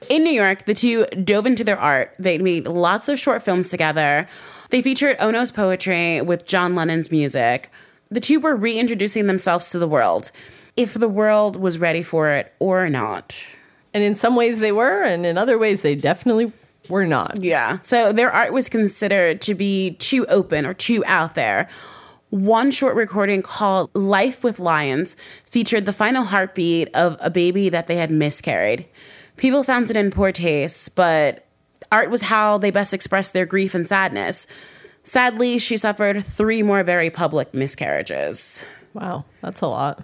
In 0.09 0.24
New 0.24 0.32
York, 0.32 0.65
the 0.65 0.74
two 0.74 1.05
dove 1.05 1.45
into 1.45 1.63
their 1.63 1.80
art. 1.80 2.13
They 2.19 2.38
made 2.38 2.67
lots 2.67 3.07
of 3.07 3.17
short 3.19 3.41
films 3.41 3.69
together. 3.69 4.28
They 4.69 4.82
featured 4.82 5.15
Ono's 5.19 5.51
poetry 5.51 6.19
with 6.21 6.45
John 6.45 6.76
Lennon's 6.76 7.09
music. 7.09 7.71
The 8.11 8.19
two 8.19 8.39
were 8.41 8.55
reintroducing 8.55 9.28
themselves 9.28 9.69
to 9.69 9.80
the 9.80 9.88
world, 9.88 10.32
if 10.76 10.93
the 10.93 11.07
world 11.07 11.55
was 11.55 11.78
ready 11.78 12.03
for 12.03 12.30
it 12.30 12.53
or 12.59 12.89
not. 12.89 13.36
And 13.93 14.03
in 14.03 14.15
some 14.15 14.36
ways 14.36 14.59
they 14.59 14.71
were, 14.71 15.03
and 15.03 15.26
in 15.26 15.38
other 15.38 15.57
ways 15.57 15.82
they 15.82 15.95
definitely 15.95 16.51
were 16.89 17.05
not. 17.05 17.41
Yeah. 17.41 17.80
So 17.84 18.11
their 18.11 18.32
art 18.32 18.53
was 18.53 18.69
considered 18.69 19.41
to 19.41 19.53
be 19.53 19.91
too 19.91 20.26
open 20.28 20.65
or 20.65 20.74
too 20.74 21.03
out 21.05 21.36
there. 21.36 21.69
One 22.30 22.71
short 22.71 22.95
recording 22.95 23.43
called 23.43 23.91
Life 23.93 24.43
with 24.43 24.59
Lions 24.59 25.15
featured 25.45 25.86
the 25.86 25.93
final 25.93 26.24
heartbeat 26.24 26.89
of 26.95 27.15
a 27.19 27.30
baby 27.30 27.69
that 27.69 27.86
they 27.88 27.95
had 27.95 28.09
miscarried. 28.09 28.88
People 29.38 29.63
found 29.63 29.89
it 29.89 29.95
in 29.95 30.09
poor 30.09 30.32
taste, 30.32 30.95
but 30.95 31.45
Art 31.91 32.09
was 32.09 32.24
how 32.24 32.57
they 32.57 32.71
best 32.71 32.93
expressed 32.93 33.34
their 33.34 33.45
grief 33.45 33.76
and 33.76 33.88
sadness. 33.88 34.47
Sadly, 35.03 35.59
she 35.59 35.78
suffered 35.78 36.26
three 36.26 36.63
more 36.63 36.84
very 36.84 37.11
public 37.11 37.53
miscarriages. 37.53 38.63
Wow, 38.95 39.26
that's 39.41 39.61
a 39.61 39.67
lot. 39.67 40.03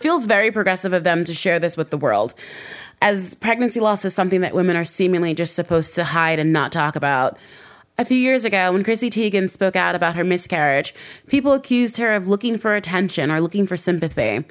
Feels 0.00 0.24
very 0.24 0.50
progressive 0.50 0.94
of 0.94 1.04
them 1.04 1.24
to 1.24 1.34
share 1.34 1.58
this 1.58 1.76
with 1.76 1.90
the 1.90 1.98
world, 1.98 2.32
as 3.02 3.34
pregnancy 3.34 3.80
loss 3.80 4.02
is 4.04 4.14
something 4.14 4.40
that 4.40 4.54
women 4.54 4.74
are 4.74 4.84
seemingly 4.84 5.34
just 5.34 5.54
supposed 5.54 5.94
to 5.94 6.04
hide 6.04 6.38
and 6.38 6.54
not 6.54 6.72
talk 6.72 6.96
about. 6.96 7.38
A 7.98 8.04
few 8.06 8.16
years 8.16 8.46
ago, 8.46 8.72
when 8.72 8.82
Chrissy 8.82 9.10
Teigen 9.10 9.50
spoke 9.50 9.76
out 9.76 9.94
about 9.94 10.16
her 10.16 10.24
miscarriage, 10.24 10.94
people 11.26 11.52
accused 11.52 11.98
her 11.98 12.12
of 12.12 12.28
looking 12.28 12.56
for 12.56 12.74
attention 12.74 13.30
or 13.30 13.42
looking 13.42 13.66
for 13.66 13.76
sympathy. 13.76 14.42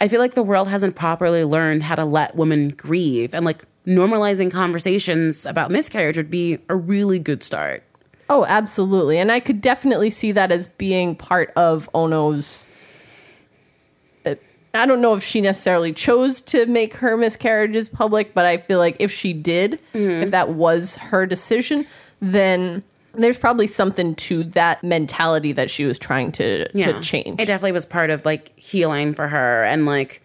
I 0.00 0.08
feel 0.08 0.20
like 0.20 0.34
the 0.34 0.42
world 0.42 0.68
hasn't 0.68 0.96
properly 0.96 1.44
learned 1.44 1.82
how 1.82 1.94
to 1.94 2.04
let 2.04 2.36
women 2.36 2.68
grieve, 2.70 3.34
and 3.34 3.46
like 3.46 3.64
normalizing 3.86 4.50
conversations 4.50 5.46
about 5.46 5.70
miscarriage 5.70 6.18
would 6.18 6.30
be 6.30 6.58
a 6.68 6.76
really 6.76 7.18
good 7.18 7.42
start. 7.42 7.82
Oh, 8.28 8.44
absolutely. 8.44 9.16
And 9.16 9.32
I 9.32 9.40
could 9.40 9.62
definitely 9.62 10.10
see 10.10 10.32
that 10.32 10.52
as 10.52 10.68
being 10.68 11.16
part 11.16 11.52
of 11.56 11.88
Ono's. 11.94 12.66
I 14.74 14.86
don't 14.86 15.00
know 15.00 15.14
if 15.14 15.24
she 15.24 15.40
necessarily 15.40 15.92
chose 15.92 16.40
to 16.42 16.66
make 16.66 16.94
her 16.94 17.16
miscarriages 17.16 17.88
public, 17.88 18.34
but 18.34 18.44
I 18.44 18.58
feel 18.58 18.78
like 18.78 18.96
if 18.98 19.10
she 19.10 19.32
did, 19.32 19.74
if 19.74 19.80
mm-hmm. 19.92 20.30
that 20.30 20.50
was 20.50 20.96
her 20.96 21.26
decision, 21.26 21.86
then 22.20 22.82
there's 23.14 23.38
probably 23.38 23.66
something 23.66 24.14
to 24.14 24.44
that 24.44 24.82
mentality 24.84 25.52
that 25.52 25.70
she 25.70 25.84
was 25.84 25.98
trying 25.98 26.30
to, 26.32 26.70
to 26.72 27.00
change. 27.00 27.40
It 27.40 27.46
definitely 27.46 27.72
was 27.72 27.84
part 27.84 28.10
of 28.10 28.24
like 28.24 28.56
healing 28.58 29.14
for 29.14 29.26
her. 29.26 29.64
And 29.64 29.86
like, 29.86 30.22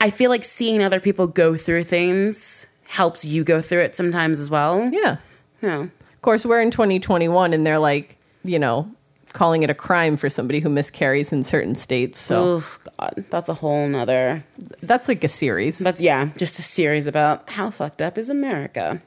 I 0.00 0.10
feel 0.10 0.30
like 0.30 0.44
seeing 0.44 0.82
other 0.82 1.00
people 1.00 1.26
go 1.26 1.56
through 1.56 1.84
things 1.84 2.66
helps 2.88 3.24
you 3.24 3.44
go 3.44 3.60
through 3.60 3.80
it 3.80 3.96
sometimes 3.96 4.40
as 4.40 4.50
well. 4.50 4.88
yeah. 4.92 5.18
Yeah. 5.62 5.82
Of 5.82 6.22
course, 6.22 6.44
we're 6.44 6.60
in 6.60 6.70
2021 6.70 7.52
and 7.52 7.66
they're 7.66 7.78
like, 7.78 8.18
you 8.42 8.58
know, 8.58 8.90
calling 9.36 9.62
it 9.62 9.68
a 9.70 9.74
crime 9.74 10.16
for 10.16 10.30
somebody 10.30 10.60
who 10.60 10.70
miscarries 10.70 11.30
in 11.30 11.44
certain 11.44 11.74
states. 11.74 12.18
So 12.18 12.62
Oh, 12.62 12.78
God. 12.98 13.24
That's 13.30 13.48
a 13.50 13.54
whole 13.54 13.86
nother. 13.86 14.42
that's 14.82 15.08
like 15.08 15.22
a 15.22 15.28
series. 15.28 15.78
That's, 15.78 16.00
yeah, 16.00 16.30
just 16.38 16.58
a 16.58 16.62
series 16.62 17.06
about 17.06 17.48
how 17.50 17.70
fucked 17.70 18.00
up 18.00 18.16
is 18.16 18.30
America. 18.30 19.00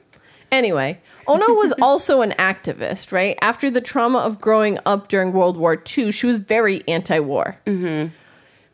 Anyway, 0.52 1.00
Ono 1.26 1.54
was 1.54 1.72
also 1.82 2.22
an 2.22 2.30
activist, 2.38 3.10
right? 3.12 3.36
After 3.42 3.70
the 3.70 3.80
trauma 3.80 4.18
of 4.18 4.40
growing 4.40 4.78
up 4.86 5.08
during 5.08 5.32
World 5.32 5.56
War 5.56 5.82
II, 5.98 6.12
she 6.12 6.26
was 6.26 6.38
very 6.38 6.82
anti 6.88 7.18
war. 7.18 7.56
Mm-hmm. 7.66 8.14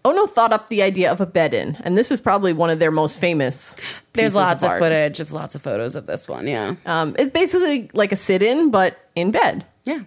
Ono 0.04 0.26
thought 0.26 0.52
up 0.52 0.68
the 0.68 0.82
idea 0.82 1.10
of 1.10 1.20
a 1.20 1.26
bed 1.26 1.52
in, 1.52 1.76
and 1.80 1.98
this 1.98 2.12
is 2.12 2.20
probably 2.20 2.52
one 2.52 2.70
of 2.70 2.78
their 2.78 2.92
most 2.92 3.18
famous. 3.18 3.74
There's 4.12 4.34
lots 4.34 4.62
of, 4.62 4.70
art. 4.70 4.78
footage. 4.78 5.18
It's 5.20 5.32
lots 5.32 5.54
of 5.54 5.62
photos 5.62 5.96
of 5.96 6.06
this 6.06 6.28
one. 6.28 6.46
Yeah. 6.46 6.76
Um, 6.86 7.16
it's 7.18 7.30
basically 7.32 7.90
like 7.92 8.12
a 8.12 8.16
sit 8.16 8.42
in, 8.42 8.70
but 8.70 8.96
in 9.16 9.32
bed. 9.32 9.64
Yeah. 9.84 10.00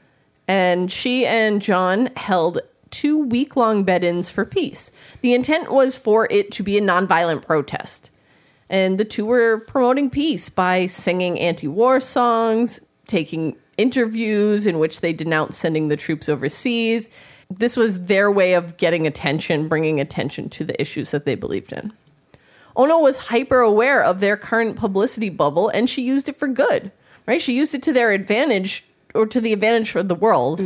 And 0.49 0.91
she 0.91 1.27
and 1.27 1.61
John 1.61 2.09
held 2.17 2.59
two 2.89 3.19
week 3.19 3.55
long 3.55 3.83
bed 3.83 4.03
ins 4.03 4.31
for 4.31 4.43
peace. 4.43 4.89
The 5.21 5.35
intent 5.35 5.71
was 5.71 5.95
for 5.95 6.27
it 6.31 6.51
to 6.53 6.63
be 6.63 6.75
a 6.75 6.81
nonviolent 6.81 7.45
protest. 7.45 8.09
And 8.67 8.97
the 8.97 9.05
two 9.05 9.27
were 9.27 9.59
promoting 9.59 10.09
peace 10.09 10.49
by 10.49 10.87
singing 10.87 11.39
anti 11.39 11.67
war 11.67 11.99
songs, 11.99 12.79
taking 13.05 13.55
interviews 13.77 14.65
in 14.65 14.79
which 14.79 15.01
they 15.01 15.13
denounced 15.13 15.59
sending 15.59 15.87
the 15.87 15.95
troops 15.95 16.27
overseas. 16.27 17.07
This 17.51 17.77
was 17.77 18.05
their 18.05 18.31
way 18.31 18.55
of 18.55 18.77
getting 18.77 19.05
attention, 19.05 19.67
bringing 19.67 19.99
attention 19.99 20.49
to 20.49 20.65
the 20.65 20.79
issues 20.81 21.11
that 21.11 21.25
they 21.25 21.35
believed 21.35 21.73
in. 21.73 21.93
Ono 22.75 22.99
was 22.99 23.17
hyper 23.17 23.59
aware 23.59 24.03
of 24.03 24.19
their 24.19 24.35
current 24.35 24.77
publicity 24.77 25.29
bubble 25.29 25.69
and 25.69 25.87
she 25.87 26.01
used 26.01 26.27
it 26.27 26.35
for 26.35 26.47
good, 26.47 26.91
right? 27.27 27.41
She 27.41 27.55
used 27.55 27.75
it 27.75 27.83
to 27.83 27.93
their 27.93 28.11
advantage 28.11 28.83
or 29.13 29.25
to 29.27 29.41
the 29.41 29.53
advantage 29.53 29.95
of 29.95 30.07
the 30.07 30.15
world. 30.15 30.59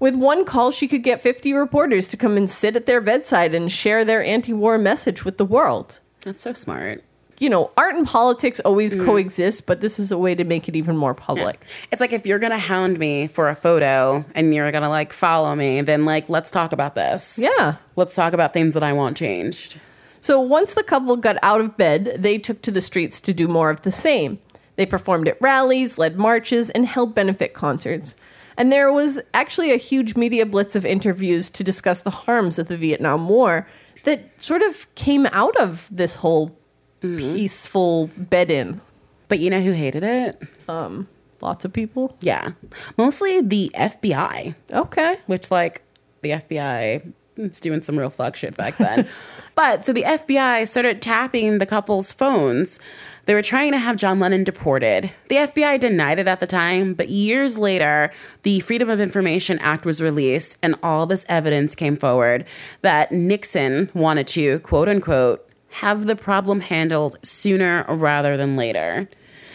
With 0.00 0.14
one 0.14 0.46
call, 0.46 0.70
she 0.70 0.88
could 0.88 1.02
get 1.02 1.20
50 1.20 1.52
reporters 1.52 2.08
to 2.08 2.16
come 2.16 2.38
and 2.38 2.50
sit 2.50 2.74
at 2.74 2.86
their 2.86 3.02
bedside 3.02 3.54
and 3.54 3.70
share 3.70 4.02
their 4.04 4.24
anti 4.24 4.54
war 4.54 4.78
message 4.78 5.26
with 5.26 5.36
the 5.36 5.44
world. 5.44 6.00
That's 6.22 6.42
so 6.42 6.54
smart. 6.54 7.04
You 7.38 7.48
know, 7.48 7.70
art 7.76 7.94
and 7.94 8.06
politics 8.06 8.60
always 8.60 8.94
mm. 8.94 9.04
coexist, 9.04 9.64
but 9.64 9.80
this 9.80 9.98
is 9.98 10.10
a 10.10 10.18
way 10.18 10.34
to 10.34 10.44
make 10.44 10.68
it 10.68 10.76
even 10.76 10.96
more 10.96 11.14
public. 11.14 11.64
It's 11.90 12.00
like 12.00 12.12
if 12.12 12.26
you're 12.26 12.38
gonna 12.38 12.58
hound 12.58 12.98
me 12.98 13.26
for 13.26 13.48
a 13.48 13.54
photo 13.54 14.24
and 14.34 14.54
you're 14.54 14.70
gonna 14.72 14.90
like 14.90 15.12
follow 15.12 15.54
me, 15.54 15.80
then 15.82 16.04
like 16.04 16.28
let's 16.28 16.50
talk 16.50 16.72
about 16.72 16.94
this. 16.94 17.38
Yeah. 17.38 17.76
Let's 17.96 18.14
talk 18.14 18.32
about 18.32 18.52
things 18.52 18.74
that 18.74 18.82
I 18.82 18.92
want 18.92 19.16
changed. 19.16 19.78
So 20.22 20.40
once 20.40 20.74
the 20.74 20.82
couple 20.82 21.16
got 21.16 21.36
out 21.42 21.60
of 21.60 21.76
bed, 21.78 22.16
they 22.18 22.36
took 22.38 22.60
to 22.62 22.70
the 22.70 22.82
streets 22.82 23.20
to 23.22 23.32
do 23.32 23.48
more 23.48 23.70
of 23.70 23.82
the 23.82 23.92
same. 23.92 24.38
They 24.80 24.86
performed 24.86 25.28
at 25.28 25.36
rallies, 25.42 25.98
led 25.98 26.16
marches, 26.16 26.70
and 26.70 26.86
held 26.86 27.14
benefit 27.14 27.52
concerts. 27.52 28.16
And 28.56 28.72
there 28.72 28.90
was 28.90 29.20
actually 29.34 29.72
a 29.72 29.76
huge 29.76 30.16
media 30.16 30.46
blitz 30.46 30.74
of 30.74 30.86
interviews 30.86 31.50
to 31.50 31.62
discuss 31.62 32.00
the 32.00 32.08
harms 32.08 32.58
of 32.58 32.68
the 32.68 32.78
Vietnam 32.78 33.28
War 33.28 33.68
that 34.04 34.30
sort 34.42 34.62
of 34.62 34.86
came 34.94 35.26
out 35.32 35.54
of 35.58 35.86
this 35.90 36.14
whole 36.14 36.56
mm-hmm. 37.02 37.18
peaceful 37.18 38.06
bed 38.16 38.50
in. 38.50 38.80
But 39.28 39.40
you 39.40 39.50
know 39.50 39.60
who 39.60 39.72
hated 39.72 40.02
it? 40.02 40.40
Um, 40.66 41.06
lots 41.42 41.66
of 41.66 41.74
people. 41.74 42.16
Yeah. 42.22 42.52
Mostly 42.96 43.42
the 43.42 43.70
FBI, 43.74 44.54
Okay. 44.72 45.18
which 45.26 45.50
like 45.50 45.82
the 46.22 46.30
FBI 46.30 47.12
Hmm, 47.40 47.48
was 47.48 47.60
doing 47.60 47.82
some 47.82 47.98
real 47.98 48.10
fuck 48.10 48.36
shit 48.36 48.56
back 48.56 48.76
then. 48.78 49.08
but 49.54 49.84
so 49.84 49.92
the 49.92 50.02
FBI 50.02 50.66
started 50.66 51.00
tapping 51.00 51.58
the 51.58 51.66
couple's 51.66 52.12
phones. 52.12 52.78
They 53.26 53.34
were 53.34 53.42
trying 53.42 53.72
to 53.72 53.78
have 53.78 53.96
John 53.96 54.18
Lennon 54.18 54.44
deported. 54.44 55.10
The 55.28 55.36
FBI 55.36 55.78
denied 55.78 56.18
it 56.18 56.28
at 56.28 56.40
the 56.40 56.46
time, 56.46 56.94
but 56.94 57.08
years 57.08 57.56
later, 57.58 58.10
the 58.42 58.60
Freedom 58.60 58.90
of 58.90 59.00
Information 59.00 59.58
Act 59.60 59.84
was 59.84 60.00
released 60.02 60.58
and 60.62 60.74
all 60.82 61.06
this 61.06 61.24
evidence 61.28 61.74
came 61.74 61.96
forward 61.96 62.44
that 62.82 63.12
Nixon 63.12 63.90
wanted 63.94 64.26
to, 64.28 64.58
quote 64.60 64.88
unquote, 64.88 65.46
have 65.70 66.06
the 66.06 66.16
problem 66.16 66.60
handled 66.60 67.18
sooner 67.22 67.84
rather 67.88 68.36
than 68.36 68.56
later. 68.56 69.08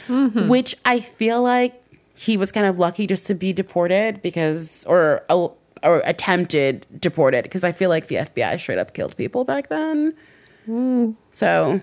Mm-hmm. 0.08 0.48
Which 0.48 0.76
I 0.86 1.00
feel 1.00 1.42
like 1.42 1.82
he 2.16 2.38
was 2.38 2.52
kind 2.52 2.66
of 2.66 2.80
lucky 2.80 3.08
just 3.08 3.26
to 3.28 3.36
be 3.36 3.52
deported 3.52 4.22
because, 4.22 4.86
or 4.86 5.24
uh, 5.30 5.50
or 5.86 6.02
attempted 6.06 6.86
deported 7.00 7.44
because 7.44 7.64
I 7.64 7.72
feel 7.72 7.90
like 7.90 8.08
the 8.08 8.16
FBI 8.16 8.60
straight 8.60 8.80
up 8.80 8.94
killed 8.94 9.16
people 9.16 9.44
back 9.46 9.70
then. 9.70 10.14
Hmm. 10.66 11.12
So 11.32 11.80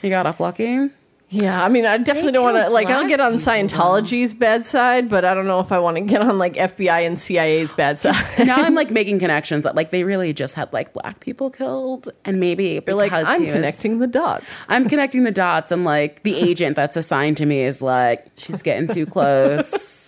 he 0.00 0.08
got 0.10 0.26
off 0.26 0.40
lucky. 0.40 0.88
Yeah, 1.34 1.64
I 1.64 1.70
mean, 1.70 1.86
I 1.86 1.96
definitely 1.96 2.32
don't 2.32 2.44
want 2.44 2.58
to 2.58 2.68
like. 2.68 2.88
I'll 2.88 3.08
get 3.08 3.18
on 3.18 3.38
people, 3.38 3.52
Scientology's 3.52 4.34
bad 4.34 4.66
side, 4.66 5.08
but 5.08 5.24
I 5.24 5.32
don't 5.32 5.46
know 5.46 5.60
if 5.60 5.72
I 5.72 5.78
want 5.78 5.96
to 5.96 6.02
get 6.02 6.20
on 6.20 6.36
like 6.36 6.52
FBI 6.56 7.06
and 7.06 7.18
CIA's 7.18 7.72
bad 7.72 7.98
side. 8.00 8.46
now 8.46 8.56
I'm 8.60 8.74
like 8.74 8.90
making 8.90 9.18
connections 9.18 9.64
that 9.64 9.74
like 9.74 9.92
they 9.92 10.04
really 10.04 10.34
just 10.34 10.52
had 10.52 10.70
like 10.74 10.92
black 10.92 11.20
people 11.20 11.48
killed, 11.48 12.10
and 12.26 12.38
maybe 12.38 12.82
You're 12.86 12.96
like, 12.96 13.12
because 13.12 13.26
I'm 13.26 13.40
he 13.40 13.46
was- 13.46 13.54
connecting 13.54 13.98
the 13.98 14.06
dots. 14.08 14.66
I'm 14.68 14.86
connecting 14.90 15.24
the 15.24 15.32
dots, 15.32 15.72
and 15.72 15.84
like 15.84 16.22
the 16.22 16.36
agent 16.36 16.76
that's 16.76 16.96
assigned 16.98 17.38
to 17.38 17.46
me 17.46 17.62
is 17.62 17.80
like, 17.80 18.26
she's 18.36 18.60
getting 18.60 18.86
too 18.86 19.06
close. 19.16 20.01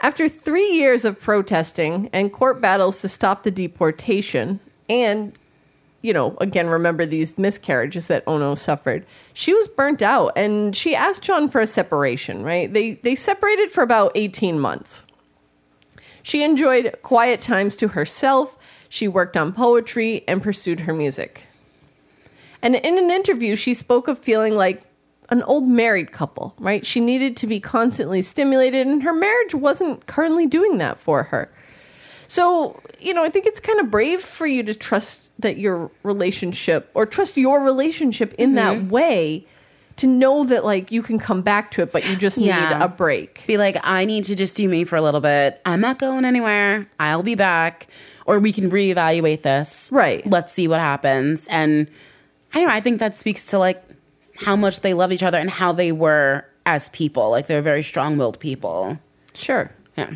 After 0.00 0.28
three 0.28 0.70
years 0.70 1.04
of 1.04 1.20
protesting 1.20 2.08
and 2.12 2.32
court 2.32 2.60
battles 2.60 3.00
to 3.00 3.08
stop 3.08 3.42
the 3.42 3.50
deportation, 3.50 4.60
and, 4.88 5.32
you 6.02 6.12
know, 6.12 6.36
again, 6.40 6.68
remember 6.68 7.04
these 7.04 7.36
miscarriages 7.36 8.06
that 8.06 8.22
Ono 8.28 8.54
suffered, 8.54 9.04
she 9.34 9.52
was 9.52 9.66
burnt 9.66 10.00
out 10.00 10.32
and 10.36 10.76
she 10.76 10.94
asked 10.94 11.22
John 11.22 11.48
for 11.48 11.60
a 11.60 11.66
separation, 11.66 12.44
right? 12.44 12.72
They, 12.72 12.94
they 12.94 13.16
separated 13.16 13.72
for 13.72 13.82
about 13.82 14.12
18 14.14 14.60
months. 14.60 15.04
She 16.22 16.42
enjoyed 16.42 16.96
quiet 17.02 17.40
times 17.40 17.74
to 17.76 17.88
herself, 17.88 18.56
she 18.88 19.08
worked 19.08 19.36
on 19.36 19.52
poetry, 19.52 20.24
and 20.28 20.42
pursued 20.42 20.80
her 20.80 20.94
music. 20.94 21.44
And 22.62 22.76
in 22.76 22.98
an 22.98 23.10
interview, 23.10 23.56
she 23.56 23.74
spoke 23.74 24.08
of 24.08 24.18
feeling 24.18 24.54
like 24.54 24.82
an 25.30 25.42
old 25.42 25.68
married 25.68 26.12
couple, 26.12 26.54
right? 26.58 26.86
She 26.86 27.00
needed 27.00 27.36
to 27.38 27.46
be 27.46 27.60
constantly 27.60 28.22
stimulated, 28.22 28.86
and 28.86 29.02
her 29.02 29.12
marriage 29.12 29.54
wasn't 29.54 30.06
currently 30.06 30.46
doing 30.46 30.78
that 30.78 30.98
for 30.98 31.24
her. 31.24 31.50
So, 32.28 32.80
you 33.00 33.14
know, 33.14 33.22
I 33.24 33.28
think 33.28 33.46
it's 33.46 33.60
kind 33.60 33.80
of 33.80 33.90
brave 33.90 34.22
for 34.22 34.46
you 34.46 34.62
to 34.64 34.74
trust 34.74 35.28
that 35.38 35.58
your 35.58 35.90
relationship 36.02 36.90
or 36.94 37.06
trust 37.06 37.36
your 37.36 37.62
relationship 37.62 38.34
in 38.34 38.54
that 38.54 38.76
mm-hmm. 38.76 38.90
way 38.90 39.46
to 39.96 40.06
know 40.06 40.44
that, 40.44 40.64
like, 40.64 40.92
you 40.92 41.02
can 41.02 41.18
come 41.18 41.42
back 41.42 41.70
to 41.72 41.82
it, 41.82 41.90
but 41.90 42.06
you 42.06 42.16
just 42.16 42.38
need 42.38 42.50
a 42.50 42.88
break. 42.88 43.44
Be 43.46 43.56
like, 43.56 43.78
I 43.82 44.04
need 44.04 44.24
to 44.24 44.36
just 44.36 44.56
do 44.56 44.68
me 44.68 44.84
for 44.84 44.96
a 44.96 45.02
little 45.02 45.20
bit. 45.20 45.60
I'm 45.66 45.80
not 45.80 45.98
going 45.98 46.24
anywhere. 46.24 46.86
I'll 47.00 47.22
be 47.22 47.34
back. 47.34 47.88
Or 48.24 48.38
we 48.38 48.52
can 48.52 48.70
reevaluate 48.70 49.42
this. 49.42 49.88
Right. 49.90 50.24
Let's 50.26 50.52
see 50.52 50.68
what 50.68 50.80
happens. 50.80 51.48
And 51.48 51.88
I 52.52 52.60
don't 52.60 52.68
know, 52.68 52.74
I 52.74 52.80
think 52.80 53.00
that 53.00 53.16
speaks 53.16 53.46
to 53.46 53.58
like 53.58 53.82
how 54.38 54.56
much 54.56 54.80
they 54.80 54.94
love 54.94 55.12
each 55.12 55.22
other 55.22 55.38
and 55.38 55.50
how 55.50 55.72
they 55.72 55.92
were 55.92 56.44
as 56.64 56.88
people. 56.90 57.30
Like 57.30 57.46
they're 57.46 57.62
very 57.62 57.82
strong 57.82 58.16
willed 58.16 58.38
people. 58.38 58.98
Sure. 59.34 59.70
Yeah. 59.96 60.14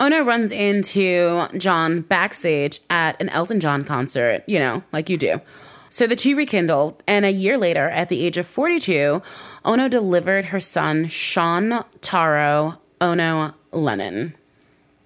Ono 0.00 0.22
runs 0.22 0.50
into 0.50 1.46
John 1.56 2.00
backstage 2.02 2.80
at 2.90 3.20
an 3.20 3.28
Elton 3.28 3.60
John 3.60 3.84
concert, 3.84 4.42
you 4.46 4.58
know, 4.58 4.82
like 4.92 5.08
you 5.08 5.16
do. 5.16 5.40
So 5.88 6.06
the 6.06 6.16
two 6.16 6.34
rekindled, 6.36 7.04
and 7.06 7.24
a 7.24 7.30
year 7.30 7.56
later, 7.56 7.88
at 7.88 8.08
the 8.08 8.26
age 8.26 8.36
of 8.36 8.46
42, 8.46 9.22
Ono 9.64 9.88
delivered 9.88 10.46
her 10.46 10.58
son, 10.58 11.06
Sean 11.06 11.84
Taro 12.00 12.80
Ono 13.00 13.54
Lennon. 13.70 14.34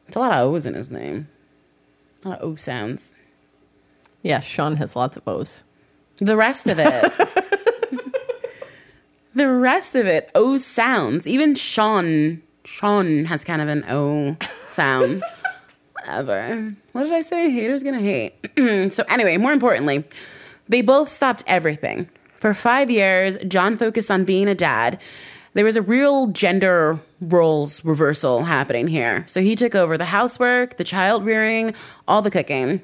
It's 0.06 0.16
a 0.16 0.20
lot 0.20 0.32
of 0.32 0.38
O's 0.38 0.64
in 0.64 0.72
his 0.72 0.90
name. 0.90 1.28
A 2.24 2.30
lot 2.30 2.40
of 2.40 2.52
O 2.52 2.56
sounds. 2.56 3.12
Yeah, 4.22 4.40
Sean 4.40 4.76
has 4.76 4.96
lots 4.96 5.16
of 5.16 5.28
O's. 5.28 5.62
The 6.18 6.36
rest 6.36 6.66
of 6.66 6.78
it. 6.78 7.12
the 9.38 9.48
rest 9.48 9.94
of 9.94 10.06
it, 10.06 10.30
O 10.34 10.58
sounds. 10.58 11.26
Even 11.26 11.54
Sean, 11.54 12.42
Sean 12.64 13.24
has 13.24 13.44
kind 13.44 13.62
of 13.62 13.68
an 13.68 13.84
O 13.88 14.36
sound. 14.66 15.22
Whatever. 15.92 16.74
What 16.92 17.04
did 17.04 17.12
I 17.12 17.22
say? 17.22 17.50
Haters 17.50 17.82
gonna 17.82 18.00
hate. 18.00 18.34
so 18.92 19.04
anyway, 19.08 19.36
more 19.36 19.52
importantly, 19.52 20.04
they 20.68 20.82
both 20.82 21.08
stopped 21.08 21.44
everything. 21.46 22.08
For 22.36 22.54
five 22.54 22.90
years, 22.90 23.36
John 23.48 23.76
focused 23.76 24.10
on 24.10 24.24
being 24.24 24.48
a 24.48 24.54
dad. 24.54 25.00
There 25.54 25.64
was 25.64 25.76
a 25.76 25.82
real 25.82 26.28
gender 26.28 26.98
roles 27.20 27.84
reversal 27.84 28.44
happening 28.44 28.86
here. 28.86 29.24
So 29.26 29.40
he 29.40 29.56
took 29.56 29.74
over 29.74 29.98
the 29.98 30.04
housework, 30.04 30.76
the 30.76 30.84
child 30.84 31.24
rearing, 31.24 31.74
all 32.06 32.22
the 32.22 32.30
cooking. 32.30 32.82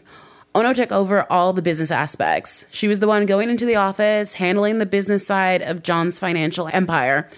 Ono 0.55 0.73
took 0.73 0.93
over 0.93 1.27
all 1.31 1.53
the 1.53 1.63
business 1.63 1.91
aspects. 1.91 2.67
She 2.71 2.87
was 2.87 3.01
the 3.01 3.09
one 3.09 3.27
going 3.27 3.51
into 3.51 3.67
the 3.67 3.77
office, 3.77 4.33
handling 4.35 4.79
the 4.79 4.87
business 4.87 5.27
side 5.27 5.63
of 5.63 5.83
John's 5.83 6.19
financial 6.19 6.69
empire. 6.69 7.29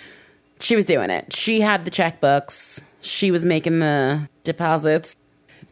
She 0.60 0.76
was 0.76 0.84
doing 0.84 1.10
it. 1.10 1.32
She 1.32 1.60
had 1.60 1.84
the 1.84 1.90
checkbooks, 1.90 2.82
she 3.00 3.30
was 3.30 3.44
making 3.44 3.78
the 3.78 4.28
deposits. 4.42 5.16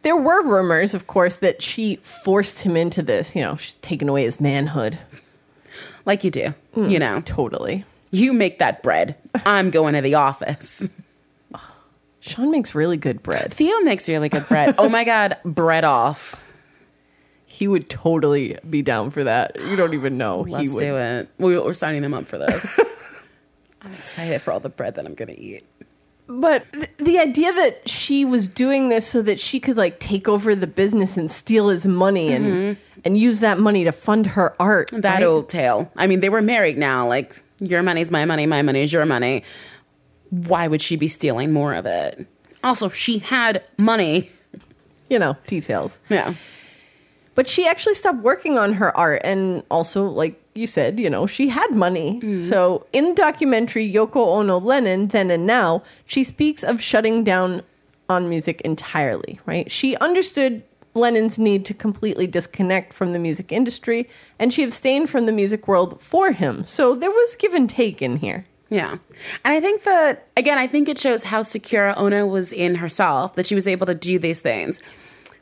There 0.01 0.15
were 0.15 0.43
rumors, 0.43 0.93
of 0.93 1.07
course, 1.07 1.37
that 1.37 1.61
she 1.61 1.97
forced 1.97 2.59
him 2.59 2.77
into 2.77 3.01
this. 3.01 3.35
You 3.35 3.41
know, 3.41 3.57
she's 3.57 3.75
taken 3.77 4.07
away 4.07 4.23
his 4.23 4.39
manhood. 4.39 4.97
Like 6.05 6.23
you 6.23 6.31
do, 6.31 6.53
hmm, 6.73 6.85
you 6.85 6.99
know. 6.99 7.21
Totally. 7.21 7.83
You 8.11 8.31
make 8.31 8.59
that 8.59 8.83
bread. 8.83 9.15
I'm 9.45 9.71
going 9.71 9.95
to 9.95 10.01
the 10.01 10.15
office. 10.15 10.89
Sean 12.19 12.51
makes 12.51 12.73
really 12.73 12.97
good 12.97 13.21
bread. 13.21 13.53
Theo 13.53 13.79
makes 13.81 14.07
really 14.07 14.29
good 14.29 14.47
bread. 14.47 14.75
Oh 14.77 14.89
my 14.89 15.03
God, 15.03 15.37
bread 15.43 15.83
off. 15.83 16.35
He 17.55 17.69
would 17.69 17.89
totally 17.89 18.57
be 18.69 18.81
down 18.81 19.11
for 19.11 19.23
that. 19.23 19.55
You 19.57 19.77
don't 19.77 19.93
even 19.93 20.17
know. 20.17 20.41
Let's 20.41 20.69
he 20.69 20.75
would. 20.75 20.81
do 20.81 20.97
it. 20.97 21.29
We- 21.37 21.57
We're 21.57 21.73
signing 21.73 22.03
him 22.03 22.13
up 22.13 22.27
for 22.27 22.37
this. 22.37 22.79
I'm 23.81 23.93
excited 23.93 24.41
for 24.41 24.51
all 24.51 24.59
the 24.59 24.67
bread 24.67 24.95
that 24.95 25.05
I'm 25.05 25.13
going 25.13 25.33
to 25.33 25.39
eat. 25.39 25.63
But 26.27 26.69
th- 26.73 26.89
the 26.97 27.17
idea 27.17 27.53
that 27.53 27.87
she 27.87 28.25
was 28.25 28.49
doing 28.49 28.89
this 28.89 29.07
so 29.07 29.21
that 29.21 29.39
she 29.39 29.61
could 29.61 29.77
like 29.77 30.01
take 30.01 30.27
over 30.27 30.53
the 30.53 30.67
business 30.67 31.15
and 31.15 31.31
steal 31.31 31.69
his 31.69 31.87
money 31.87 32.33
and 32.33 32.45
mm-hmm. 32.45 32.99
and 33.05 33.17
use 33.17 33.39
that 33.39 33.57
money 33.57 33.85
to 33.85 33.93
fund 33.93 34.27
her 34.27 34.53
art. 34.59 34.89
That 34.91 35.13
right? 35.13 35.23
old 35.23 35.47
tale. 35.47 35.89
I 35.95 36.07
mean, 36.07 36.19
they 36.19 36.29
were 36.29 36.41
married 36.41 36.77
now. 36.77 37.07
Like, 37.07 37.41
your 37.59 37.83
money's 37.83 38.11
my 38.11 38.25
money, 38.25 38.45
my 38.45 38.63
money 38.63 38.81
is 38.81 38.91
your 38.91 39.05
money. 39.05 39.43
Why 40.29 40.67
would 40.67 40.81
she 40.81 40.97
be 40.97 41.07
stealing 41.07 41.53
more 41.53 41.73
of 41.73 41.85
it? 41.85 42.27
Also, 42.65 42.89
she 42.89 43.19
had 43.19 43.63
money. 43.77 44.29
you 45.09 45.19
know, 45.19 45.37
details. 45.47 45.99
Yeah. 46.09 46.33
But 47.35 47.47
she 47.47 47.67
actually 47.67 47.93
stopped 47.93 48.19
working 48.19 48.57
on 48.57 48.73
her 48.73 48.95
art 48.97 49.21
and 49.23 49.63
also 49.69 50.05
like 50.05 50.41
you 50.55 50.67
said, 50.67 50.99
you 50.99 51.09
know, 51.09 51.27
she 51.27 51.49
had 51.49 51.69
money. 51.71 52.19
Mm-hmm. 52.21 52.37
So 52.37 52.87
in 52.93 53.09
the 53.09 53.13
documentary 53.13 53.91
Yoko 53.91 54.39
Ono 54.39 54.57
Lennon 54.57 55.09
Then 55.09 55.29
and 55.29 55.45
Now, 55.45 55.83
she 56.05 56.23
speaks 56.23 56.63
of 56.63 56.81
shutting 56.81 57.23
down 57.23 57.61
on 58.07 58.29
music 58.29 58.61
entirely, 58.61 59.39
right? 59.45 59.69
She 59.69 59.97
understood 59.97 60.63
Lennon's 60.93 61.37
need 61.37 61.65
to 61.65 61.73
completely 61.73 62.25
disconnect 62.25 62.93
from 62.93 63.11
the 63.11 63.19
music 63.19 63.51
industry 63.51 64.09
and 64.39 64.53
she 64.53 64.63
abstained 64.63 65.09
from 65.09 65.25
the 65.25 65.33
music 65.33 65.67
world 65.67 66.01
for 66.01 66.31
him. 66.31 66.63
So 66.63 66.95
there 66.95 67.11
was 67.11 67.35
give 67.35 67.53
and 67.53 67.69
take 67.69 68.01
in 68.01 68.15
here. 68.15 68.45
Yeah. 68.69 68.91
And 68.91 69.53
I 69.53 69.61
think 69.61 69.83
that, 69.83 70.27
again, 70.37 70.57
I 70.57 70.67
think 70.67 70.89
it 70.89 70.97
shows 70.97 71.23
how 71.23 71.43
secure 71.43 71.97
Ono 71.99 72.25
was 72.25 72.51
in 72.51 72.75
herself 72.75 73.35
that 73.35 73.45
she 73.45 73.55
was 73.55 73.67
able 73.67 73.85
to 73.87 73.93
do 73.93 74.17
these 74.17 74.41
things. 74.41 74.79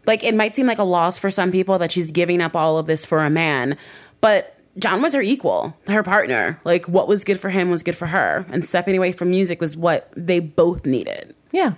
Like, 0.06 0.24
it 0.24 0.36
might 0.36 0.56
seem 0.56 0.66
like 0.66 0.80
a 0.80 0.84
loss 0.84 1.18
for 1.18 1.32
some 1.32 1.52
people 1.52 1.80
that 1.80 1.92
she's 1.92 2.12
giving 2.12 2.42
up 2.42 2.56
all 2.56 2.78
of 2.78 2.88
this 2.88 3.06
for 3.06 3.24
a 3.24 3.30
man, 3.30 3.78
but 4.22 4.58
John 4.78 5.02
was 5.02 5.14
her 5.14 5.22
equal, 5.22 5.78
her 5.88 6.04
partner. 6.04 6.60
Like, 6.64 6.88
what 6.88 7.08
was 7.08 7.24
good 7.24 7.40
for 7.40 7.50
him 7.50 7.70
was 7.70 7.84
good 7.84 7.96
for 7.96 8.08
her. 8.08 8.46
And 8.50 8.66
stepping 8.66 8.98
away 8.98 9.12
from 9.12 9.30
music 9.30 9.62
was 9.62 9.78
what 9.78 10.12
they 10.18 10.40
both 10.40 10.86
needed. 10.86 11.36
Yeah. 11.52 11.74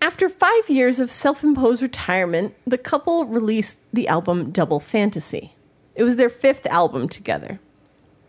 After 0.00 0.28
five 0.28 0.70
years 0.70 1.00
of 1.00 1.10
self 1.10 1.42
imposed 1.42 1.82
retirement, 1.82 2.54
the 2.66 2.78
couple 2.78 3.26
released 3.26 3.78
the 3.92 4.08
album 4.08 4.50
Double 4.50 4.80
Fantasy. 4.80 5.52
It 5.96 6.04
was 6.04 6.16
their 6.16 6.30
fifth 6.30 6.66
album 6.66 7.08
together. 7.08 7.58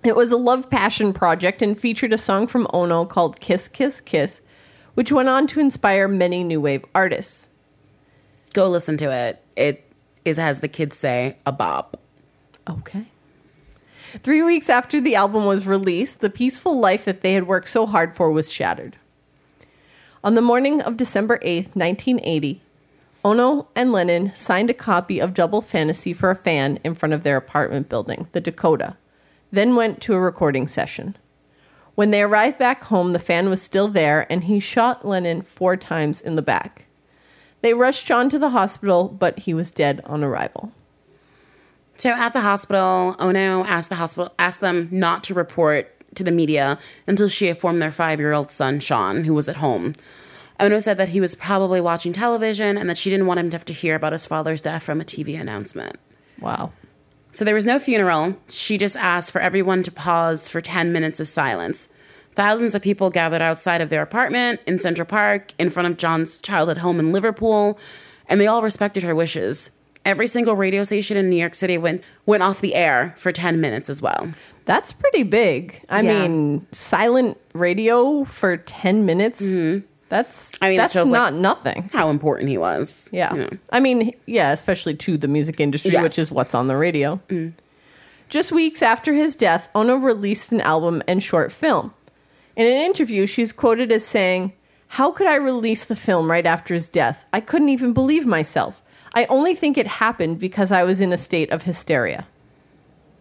It 0.04 0.16
was 0.16 0.32
a 0.32 0.38
love 0.38 0.70
passion 0.70 1.14
project 1.14 1.62
and 1.62 1.78
featured 1.78 2.14
a 2.14 2.18
song 2.18 2.48
from 2.48 2.68
Ono 2.74 3.06
called 3.06 3.40
Kiss, 3.40 3.68
Kiss, 3.68 4.02
Kiss, 4.02 4.42
which 5.00 5.14
went 5.14 5.30
on 5.30 5.48
to 5.48 5.62
inspire 5.62 6.10
many 6.10 6.44
new 6.44 6.60
wave 6.60 6.84
artists. 6.94 7.48
Go 8.54 8.68
listen 8.68 8.98
to 8.98 9.10
it. 9.10 9.42
It 9.56 9.90
is, 10.26 10.38
as 10.38 10.60
the 10.60 10.68
kids 10.68 10.98
say, 10.98 11.38
a 11.46 11.54
bop. 11.54 11.98
Okay. 12.70 13.06
Three 14.24 14.44
weeks 14.44 14.70
after 14.70 15.00
the 15.00 15.16
album 15.16 15.46
was 15.46 15.66
released, 15.66 16.20
the 16.20 16.30
peaceful 16.30 16.78
life 16.78 17.06
that 17.06 17.22
they 17.22 17.32
had 17.32 17.48
worked 17.48 17.70
so 17.70 17.86
hard 17.86 18.14
for 18.14 18.30
was 18.30 18.52
shattered. 18.52 18.98
On 20.22 20.36
the 20.36 20.42
morning 20.42 20.82
of 20.82 20.98
December 20.98 21.38
8th, 21.46 21.78
1980, 21.78 22.62
Ono 23.24 23.70
and 23.78 23.94
Lennon 23.94 24.36
signed 24.36 24.70
a 24.70 24.74
copy 24.74 25.22
of 25.22 25.34
Double 25.34 25.62
Fantasy 25.62 26.12
for 26.12 26.30
a 26.30 26.36
fan 26.36 26.78
in 26.84 26.94
front 26.94 27.14
of 27.14 27.24
their 27.24 27.38
apartment 27.38 27.88
building, 27.88 28.28
the 28.34 28.42
Dakota, 28.42 28.98
then 29.50 29.78
went 29.78 30.02
to 30.02 30.14
a 30.14 30.20
recording 30.20 30.68
session. 30.68 31.16
When 32.00 32.12
they 32.12 32.24
arrived 32.24 32.58
back 32.58 32.86
home, 32.86 33.12
the 33.12 33.20
fan 33.20 33.50
was 33.50 33.62
still 33.62 33.90
there 33.90 34.26
and 34.32 34.46
he 34.46 34.62
shot 34.62 35.06
Lennon 35.06 35.42
four 35.42 35.76
times 35.76 36.22
in 36.22 36.38
the 36.38 36.42
back. 36.42 36.86
They 37.60 37.74
rushed 37.74 38.06
John 38.06 38.30
to 38.30 38.40
the 38.40 38.52
hospital, 38.52 39.10
but 39.10 39.40
he 39.40 39.54
was 39.54 39.70
dead 39.70 40.00
on 40.06 40.24
arrival. 40.24 40.72
So 41.98 42.12
at 42.12 42.32
the 42.32 42.40
hospital, 42.40 43.18
Ono 43.20 43.66
asked 43.66 43.90
the 43.90 43.96
hospital 43.96 44.34
asked 44.40 44.62
them 44.62 44.88
not 44.94 45.26
to 45.26 45.34
report 45.34 45.94
to 46.16 46.24
the 46.24 46.32
media 46.32 46.80
until 47.06 47.28
she 47.28 47.50
informed 47.50 47.82
their 47.82 47.92
five 47.92 48.18
year 48.18 48.32
old 48.32 48.50
son 48.50 48.80
Sean, 48.80 49.26
who 49.26 49.34
was 49.34 49.50
at 49.50 49.58
home. 49.58 49.94
Ono 50.62 50.80
said 50.80 50.96
that 50.96 51.10
he 51.10 51.20
was 51.20 51.36
probably 51.36 51.82
watching 51.82 52.14
television 52.14 52.78
and 52.78 52.90
that 52.90 52.98
she 52.98 53.10
didn't 53.10 53.28
want 53.28 53.42
him 53.42 53.50
to 53.50 53.56
have 53.56 53.66
to 53.66 53.74
hear 53.74 53.96
about 53.96 54.14
his 54.14 54.26
father's 54.26 54.62
death 54.62 54.84
from 54.84 55.02
a 55.02 55.04
TV 55.04 55.38
announcement. 55.38 55.98
Wow. 56.40 56.72
So 57.32 57.46
there 57.46 57.56
was 57.56 57.66
no 57.66 57.80
funeral. 57.80 58.36
She 58.50 58.78
just 58.78 58.96
asked 58.96 59.32
for 59.32 59.40
everyone 59.42 59.84
to 59.84 59.92
pause 59.92 60.48
for 60.48 60.62
10 60.62 60.92
minutes 60.92 61.20
of 61.20 61.28
silence. 61.28 61.88
Thousands 62.36 62.74
of 62.74 62.82
people 62.82 63.10
gathered 63.10 63.42
outside 63.42 63.82
of 63.82 63.90
their 63.90 64.02
apartment 64.02 64.62
in 64.66 64.80
Central 64.80 65.06
Park, 65.06 65.54
in 65.60 65.70
front 65.70 65.88
of 65.88 65.98
John's 65.98 66.42
childhood 66.42 66.78
home 66.80 67.00
in 67.00 67.12
Liverpool, 67.12 67.78
and 68.28 68.40
they 68.40 68.48
all 68.48 68.62
respected 68.62 69.04
her 69.04 69.14
wishes. 69.16 69.70
Every 70.06 70.28
single 70.28 70.56
radio 70.56 70.84
station 70.86 71.18
in 71.18 71.30
New 71.30 71.36
York 71.36 71.54
City 71.56 71.78
went 71.78 72.04
went 72.26 72.42
off 72.42 72.62
the 72.62 72.74
air 72.74 73.14
for 73.18 73.32
10 73.32 73.60
minutes 73.60 73.90
as 73.90 74.02
well. 74.02 74.34
That's 74.66 74.94
pretty 74.94 75.24
big. 75.24 75.84
I 75.90 76.02
Yeah. 76.02 76.22
mean, 76.28 76.66
silent 76.72 77.38
radio 77.54 78.24
for 78.24 78.56
10 78.58 79.06
minutes. 79.06 79.42
Mm-hmm. 79.42 79.86
That's 80.10 80.52
I 80.62 80.70
mean, 80.70 80.78
that 80.78 80.84
that's 80.86 80.94
shows, 80.94 81.08
like- 81.08 81.18
not 81.20 81.34
nothing. 81.36 81.90
How 81.94 82.10
important 82.10 82.50
he 82.50 82.58
was. 82.58 83.10
Yeah. 83.14 83.34
You 83.34 83.40
know. 83.42 83.50
I 83.72 83.80
mean, 83.80 84.14
yeah, 84.26 84.52
especially 84.52 84.96
to 84.98 85.18
the 85.18 85.28
music 85.28 85.60
industry, 85.60 85.92
Yes. 85.92 86.04
which 86.04 86.20
is 86.20 86.32
what's 86.32 86.56
on 86.56 86.68
the 86.68 86.76
radio. 86.76 87.20
Mm. 87.30 87.54
Just 88.28 88.52
weeks 88.52 88.82
after 88.82 89.14
his 89.14 89.36
death, 89.36 89.70
Ono 89.76 89.96
released 89.96 90.52
an 90.52 90.62
album 90.62 91.02
and 91.08 91.24
short 91.24 91.52
film. 91.52 91.94
In 92.56 92.66
an 92.66 92.82
interview, 92.86 93.26
she's 93.26 93.52
quoted 93.54 93.92
as 93.92 94.06
saying, 94.06 94.54
How 94.88 95.12
could 95.12 95.28
I 95.28 95.36
release 95.36 95.86
the 95.86 95.96
film 95.96 96.30
right 96.30 96.46
after 96.46 96.74
his 96.74 96.90
death? 96.90 97.24
I 97.32 97.40
couldn't 97.40 97.70
even 97.70 97.94
believe 97.94 98.26
myself. 98.26 98.82
I 99.16 99.26
only 99.26 99.56
think 99.56 99.78
it 99.78 99.88
happened 99.88 100.40
because 100.40 100.72
I 100.72 100.84
was 100.84 101.02
in 101.02 101.12
a 101.14 101.18
state 101.18 101.50
of 101.52 101.64
hysteria. 101.64 102.28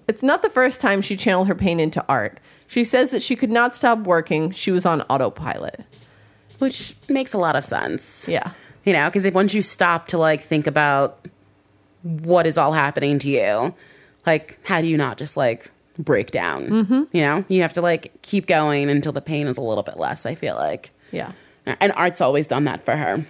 It's 0.08 0.22
not 0.22 0.42
the 0.42 0.50
first 0.50 0.80
time 0.80 1.02
she 1.02 1.16
channeled 1.16 1.48
her 1.48 1.54
pain 1.54 1.80
into 1.80 2.04
art. 2.08 2.38
She 2.66 2.84
says 2.84 3.10
that 3.10 3.22
she 3.22 3.36
could 3.36 3.50
not 3.50 3.74
stop 3.74 4.00
working, 4.00 4.50
she 4.50 4.70
was 4.70 4.84
on 4.84 5.02
autopilot. 5.02 5.80
Which 6.58 6.94
makes 7.08 7.32
a 7.32 7.38
lot 7.38 7.56
of 7.56 7.64
sense. 7.64 8.28
Yeah. 8.28 8.52
You 8.84 8.92
know, 8.92 9.06
because 9.08 9.24
if 9.24 9.34
once 9.34 9.54
you 9.54 9.62
stop 9.62 10.08
to 10.08 10.18
like 10.18 10.42
think 10.42 10.66
about 10.66 11.26
what 12.02 12.46
is 12.46 12.56
all 12.58 12.72
happening 12.72 13.18
to 13.20 13.28
you, 13.28 13.74
like 14.26 14.58
how 14.64 14.80
do 14.80 14.86
you 14.86 14.96
not 14.96 15.18
just 15.18 15.36
like 15.36 15.70
break 15.98 16.30
down? 16.30 16.68
Mm-hmm. 16.68 17.02
You 17.12 17.22
know, 17.22 17.44
you 17.48 17.62
have 17.62 17.72
to 17.74 17.82
like 17.82 18.12
keep 18.22 18.46
going 18.46 18.88
until 18.90 19.12
the 19.12 19.20
pain 19.20 19.46
is 19.46 19.56
a 19.56 19.62
little 19.62 19.82
bit 19.82 19.98
less. 19.98 20.24
I 20.26 20.34
feel 20.34 20.54
like, 20.54 20.90
Yeah. 21.12 21.32
and 21.66 21.92
art's 21.92 22.20
always 22.20 22.46
done 22.46 22.64
that 22.64 22.84
for 22.84 22.96
her. 22.96 23.26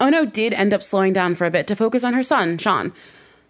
Ono 0.00 0.26
did 0.26 0.52
end 0.52 0.74
up 0.74 0.82
slowing 0.82 1.12
down 1.14 1.34
for 1.36 1.46
a 1.46 1.50
bit 1.50 1.66
to 1.68 1.76
focus 1.76 2.04
on 2.04 2.12
her 2.12 2.22
son, 2.22 2.58
Sean. 2.58 2.92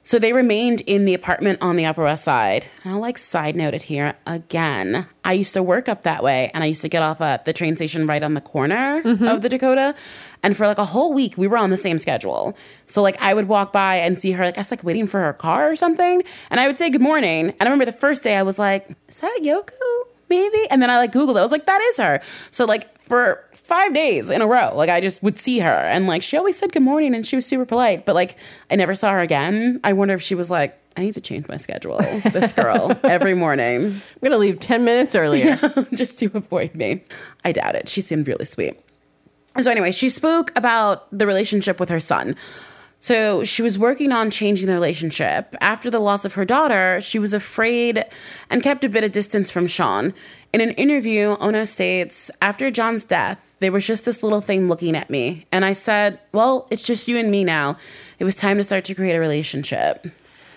So 0.07 0.21
they 0.21 0.33
remained 0.33 0.83
in 0.83 1.05
the 1.05 1.15
apartment 1.15 1.59
on 1.61 1.75
the 1.75 1.85
Upper 1.85 2.05
West 2.05 2.23
Side. 2.23 2.67
And 2.85 2.95
I'll 2.95 3.01
like 3.01 3.19
side 3.19 3.57
note 3.57 3.75
it 3.75 3.83
here 3.83 4.15
again. 4.25 5.09
I 5.25 5.33
used 5.33 5.53
to 5.55 5.65
work 5.65 5.89
up 5.89 6.05
that 6.05 6.23
way 6.23 6.49
and 6.55 6.63
I 6.63 6.69
used 6.69 6.83
to 6.83 6.89
get 6.89 7.03
off 7.03 7.21
at 7.21 7.45
the 7.45 7.53
train 7.53 7.75
station 7.75 8.07
right 8.07 8.23
on 8.23 8.35
the 8.35 8.41
corner 8.41 9.03
mm-hmm. 9.03 9.27
of 9.27 9.43
the 9.43 9.49
Dakota. 9.49 9.97
And 10.45 10.57
for 10.57 10.69
like 10.69 10.79
a 10.79 10.85
whole 10.85 11.13
week, 11.13 11.37
we 11.37 11.49
were 11.49 11.57
on 11.57 11.71
the 11.71 11.77
same 11.77 11.99
schedule. 11.99 12.57
So 12.87 13.03
like 13.03 13.21
I 13.21 13.35
would 13.35 13.49
walk 13.49 13.73
by 13.73 13.97
and 13.97 14.21
see 14.21 14.31
her 14.31 14.45
like 14.45 14.57
I 14.57 14.61
was 14.61 14.71
like 14.71 14.85
waiting 14.85 15.09
for 15.09 15.19
her 15.19 15.33
car 15.33 15.69
or 15.69 15.75
something. 15.75 16.23
And 16.51 16.61
I 16.61 16.69
would 16.69 16.79
say 16.79 16.89
good 16.89 17.03
morning. 17.03 17.49
And 17.49 17.63
I 17.63 17.65
remember 17.65 17.85
the 17.85 17.99
first 17.99 18.23
day 18.23 18.37
I 18.37 18.45
was 18.45 18.61
like, 18.61 18.89
is 19.09 19.19
that 19.19 19.41
Yoko? 19.43 20.07
Maybe. 20.29 20.69
And 20.71 20.83
then 20.83 20.91
I 20.91 20.99
like 20.99 21.13
Googled 21.13 21.37
it. 21.37 21.39
I 21.39 21.43
was 21.43 21.53
like, 21.53 21.67
that 21.67 21.81
is 21.81 21.97
her. 21.99 22.21
So 22.51 22.65
like 22.65 22.99
for 23.03 23.45
five 23.55 23.95
days 23.95 24.31
in 24.31 24.43
a 24.43 24.47
row, 24.47 24.75
like 24.75 24.91
I 24.91 25.01
just 25.01 25.23
would 25.23 25.39
see 25.39 25.59
her 25.61 25.69
and 25.69 26.07
like 26.07 26.23
she 26.23 26.37
always 26.37 26.57
said 26.57 26.73
good 26.73 26.83
morning 26.83 27.15
and 27.15 27.25
she 27.27 27.37
was 27.37 27.47
super 27.47 27.65
polite, 27.65 28.07
but 28.07 28.15
like 28.15 28.37
I 28.71 28.77
never 28.77 28.95
saw 28.95 29.13
her 29.13 29.21
again. 29.21 29.81
I 29.85 29.93
wonder 29.93 30.15
if 30.15 30.23
she 30.23 30.35
was 30.35 30.51
like, 30.51 30.79
I 30.97 31.03
need 31.03 31.15
to 31.15 31.21
change 31.21 31.47
my 31.47 31.59
schedule. 31.59 31.99
This 32.33 32.53
girl 32.53 32.99
every 33.05 33.35
morning 33.35 33.85
I'm 33.87 34.03
going 34.21 34.33
to 34.33 34.39
leave 34.39 34.61
10 34.61 34.85
minutes 34.85 35.15
earlier. 35.15 35.57
just 35.95 36.19
to 36.21 36.31
avoid 36.35 36.75
me. 36.75 37.05
I 37.45 37.53
doubt 37.53 37.75
it. 37.75 37.89
She 37.89 38.01
seemed 38.01 38.27
really 38.27 38.47
sweet. 38.47 38.81
So 39.61 39.71
anyway, 39.71 39.93
she 39.93 40.09
spoke 40.09 40.53
about 40.57 41.07
the 41.17 41.27
relationship 41.27 41.81
with 41.81 41.89
her 41.89 42.01
son. 42.01 42.37
So 42.99 43.45
she 43.45 43.63
was 43.63 43.79
working 43.79 44.11
on 44.11 44.31
changing 44.31 44.67
the 44.67 44.73
relationship. 44.73 45.55
After 45.61 45.91
the 45.91 46.01
loss 46.01 46.25
of 46.25 46.35
her 46.35 46.45
daughter, 46.45 47.01
she 47.03 47.19
was 47.19 47.33
afraid 47.35 48.05
and 48.51 48.63
kept 48.63 48.85
a 48.85 48.89
bit 48.89 49.05
of 49.05 49.13
distance 49.13 49.51
from 49.51 49.67
Sean. 49.67 50.13
In 50.53 50.61
an 50.61 50.71
interview, 50.73 51.37
Ono 51.41 51.65
states, 51.67 52.31
After 52.41 52.71
John's 52.71 53.05
death, 53.05 53.55
there 53.61 53.71
was 53.71 53.87
just 53.87 54.05
this 54.07 54.23
little 54.23 54.41
thing 54.41 54.69
looking 54.69 54.97
at 54.97 55.11
me. 55.11 55.47
And 55.53 55.65
I 55.65 55.73
said, 55.75 56.19
Well, 56.33 56.67
it's 56.71 56.83
just 56.85 57.07
you 57.07 57.17
and 57.19 57.31
me 57.31 57.45
now. 57.45 57.77
It 58.19 58.25
was 58.25 58.35
time 58.35 58.57
to 58.57 58.65
start 58.65 58.85
to 58.87 58.95
create 58.95 59.15
a 59.15 59.21
relationship. 59.21 60.07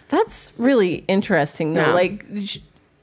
That's 0.08 0.52
really 0.58 1.04
interesting, 1.08 1.74
though. 1.74 1.88
Yeah. 1.88 1.94
Like 1.94 2.26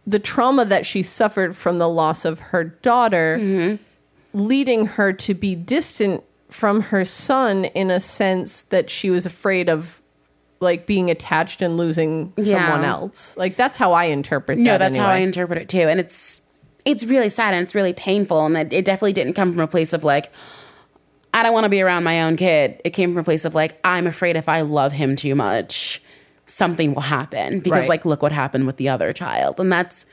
the 0.06 0.18
trauma 0.18 0.64
that 0.64 0.86
she 0.86 1.02
suffered 1.02 1.54
from 1.56 1.78
the 1.78 1.88
loss 1.88 2.24
of 2.24 2.40
her 2.40 2.64
daughter, 2.64 3.36
Mm-hmm. 3.38 3.82
leading 4.46 4.86
her 4.86 5.12
to 5.12 5.34
be 5.34 5.54
distant 5.54 6.22
from 6.48 6.80
her 6.80 7.04
son 7.04 7.64
in 7.66 7.90
a 7.90 8.00
sense 8.00 8.62
that 8.70 8.88
she 8.90 9.10
was 9.10 9.26
afraid 9.26 9.68
of 9.68 10.00
like 10.60 10.86
being 10.86 11.10
attached 11.10 11.60
and 11.60 11.76
losing 11.76 12.32
Yeah. 12.36 12.64
someone 12.66 12.84
else. 12.84 13.36
Like 13.36 13.56
that's 13.56 13.76
how 13.76 13.92
I 13.92 14.04
interpret 14.04 14.58
No, 14.58 14.72
that. 14.72 14.78
that's 14.78 14.96
how 14.96 15.06
I 15.08 15.16
interpret 15.18 15.58
it 15.60 15.68
too. 15.68 15.80
And 15.80 16.00
it's 16.00 16.40
it's 16.84 17.04
really 17.04 17.28
sad 17.28 17.52
and 17.52 17.64
it's 17.64 17.74
really 17.74 17.92
painful. 17.92 18.46
And 18.46 18.56
it, 18.56 18.72
it 18.72 18.84
definitely 18.84 19.12
didn't 19.12 19.34
come 19.34 19.52
from 19.52 19.60
a 19.60 19.66
place 19.66 19.92
of 19.92 20.04
like, 20.04 20.32
I 21.34 21.42
don't 21.42 21.52
want 21.52 21.64
to 21.64 21.68
be 21.68 21.82
around 21.82 22.04
my 22.04 22.22
own 22.22 22.36
kid. 22.36 22.80
It 22.84 22.90
came 22.90 23.10
from 23.12 23.20
a 23.20 23.24
place 23.24 23.44
of 23.44 23.54
like, 23.54 23.78
I'm 23.84 24.06
afraid 24.06 24.36
if 24.36 24.48
I 24.48 24.60
love 24.60 24.92
him 24.92 25.16
too 25.16 25.34
much, 25.34 26.00
something 26.46 26.94
will 26.94 27.02
happen. 27.02 27.58
Because 27.58 27.80
Right. 27.80 27.88
like, 27.88 28.04
look 28.06 28.22
what 28.22 28.30
happened 28.32 28.66
with 28.66 28.76
the 28.76 28.88
other 28.88 29.12
child. 29.12 29.58
And 29.58 29.70
that's 29.70 30.06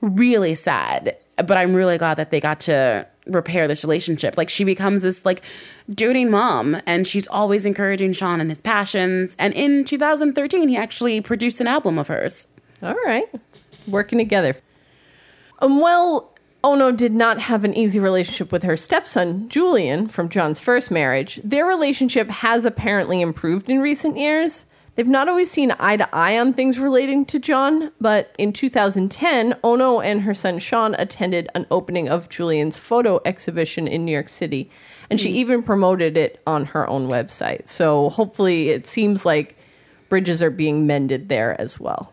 really 0.00 0.54
sad. 0.56 1.16
But 1.36 1.52
I'm 1.56 1.72
really 1.72 1.98
glad 1.98 2.14
that 2.16 2.30
they 2.32 2.40
got 2.40 2.60
to 2.62 3.06
repair 3.28 3.68
this 3.68 3.82
relationship. 3.82 4.36
Like 4.36 4.48
she 4.48 4.64
becomes 4.64 5.02
this 5.02 5.24
like 5.24 5.42
doting 5.92 6.30
mom 6.30 6.80
and 6.86 7.06
she's 7.06 7.28
always 7.28 7.66
encouraging 7.66 8.12
Sean 8.12 8.40
and 8.40 8.50
his 8.50 8.60
passions. 8.60 9.36
And 9.38 9.54
in 9.54 9.84
2013, 9.84 10.68
he 10.68 10.76
actually 10.76 11.20
produced 11.20 11.60
an 11.60 11.66
album 11.66 11.98
of 11.98 12.08
hers. 12.08 12.46
All 12.82 12.96
right. 13.04 13.26
Working 13.86 14.18
together. 14.18 14.56
Um, 15.60 15.80
well, 15.80 16.32
Ono 16.64 16.90
did 16.90 17.14
not 17.14 17.38
have 17.38 17.64
an 17.64 17.74
easy 17.74 18.00
relationship 18.00 18.50
with 18.50 18.62
her 18.64 18.76
stepson, 18.76 19.48
Julian, 19.48 20.08
from 20.08 20.28
John's 20.28 20.58
first 20.58 20.90
marriage. 20.90 21.40
Their 21.44 21.66
relationship 21.66 22.28
has 22.28 22.64
apparently 22.64 23.20
improved 23.20 23.70
in 23.70 23.80
recent 23.80 24.18
years. 24.18 24.64
They've 24.98 25.06
not 25.06 25.28
always 25.28 25.48
seen 25.48 25.72
eye 25.78 25.96
to 25.96 26.12
eye 26.12 26.40
on 26.40 26.52
things 26.52 26.76
relating 26.76 27.24
to 27.26 27.38
John, 27.38 27.92
but 28.00 28.34
in 28.36 28.52
2010, 28.52 29.56
Ono 29.62 30.00
and 30.00 30.20
her 30.22 30.34
son 30.34 30.58
Sean 30.58 30.96
attended 30.98 31.48
an 31.54 31.68
opening 31.70 32.08
of 32.08 32.28
Julian's 32.28 32.76
photo 32.76 33.20
exhibition 33.24 33.86
in 33.86 34.04
New 34.04 34.10
York 34.10 34.28
City, 34.28 34.68
and 35.08 35.20
she 35.20 35.30
hmm. 35.30 35.36
even 35.36 35.62
promoted 35.62 36.16
it 36.16 36.42
on 36.48 36.64
her 36.64 36.84
own 36.88 37.06
website. 37.06 37.68
So 37.68 38.08
hopefully, 38.08 38.70
it 38.70 38.88
seems 38.88 39.24
like 39.24 39.56
bridges 40.08 40.42
are 40.42 40.50
being 40.50 40.84
mended 40.84 41.28
there 41.28 41.54
as 41.60 41.78
well. 41.78 42.12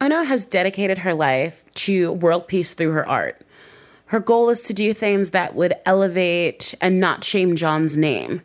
Ono 0.00 0.22
has 0.22 0.46
dedicated 0.46 0.96
her 0.96 1.12
life 1.12 1.62
to 1.74 2.12
world 2.12 2.48
peace 2.48 2.72
through 2.72 2.92
her 2.92 3.06
art. 3.06 3.42
Her 4.06 4.20
goal 4.20 4.48
is 4.50 4.60
to 4.62 4.74
do 4.74 4.94
things 4.94 5.30
that 5.30 5.54
would 5.54 5.74
elevate 5.84 6.74
and 6.80 7.00
not 7.00 7.24
shame 7.24 7.56
John's 7.56 7.96
name. 7.96 8.42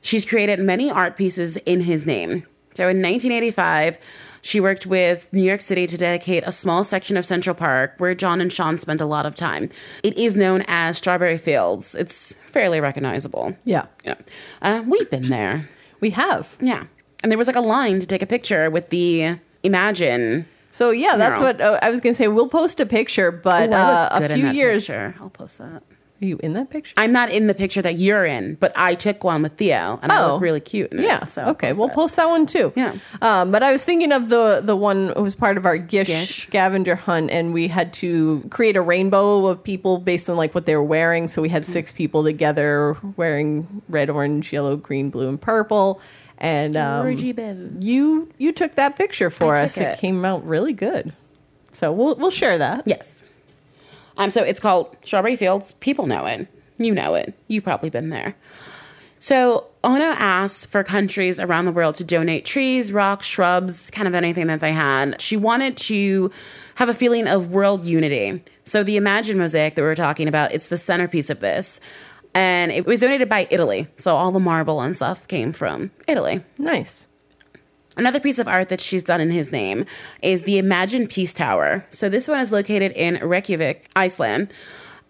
She's 0.00 0.24
created 0.24 0.58
many 0.60 0.90
art 0.90 1.16
pieces 1.16 1.56
in 1.58 1.82
his 1.82 2.06
name. 2.06 2.46
So 2.74 2.84
in 2.84 3.00
1985, 3.00 3.98
she 4.42 4.60
worked 4.60 4.86
with 4.86 5.32
New 5.32 5.42
York 5.42 5.62
City 5.62 5.86
to 5.86 5.96
dedicate 5.96 6.42
a 6.46 6.52
small 6.52 6.84
section 6.84 7.16
of 7.16 7.24
Central 7.24 7.54
Park 7.54 7.94
where 7.98 8.14
John 8.14 8.40
and 8.40 8.52
Sean 8.52 8.78
spent 8.78 9.00
a 9.00 9.06
lot 9.06 9.24
of 9.24 9.34
time. 9.34 9.70
It 10.02 10.18
is 10.18 10.36
known 10.36 10.64
as 10.68 10.98
Strawberry 10.98 11.38
Fields. 11.38 11.94
It's 11.94 12.34
fairly 12.46 12.80
recognizable. 12.80 13.56
Yeah. 13.64 13.86
Yeah. 14.04 14.16
Uh, 14.60 14.82
we've 14.86 15.08
been 15.08 15.30
there. 15.30 15.68
We 16.00 16.10
have. 16.10 16.48
Yeah. 16.60 16.84
And 17.22 17.32
there 17.32 17.38
was 17.38 17.46
like 17.46 17.56
a 17.56 17.60
line 17.60 18.00
to 18.00 18.06
take 18.06 18.20
a 18.20 18.26
picture 18.26 18.70
with 18.70 18.90
the 18.90 19.38
Imagine 19.62 20.46
So 20.74 20.90
yeah, 20.90 21.16
that's 21.16 21.40
No. 21.40 21.46
what 21.46 21.60
uh, 21.60 21.78
I 21.82 21.88
was 21.88 22.00
going 22.00 22.14
to 22.14 22.16
say. 22.18 22.26
We'll 22.26 22.48
post 22.48 22.80
a 22.80 22.86
picture, 22.86 23.30
but 23.30 23.68
Ooh, 23.70 23.74
uh, 23.74 24.08
a 24.10 24.28
few 24.28 24.48
years. 24.48 24.88
picture. 24.88 25.14
I'll 25.20 25.30
post 25.30 25.58
that. 25.58 25.82
Are 26.22 26.26
you 26.26 26.36
in 26.42 26.54
that 26.54 26.68
picture? 26.70 26.92
I'm 26.96 27.12
not 27.12 27.30
in 27.30 27.46
the 27.46 27.54
picture 27.54 27.80
that 27.82 27.94
you're 27.94 28.24
in, 28.24 28.54
but 28.56 28.72
I 28.74 28.94
took 28.96 29.22
one 29.22 29.42
with 29.42 29.52
Theo, 29.52 30.00
and 30.02 30.10
I 30.10 30.20
Oh. 30.24 30.32
look 30.34 30.42
really 30.42 30.58
cute. 30.60 30.90
In 30.92 30.98
it, 30.98 31.04
yeah. 31.04 31.26
so 31.26 31.42
okay. 31.46 31.68
post 31.68 31.78
we'll 31.78 31.88
that. 31.88 31.94
post 31.94 32.16
that 32.16 32.28
one 32.28 32.46
too. 32.46 32.72
Yeah. 32.74 32.94
Um, 33.22 33.52
but 33.52 33.62
I 33.62 33.70
was 33.70 33.84
thinking 33.84 34.10
of 34.10 34.30
the 34.30 34.62
the 34.64 34.74
one 34.76 35.12
who 35.16 35.22
was 35.22 35.36
part 35.36 35.56
of 35.56 35.64
our 35.64 35.76
Gish, 35.78 36.08
Gish. 36.08 36.42
scavenger 36.48 36.96
hunt, 36.96 37.30
and 37.30 37.52
we 37.52 37.68
had 37.68 37.92
to 37.94 38.42
create 38.50 38.74
a 38.74 38.80
rainbow 38.82 39.46
of 39.46 39.62
people 39.62 39.98
based 39.98 40.28
on 40.28 40.36
like 40.36 40.54
what 40.56 40.66
they 40.66 40.74
were 40.74 40.82
wearing. 40.82 41.28
So 41.28 41.40
we 41.40 41.48
had 41.50 41.64
six 41.66 41.92
people 41.92 42.24
together 42.24 42.96
wearing 43.16 43.82
red, 43.88 44.10
orange, 44.10 44.52
yellow, 44.52 44.76
green, 44.76 45.10
blue, 45.10 45.28
and 45.28 45.40
purple. 45.40 46.00
And 46.38 46.76
um, 46.76 47.14
Bev. 47.14 47.82
you 47.82 48.28
you 48.38 48.52
took 48.52 48.74
that 48.74 48.96
picture 48.96 49.30
for 49.30 49.54
I 49.56 49.64
us. 49.64 49.74
took 49.74 49.84
It. 49.84 49.86
it. 49.94 49.98
came 49.98 50.24
out 50.24 50.44
really 50.46 50.72
good. 50.72 51.12
So 51.72 51.92
we'll 51.92 52.16
we'll 52.16 52.30
share 52.30 52.58
that. 52.58 52.82
Yes. 52.86 53.22
Um. 54.16 54.30
So 54.30 54.42
it's 54.42 54.60
called 54.60 54.96
Strawberry 55.04 55.36
Fields. 55.36 55.72
People 55.80 56.06
know 56.06 56.26
it. 56.26 56.48
You 56.78 56.92
know 56.92 57.14
it. 57.14 57.34
You've 57.48 57.64
probably 57.64 57.90
been 57.90 58.10
there. 58.10 58.34
So 59.20 59.66
Ono 59.84 60.04
asked 60.04 60.70
for 60.70 60.84
countries 60.84 61.40
around 61.40 61.64
the 61.64 61.72
world 61.72 61.94
to 61.94 62.04
donate 62.04 62.44
trees, 62.44 62.92
rocks, 62.92 63.26
shrubs, 63.26 63.90
kind 63.90 64.06
of 64.06 64.14
anything 64.14 64.48
that 64.48 64.60
they 64.60 64.72
had. 64.72 65.18
She 65.20 65.36
wanted 65.36 65.76
to 65.78 66.30
have 66.74 66.90
a 66.90 66.94
feeling 66.94 67.26
of 67.26 67.50
world 67.52 67.86
unity. 67.86 68.42
So 68.64 68.82
the 68.82 68.96
Imagine 68.96 69.38
mosaic 69.38 69.76
that 69.76 69.82
we 69.82 69.86
were 69.86 69.94
talking 69.94 70.28
about, 70.28 70.52
it's 70.52 70.68
the 70.68 70.76
centerpiece 70.76 71.30
of 71.30 71.40
this. 71.40 71.80
And 72.34 72.72
it 72.72 72.84
was 72.84 73.00
donated 73.00 73.28
by 73.28 73.46
Italy. 73.50 73.86
So 73.96 74.16
all 74.16 74.32
the 74.32 74.40
marble 74.40 74.80
and 74.80 74.94
stuff 74.94 75.26
came 75.28 75.52
from 75.52 75.92
Italy. 76.08 76.42
Nice. 76.58 77.06
Another 77.96 78.18
piece 78.18 78.40
of 78.40 78.48
art 78.48 78.70
that 78.70 78.80
she's 78.80 79.04
done 79.04 79.20
in 79.20 79.30
his 79.30 79.52
name 79.52 79.86
is 80.20 80.42
the 80.42 80.58
Imagine 80.58 81.06
Peace 81.06 81.32
Tower. 81.32 81.86
So 81.90 82.08
this 82.08 82.26
one 82.26 82.40
is 82.40 82.50
located 82.50 82.90
in 82.92 83.16
Reykjavik, 83.26 83.88
Iceland. 83.94 84.52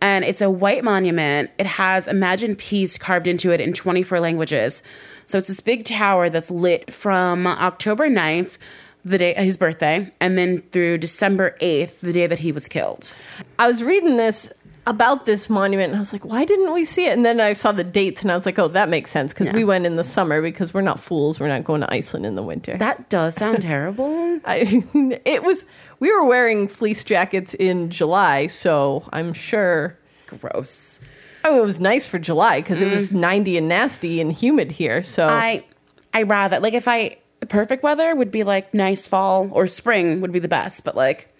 And 0.02 0.22
it's 0.22 0.42
a 0.42 0.50
white 0.50 0.84
monument. 0.84 1.50
It 1.58 1.64
has 1.64 2.06
Imagine 2.06 2.56
Peace 2.56 2.98
carved 2.98 3.26
into 3.26 3.52
it 3.52 3.60
in 3.60 3.72
24 3.72 4.20
languages. 4.20 4.82
So 5.26 5.38
it's 5.38 5.48
this 5.48 5.60
big 5.60 5.86
tower 5.86 6.28
that's 6.28 6.50
lit 6.50 6.92
from 6.92 7.46
October 7.46 8.10
9th, 8.10 8.58
the 9.02 9.16
day 9.16 9.32
his 9.34 9.56
birthday, 9.56 10.12
and 10.20 10.36
then 10.36 10.60
through 10.72 10.98
December 10.98 11.56
8th, 11.62 12.00
the 12.00 12.12
day 12.12 12.26
that 12.26 12.40
he 12.40 12.52
was 12.52 12.68
killed. 12.68 13.14
I 13.58 13.66
was 13.66 13.82
reading 13.82 14.18
this 14.18 14.50
about 14.86 15.24
this 15.24 15.48
monument 15.48 15.90
and 15.90 15.96
I 15.96 16.00
was 16.00 16.12
like, 16.12 16.24
why 16.24 16.44
didn't 16.44 16.72
we 16.72 16.84
see 16.84 17.06
it? 17.06 17.12
And 17.12 17.24
then 17.24 17.40
I 17.40 17.54
saw 17.54 17.72
the 17.72 17.84
dates 17.84 18.22
and 18.22 18.30
I 18.30 18.36
was 18.36 18.44
like, 18.44 18.58
oh, 18.58 18.68
that 18.68 18.88
makes 18.88 19.10
sense 19.10 19.32
because 19.32 19.50
we 19.52 19.64
went 19.64 19.86
in 19.86 19.96
the 19.96 20.04
summer 20.04 20.42
because 20.42 20.74
we're 20.74 20.82
not 20.82 21.00
fools. 21.00 21.40
We're 21.40 21.48
not 21.48 21.64
going 21.64 21.80
to 21.80 21.92
Iceland 21.92 22.26
in 22.26 22.34
the 22.34 22.42
winter. 22.42 22.76
That 22.76 23.08
does 23.08 23.36
sound 23.36 23.62
terrible. 23.62 24.06
I, 24.44 24.84
it 25.24 25.42
was, 25.42 25.64
we 26.00 26.12
were 26.12 26.24
wearing 26.24 26.68
fleece 26.68 27.02
jackets 27.04 27.54
in 27.54 27.90
July, 27.90 28.46
so 28.48 29.08
I'm 29.12 29.32
sure. 29.32 29.98
Gross. 30.26 31.00
I 31.44 31.50
mean, 31.50 31.58
it 31.58 31.64
was 31.64 31.80
nice 31.80 32.06
for 32.06 32.18
July 32.18 32.60
because 32.60 32.80
it 32.80 32.88
was 32.88 33.10
mm. 33.10 33.16
90 33.16 33.58
and 33.58 33.68
nasty 33.68 34.20
and 34.20 34.32
humid 34.32 34.72
here. 34.72 35.02
So 35.02 35.26
I 35.26 35.64
I 36.14 36.22
rather 36.22 36.60
like 36.60 36.72
if 36.72 36.88
I 36.88 37.18
the 37.40 37.46
perfect 37.46 37.82
weather 37.82 38.14
would 38.16 38.30
be 38.30 38.44
like 38.44 38.72
nice 38.72 39.06
fall 39.06 39.50
or 39.52 39.66
spring 39.66 40.22
would 40.22 40.32
be 40.32 40.38
the 40.38 40.48
best, 40.48 40.84
but 40.84 40.96
like 40.96 41.33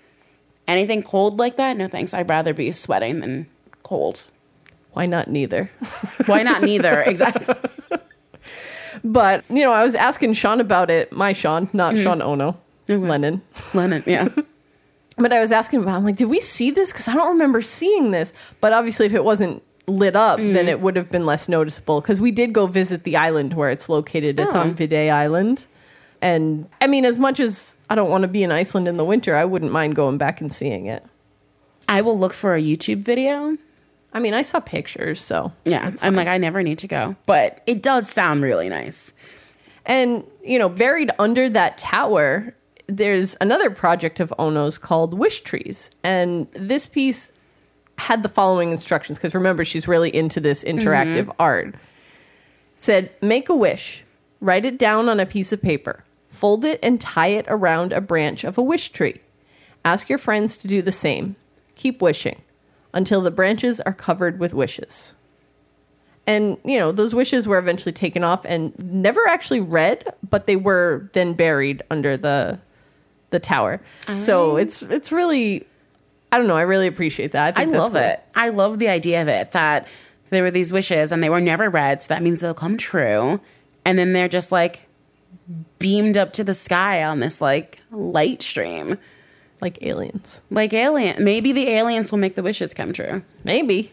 anything 0.69 1.03
cold 1.03 1.39
like 1.39 1.57
that, 1.57 1.77
no 1.77 1.89
thanks. 1.89 2.15
I'd 2.15 2.29
rather 2.29 2.55
be 2.55 2.71
sweating 2.73 3.21
than 3.21 3.47
cold. 3.83 4.23
why 4.93 5.07
not 5.07 5.29
neither? 5.29 5.71
Why 6.27 6.43
not 6.43 6.63
neither? 6.63 7.03
exactly. 7.03 7.55
but, 9.05 9.45
you 9.51 9.63
know, 9.63 9.73
I 9.73 9.83
was 9.85 9.95
asking 9.95 10.35
Sean 10.35 10.61
about 10.61 10.91
it, 10.91 11.13
my 11.13 11.33
Sean, 11.33 11.69
not 11.73 11.97
Sean 11.99 12.23
Ono, 12.23 12.57
Lennon. 12.89 13.43
Lennon, 13.75 14.03
yeah. 14.07 14.29
But 15.17 15.33
I 15.33 15.39
was 15.39 15.53
asking 15.53 15.81
about, 15.81 15.95
I'm 15.99 16.05
like, 16.05 16.17
did 16.17 16.25
we 16.29 16.41
see 16.41 16.73
this? 16.73 16.91
Because 16.91 17.07
I 17.07 17.15
don't 17.15 17.29
remember 17.29 17.63
seeing 17.63 18.11
this. 18.11 18.33
But 18.61 18.73
obviously, 18.73 19.07
if 19.07 19.15
it 19.15 19.23
wasn't 19.23 19.63
lit 19.87 20.17
up, 20.17 20.41
Mm. 20.41 20.55
then 20.55 20.69
it 20.69 20.81
would 20.81 20.97
have 20.97 21.09
been 21.09 21.25
less 21.25 21.49
noticeable. 21.49 22.01
Because 22.01 22.21
we 22.21 22.33
did 22.33 22.53
go 22.53 22.67
visit 22.67 23.05
the 23.05 23.17
island 23.17 23.55
where 23.55 23.71
it's 23.71 23.89
located. 23.89 24.41
It's 24.41 24.53
Oh. 24.57 24.59
on 24.59 24.75
Viðey 24.75 25.13
Island. 25.13 25.67
And 26.21 26.67
I 26.81 26.89
mean, 26.89 27.05
as 27.05 27.17
much 27.17 27.39
as 27.39 27.74
I 27.89 27.95
don't 27.95 28.11
want 28.11 28.23
to 28.23 28.29
be 28.29 28.43
in 28.43 28.53
Iceland 28.53 28.89
in 28.89 28.97
the 28.97 29.05
winter, 29.05 29.37
I 29.37 29.45
wouldn't 29.45 29.73
mind 29.73 29.95
going 29.95 30.19
back 30.19 30.41
and 30.41 30.53
seeing 30.53 30.87
it. 30.87 31.05
I 31.89 32.01
will 32.01 32.19
look 32.19 32.33
for 32.33 32.55
a 32.55 32.63
YouTube 32.63 33.03
video. 33.03 33.57
I 34.13 34.21
mean, 34.21 34.33
I 34.33 34.43
saw 34.43 34.61
pictures, 34.61 35.21
so. 35.21 35.53
Yeah, 35.65 35.93
I'm 36.01 36.15
like, 36.15 36.29
I 36.29 36.39
never 36.39 36.63
need 36.63 36.79
to 36.79 36.89
go, 36.89 37.17
but 37.27 37.63
it 37.67 37.83
does 37.83 38.09
sound 38.09 38.43
really 38.43 38.69
nice. 38.69 39.13
And, 39.87 40.25
you 40.43 40.59
know, 40.59 40.69
buried 40.69 41.11
under 41.19 41.49
that 41.51 41.79
tower, 41.79 42.55
there's 42.87 43.37
another 43.41 43.71
project 43.71 44.21
of 44.21 44.33
Ono's 44.39 44.79
called 44.79 45.15
Wish 45.15 45.41
Trees. 45.41 45.91
And 46.03 46.51
this 46.53 46.87
piece 46.87 47.33
had 47.99 48.23
the 48.23 48.29
following 48.29 48.71
instructions 48.71 49.19
because 49.19 49.35
remember, 49.35 49.65
she's 49.65 49.87
really 49.87 50.15
into 50.15 50.41
this 50.41 50.65
interactive 50.65 51.25
mm-hmm. 51.25 51.43
art. 51.43 51.75
Said, 52.77 53.11
make 53.23 53.49
a 53.49 53.55
wish, 53.55 54.05
write 54.41 54.65
it 54.65 54.79
down 54.79 55.09
on 55.09 55.21
a 55.21 55.27
piece 55.27 55.53
of 55.53 55.63
paper, 55.63 56.05
fold 56.45 56.67
it 56.67 56.79
and 56.83 57.01
tie 57.01 57.29
it 57.29 57.47
around 57.49 57.91
a 57.91 58.03
branch 58.03 58.45
of 58.45 58.59
a 58.59 58.63
wish 58.63 58.91
tree. 58.91 59.19
Ask 59.83 60.11
your 60.11 60.19
friends 60.19 60.59
to 60.59 60.69
do 60.69 60.83
the 60.83 60.93
same. 60.93 61.37
Keep 61.75 62.03
wishing 62.03 62.39
until 62.93 63.23
the 63.23 63.31
branches 63.31 63.81
are 63.81 63.95
covered 63.95 64.39
with 64.39 64.53
wishes. 64.53 65.15
And, 66.27 66.59
you 66.63 66.77
know, 66.77 66.93
those 66.93 67.15
wishes 67.15 67.49
were 67.49 67.57
eventually 67.57 67.95
taken 67.95 68.23
off 68.25 68.45
and 68.45 68.79
never 68.79 69.27
actually 69.27 69.61
read, 69.61 70.15
but 70.29 70.47
they 70.47 70.57
were 70.57 71.09
then 71.15 71.33
buried 71.33 71.83
under 71.91 72.15
the 72.19 72.61
the 73.31 73.41
tower. 73.41 73.81
So 74.19 74.51
oh. 74.51 74.57
it's 74.57 74.83
it's 74.83 75.11
really 75.11 75.67
I 76.31 76.37
don't 76.37 76.47
know, 76.47 76.59
I 76.59 76.63
really 76.63 76.89
appreciate 76.89 77.33
that. 77.33 77.57
I 77.57 77.61
think 77.63 77.73
that's 77.73 77.85
love 77.85 77.93
cool. 77.93 78.03
it. 78.03 78.23
I 78.35 78.51
love 78.51 78.79
the 78.79 78.89
idea 78.89 79.23
of 79.23 79.29
it 79.29 79.53
that 79.53 79.89
there 80.29 80.43
were 80.43 80.51
these 80.51 80.75
wishes 80.75 81.11
and 81.11 81.23
they 81.23 81.31
were 81.31 81.41
never 81.41 81.71
read, 81.71 82.03
so 82.03 82.09
that 82.09 82.23
means 82.23 82.41
they'll 82.41 82.53
come 82.53 82.77
true. 82.77 83.41
And 83.87 83.99
then 83.99 84.13
they're 84.13 84.29
just 84.29 84.53
like 84.53 84.83
beamed 85.79 86.17
up 86.17 86.33
to 86.35 86.45
the 86.45 86.55
sky 86.55 87.05
on 87.05 87.21
this 87.21 87.41
like 87.41 87.79
light 87.91 88.43
stream. 88.43 88.99
Like 89.61 89.83
aliens. 89.83 90.43
Like 90.51 90.73
alien. 90.73 91.23
Maybe 91.23 91.53
the 91.53 91.69
aliens 91.69 92.11
will 92.11 92.19
make 92.19 92.35
the 92.35 92.43
wishes 92.43 92.75
come 92.75 92.93
true. 92.93 93.23
Maybe. 93.45 93.91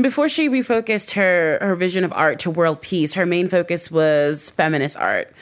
Before 0.00 0.28
she 0.28 0.48
refocused 0.48 1.12
her, 1.12 1.58
her 1.60 1.74
vision 1.74 2.04
of 2.04 2.12
art 2.12 2.38
to 2.40 2.50
world 2.50 2.82
peace, 2.82 3.14
her 3.14 3.26
main 3.26 3.48
focus 3.48 3.90
was 3.90 4.50
feminist 4.50 4.96
art. 4.96 5.32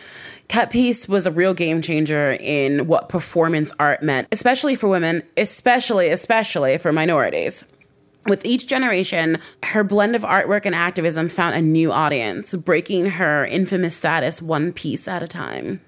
Cut 0.48 0.70
piece 0.70 1.08
was 1.08 1.26
a 1.26 1.30
real 1.30 1.54
game 1.54 1.82
changer 1.82 2.36
in 2.38 2.86
what 2.86 3.08
performance 3.08 3.72
art 3.80 4.02
meant, 4.02 4.28
especially 4.30 4.74
for 4.76 4.88
women, 4.88 5.22
especially, 5.36 6.10
especially 6.10 6.78
for 6.78 6.92
minorities. 6.92 7.64
With 8.26 8.44
each 8.46 8.66
generation, 8.66 9.38
her 9.64 9.84
blend 9.84 10.16
of 10.16 10.22
artwork 10.22 10.64
and 10.64 10.74
activism 10.74 11.28
found 11.28 11.54
a 11.54 11.60
new 11.60 11.92
audience, 11.92 12.54
breaking 12.54 13.06
her 13.10 13.44
infamous 13.44 13.96
status 13.96 14.40
one 14.40 14.72
piece 14.72 15.06
at 15.06 15.22
a 15.22 15.28
time. 15.28 15.80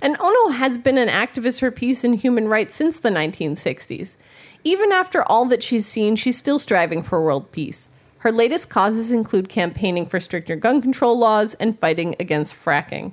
And 0.00 0.16
Ono 0.20 0.50
has 0.50 0.78
been 0.78 0.98
an 0.98 1.08
activist 1.08 1.60
for 1.60 1.70
peace 1.70 2.02
and 2.04 2.14
human 2.14 2.48
rights 2.48 2.74
since 2.74 3.00
the 3.00 3.08
1960s. 3.10 4.16
Even 4.64 4.90
after 4.92 5.22
all 5.24 5.44
that 5.46 5.62
she's 5.62 5.86
seen, 5.86 6.16
she's 6.16 6.36
still 6.36 6.58
striving 6.58 7.02
for 7.02 7.22
world 7.22 7.50
peace. 7.52 7.88
Her 8.18 8.32
latest 8.32 8.68
causes 8.68 9.12
include 9.12 9.48
campaigning 9.48 10.06
for 10.06 10.18
stricter 10.18 10.56
gun 10.56 10.82
control 10.82 11.18
laws 11.18 11.54
and 11.54 11.78
fighting 11.78 12.16
against 12.18 12.54
fracking. 12.54 13.12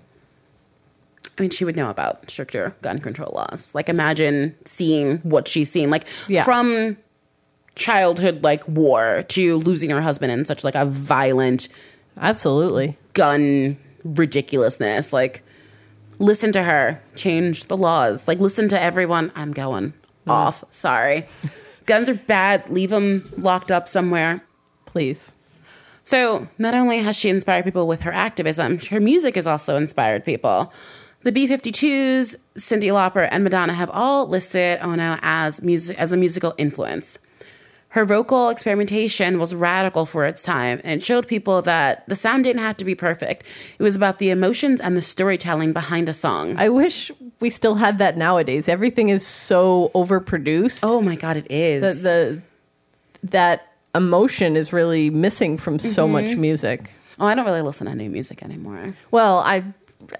I 1.37 1.41
mean, 1.41 1.49
she 1.51 1.65
would 1.65 1.75
know 1.75 1.89
about 1.89 2.29
stricter 2.29 2.75
gun 2.81 2.99
control 2.99 3.31
laws. 3.33 3.73
Like, 3.73 3.89
imagine 3.89 4.55
seeing 4.65 5.17
what 5.19 5.47
she's 5.47 5.69
seen, 5.69 5.89
like 5.89 6.05
Yeah. 6.27 6.43
from 6.43 6.97
childhood, 7.75 8.43
like 8.43 8.67
war 8.67 9.23
to 9.29 9.57
losing 9.57 9.89
her 9.89 10.01
husband 10.01 10.31
in 10.31 10.45
such 10.45 10.63
like 10.63 10.75
a 10.75 10.85
violent 10.85 11.67
Absolutely. 12.17 12.97
gun 13.13 13.77
ridiculousness. 14.03 15.13
Like, 15.13 15.43
listen 16.19 16.51
to 16.51 16.63
her, 16.63 17.01
change 17.15 17.65
the 17.65 17.77
laws. 17.77 18.27
Like, 18.27 18.39
listen 18.39 18.67
to 18.69 18.81
everyone. 18.81 19.31
I'm 19.35 19.51
going 19.51 19.91
mm. 19.91 20.31
off. 20.31 20.63
Sorry, 20.71 21.27
guns 21.85 22.09
are 22.09 22.15
bad. 22.15 22.69
Leave 22.69 22.89
them 22.89 23.29
locked 23.37 23.71
up 23.71 23.87
somewhere. 23.87 24.43
Please. 24.85 25.31
So, 26.05 26.47
not 26.57 26.73
only 26.73 26.97
has 26.99 27.15
she 27.15 27.29
inspired 27.29 27.63
people 27.63 27.87
with 27.87 28.01
her 28.01 28.11
activism, 28.11 28.77
her 28.79 28.99
music 28.99 29.35
has 29.35 29.47
also 29.47 29.77
inspired 29.77 30.25
people. 30.25 30.73
The 31.23 31.31
B 31.31 31.47
52s, 31.47 32.35
Cyndi 32.55 32.89
Lauper, 32.91 33.29
and 33.31 33.45
Madonna 33.45 33.73
have 33.73 33.89
all 33.89 34.27
listed 34.27 34.79
Ono 34.81 35.17
as, 35.21 35.61
music, 35.61 35.97
as 35.97 36.11
a 36.11 36.17
musical 36.17 36.53
influence. 36.57 37.17
Her 37.93 38.05
vocal 38.05 38.49
experimentation 38.49 39.37
was 39.37 39.53
radical 39.53 40.07
for 40.07 40.25
its 40.25 40.41
time, 40.41 40.81
and 40.83 41.03
showed 41.03 41.27
people 41.27 41.61
that 41.61 42.03
the 42.09 42.15
sound 42.15 42.43
didn't 42.43 42.63
have 42.63 42.75
to 42.77 42.85
be 42.85 42.95
perfect. 42.95 43.43
It 43.77 43.83
was 43.83 43.95
about 43.95 44.17
the 44.17 44.31
emotions 44.31 44.81
and 44.81 44.97
the 44.97 45.01
storytelling 45.01 45.73
behind 45.73 46.09
a 46.09 46.13
song. 46.13 46.55
I 46.57 46.69
wish 46.69 47.11
we 47.39 47.51
still 47.51 47.75
had 47.75 47.99
that 47.99 48.17
nowadays. 48.17 48.67
Everything 48.67 49.09
is 49.09 49.23
so 49.23 49.91
overproduced. 49.93 50.79
oh 50.81 51.01
my 51.01 51.15
God, 51.15 51.37
it 51.37 51.45
is. 51.51 52.01
the, 52.01 52.09
the 52.09 52.41
that 53.29 53.71
emotion 53.93 54.57
is 54.57 54.73
really 54.73 55.11
missing 55.11 55.55
from 55.55 55.77
so 55.77 56.05
mm-hmm. 56.05 56.13
much 56.13 56.35
music. 56.35 56.89
oh, 57.19 57.27
I 57.27 57.35
don't 57.35 57.45
really 57.45 57.61
listen 57.61 57.85
to 57.85 57.93
new 57.93 58.09
music 58.09 58.41
anymore. 58.41 58.95
Well, 59.11 59.37
I 59.37 59.63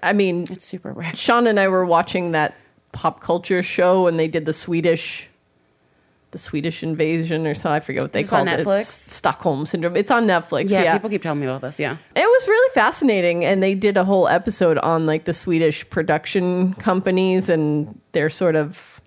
I 0.00 0.12
mean, 0.12 0.46
It's 0.48 0.64
super 0.64 0.92
rare. 0.92 1.12
Sean 1.16 1.48
and 1.48 1.58
I 1.58 1.66
were 1.66 1.84
watching 1.84 2.30
that 2.30 2.54
pop 2.92 3.20
culture 3.20 3.64
show 3.64 4.06
and 4.06 4.16
they 4.16 4.28
did 4.28 4.46
the 4.46 4.52
Swedish 4.52 5.28
the 6.34 6.38
Swedish 6.38 6.82
invasion 6.82 7.46
or 7.46 7.54
so 7.54 7.70
I 7.70 7.80
forget 7.80 8.02
what 8.02 8.12
they 8.12 8.20
Is 8.20 8.26
this 8.26 8.32
on 8.34 8.46
called 8.46 8.60
it. 8.60 8.66
Netflix? 8.66 8.80
It's 8.80 8.88
Stockholm 8.90 9.64
syndrome. 9.64 9.96
It's 9.96 10.10
on 10.10 10.26
Netflix. 10.26 10.68
Yeah, 10.68 10.82
Yeah. 10.82 10.92
people 10.98 11.08
keep 11.08 11.22
telling 11.22 11.40
me 11.40 11.46
about 11.46 11.62
this. 11.62 11.78
Yeah. 11.80 11.96
It 12.14 12.26
was 12.26 12.48
really 12.48 12.74
fascinating 12.74 13.44
and 13.44 13.62
they 13.62 13.74
did 13.74 13.96
a 13.96 14.04
whole 14.04 14.28
episode 14.28 14.76
on 14.78 15.06
like 15.06 15.24
the 15.24 15.32
Swedish 15.32 15.88
production 15.88 16.74
companies 16.74 17.48
and 17.48 17.98
their 18.12 18.28
sort 18.28 18.56
of 18.56 19.00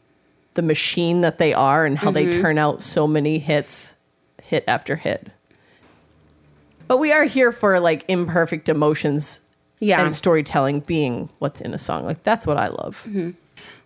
the 0.56 0.62
machine 0.64 1.22
that 1.22 1.38
they 1.38 1.54
are 1.54 1.86
and 1.86 1.98
how 2.00 2.12
Mm-hmm. 2.12 2.32
they 2.32 2.42
turn 2.42 2.58
out 2.58 2.82
so 2.82 3.06
many 3.08 3.38
hits 3.38 3.94
hit 4.42 4.64
after 4.68 4.96
hit. 4.96 5.28
But 6.88 6.98
we 7.00 7.12
are 7.12 7.26
here 7.26 7.52
for 7.52 7.80
like 7.80 8.06
imperfect 8.08 8.70
emotions 8.70 9.42
Yeah. 9.80 10.04
and 10.06 10.16
storytelling 10.16 10.80
being 10.82 11.30
what's 11.40 11.60
in 11.62 11.74
a 11.74 11.78
song. 11.78 12.06
Like 12.06 12.24
that's 12.24 12.48
what 12.48 12.58
I 12.58 12.70
love. 12.70 13.06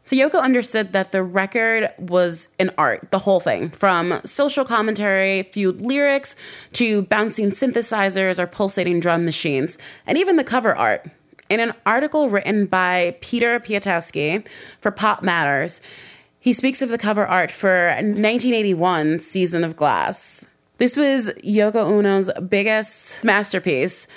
So 0.04 0.16
Yoko 0.16 0.42
understood 0.42 0.94
that 0.94 1.12
the 1.12 1.24
record 1.24 1.90
was 2.00 2.48
an 2.60 2.72
art, 2.78 3.08
the 3.12 3.20
whole 3.20 3.40
thing, 3.40 3.70
from 3.70 4.20
social 4.26 4.66
commentary, 4.66 5.44
fueled 5.54 5.82
lyrics, 5.82 6.36
to 6.74 7.04
bouncing 7.04 7.52
synthesizers 7.52 8.40
or 8.40 8.48
pulsating 8.48 9.00
drum 9.00 9.26
machines, 9.26 9.78
and 10.08 10.18
even 10.18 10.36
the 10.36 10.44
cover 10.44 10.76
art. 10.76 11.10
In 11.50 11.60
an 11.60 11.74
article 11.86 12.30
written 12.30 12.66
by 12.66 13.16
Peter 13.22 13.60
Piatkowski 13.60 14.46
for 14.80 14.90
Pop 14.90 15.22
Matters, 15.22 15.82
he 16.40 16.54
speaks 16.54 16.82
of 16.82 16.90
the 16.90 16.98
cover 16.98 17.28
art 17.28 17.52
for 17.52 17.90
1981 17.90 19.20
Season 19.20 19.64
of 19.64 19.76
Glass. 19.76 20.46
This 20.78 20.98
was 20.98 21.30
Yoko 21.44 21.86
Ono's 21.86 22.32
biggest 22.50 23.24
masterpiece. 23.24 24.08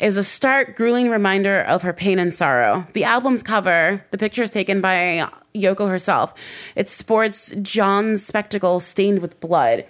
Was 0.00 0.16
a 0.16 0.24
stark, 0.24 0.76
grueling 0.76 1.10
reminder 1.10 1.60
of 1.60 1.82
her 1.82 1.92
pain 1.92 2.18
and 2.18 2.34
sorrow. 2.34 2.86
The 2.92 3.04
album's 3.04 3.42
cover, 3.42 4.04
the 4.10 4.18
picture 4.18 4.42
is 4.42 4.50
taken 4.50 4.80
by 4.80 5.28
Yoko 5.54 5.88
herself. 5.88 6.34
It 6.76 6.88
sports 6.88 7.52
John's 7.62 8.24
spectacles 8.24 8.84
stained 8.84 9.18
with 9.20 9.40
blood. 9.40 9.84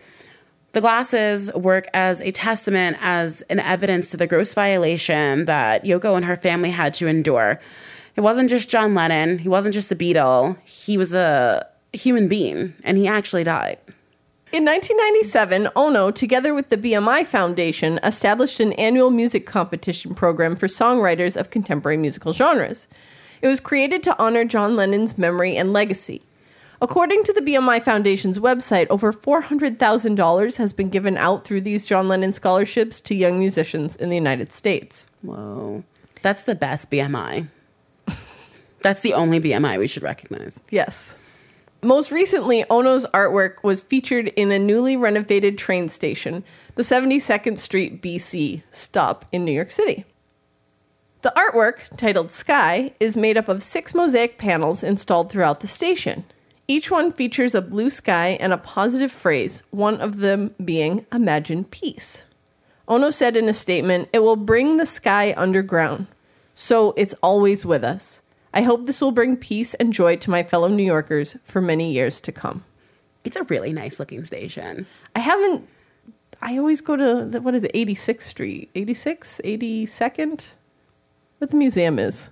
The 0.72 0.80
glasses 0.80 1.52
work 1.54 1.88
as 1.94 2.20
a 2.20 2.30
testament, 2.30 2.96
as 3.00 3.42
an 3.42 3.60
evidence 3.60 4.10
to 4.10 4.16
the 4.16 4.26
gross 4.26 4.54
violation 4.54 5.44
that 5.46 5.84
Yoko 5.84 6.16
and 6.16 6.24
her 6.24 6.36
family 6.36 6.70
had 6.70 6.94
to 6.94 7.06
endure. 7.06 7.60
It 8.16 8.20
wasn't 8.22 8.50
just 8.50 8.68
John 8.68 8.94
Lennon, 8.94 9.38
he 9.38 9.48
wasn't 9.48 9.74
just 9.74 9.92
a 9.92 9.96
Beatle, 9.96 10.56
he 10.64 10.98
was 10.98 11.14
a 11.14 11.66
human 11.92 12.28
being, 12.28 12.74
and 12.82 12.98
he 12.98 13.06
actually 13.06 13.44
died. 13.44 13.78
In 14.50 14.64
1997, 14.64 15.68
Ono, 15.76 16.10
together 16.10 16.54
with 16.54 16.70
the 16.70 16.78
BMI 16.78 17.26
Foundation, 17.26 18.00
established 18.02 18.60
an 18.60 18.72
annual 18.74 19.10
music 19.10 19.44
competition 19.44 20.14
program 20.14 20.56
for 20.56 20.68
songwriters 20.68 21.36
of 21.36 21.50
contemporary 21.50 21.98
musical 21.98 22.32
genres. 22.32 22.88
It 23.42 23.46
was 23.46 23.60
created 23.60 24.02
to 24.04 24.18
honor 24.18 24.46
John 24.46 24.74
Lennon's 24.74 25.18
memory 25.18 25.54
and 25.54 25.74
legacy. 25.74 26.22
According 26.80 27.24
to 27.24 27.34
the 27.34 27.42
BMI 27.42 27.84
Foundation's 27.84 28.38
website, 28.38 28.86
over 28.88 29.12
$400,000 29.12 30.56
has 30.56 30.72
been 30.72 30.88
given 30.88 31.18
out 31.18 31.44
through 31.44 31.60
these 31.60 31.84
John 31.84 32.08
Lennon 32.08 32.32
scholarships 32.32 33.02
to 33.02 33.14
young 33.14 33.38
musicians 33.38 33.96
in 33.96 34.08
the 34.08 34.16
United 34.16 34.54
States. 34.54 35.08
Whoa. 35.20 35.84
That's 36.22 36.44
the 36.44 36.54
best 36.54 36.90
BMI. 36.90 37.48
That's 38.80 39.00
the 39.00 39.12
only 39.12 39.40
BMI 39.40 39.78
we 39.78 39.88
should 39.88 40.04
recognize. 40.04 40.62
Yes. 40.70 41.18
Most 41.82 42.10
recently, 42.10 42.64
Ono's 42.68 43.06
artwork 43.14 43.62
was 43.62 43.82
featured 43.82 44.28
in 44.28 44.50
a 44.50 44.58
newly 44.58 44.96
renovated 44.96 45.56
train 45.56 45.88
station, 45.88 46.42
the 46.74 46.82
72nd 46.82 47.56
Street 47.56 48.02
BC 48.02 48.62
stop 48.72 49.24
in 49.30 49.44
New 49.44 49.52
York 49.52 49.70
City. 49.70 50.04
The 51.22 51.32
artwork, 51.36 51.78
titled 51.96 52.32
Sky, 52.32 52.92
is 52.98 53.16
made 53.16 53.36
up 53.36 53.48
of 53.48 53.62
six 53.62 53.94
mosaic 53.94 54.38
panels 54.38 54.82
installed 54.82 55.30
throughout 55.30 55.60
the 55.60 55.68
station. 55.68 56.24
Each 56.66 56.90
one 56.90 57.12
features 57.12 57.54
a 57.54 57.62
blue 57.62 57.90
sky 57.90 58.36
and 58.40 58.52
a 58.52 58.58
positive 58.58 59.12
phrase, 59.12 59.62
one 59.70 60.00
of 60.00 60.16
them 60.18 60.56
being 60.64 61.06
Imagine 61.12 61.62
Peace. 61.62 62.26
Ono 62.88 63.10
said 63.10 63.36
in 63.36 63.48
a 63.48 63.52
statement, 63.52 64.08
It 64.12 64.20
will 64.20 64.36
bring 64.36 64.78
the 64.78 64.86
sky 64.86 65.32
underground, 65.36 66.08
so 66.54 66.92
it's 66.96 67.14
always 67.22 67.64
with 67.64 67.84
us. 67.84 68.20
I 68.58 68.62
hope 68.62 68.86
this 68.86 69.00
will 69.00 69.12
bring 69.12 69.36
peace 69.36 69.74
and 69.74 69.92
joy 69.92 70.16
to 70.16 70.30
my 70.30 70.42
fellow 70.42 70.66
New 70.66 70.82
Yorkers 70.82 71.36
for 71.44 71.60
many 71.60 71.92
years 71.92 72.20
to 72.22 72.32
come. 72.32 72.64
It's 73.22 73.36
a 73.36 73.44
really 73.44 73.72
nice 73.72 74.00
looking 74.00 74.24
station. 74.24 74.84
I 75.14 75.20
haven't, 75.20 75.68
I 76.42 76.58
always 76.58 76.80
go 76.80 76.96
to, 76.96 77.24
the, 77.24 77.40
what 77.40 77.54
is 77.54 77.62
it, 77.62 77.72
86th 77.72 78.22
Street? 78.22 78.68
86th? 78.74 79.40
82nd? 79.44 80.48
What 81.38 81.50
the 81.50 81.56
museum 81.56 82.00
is. 82.00 82.30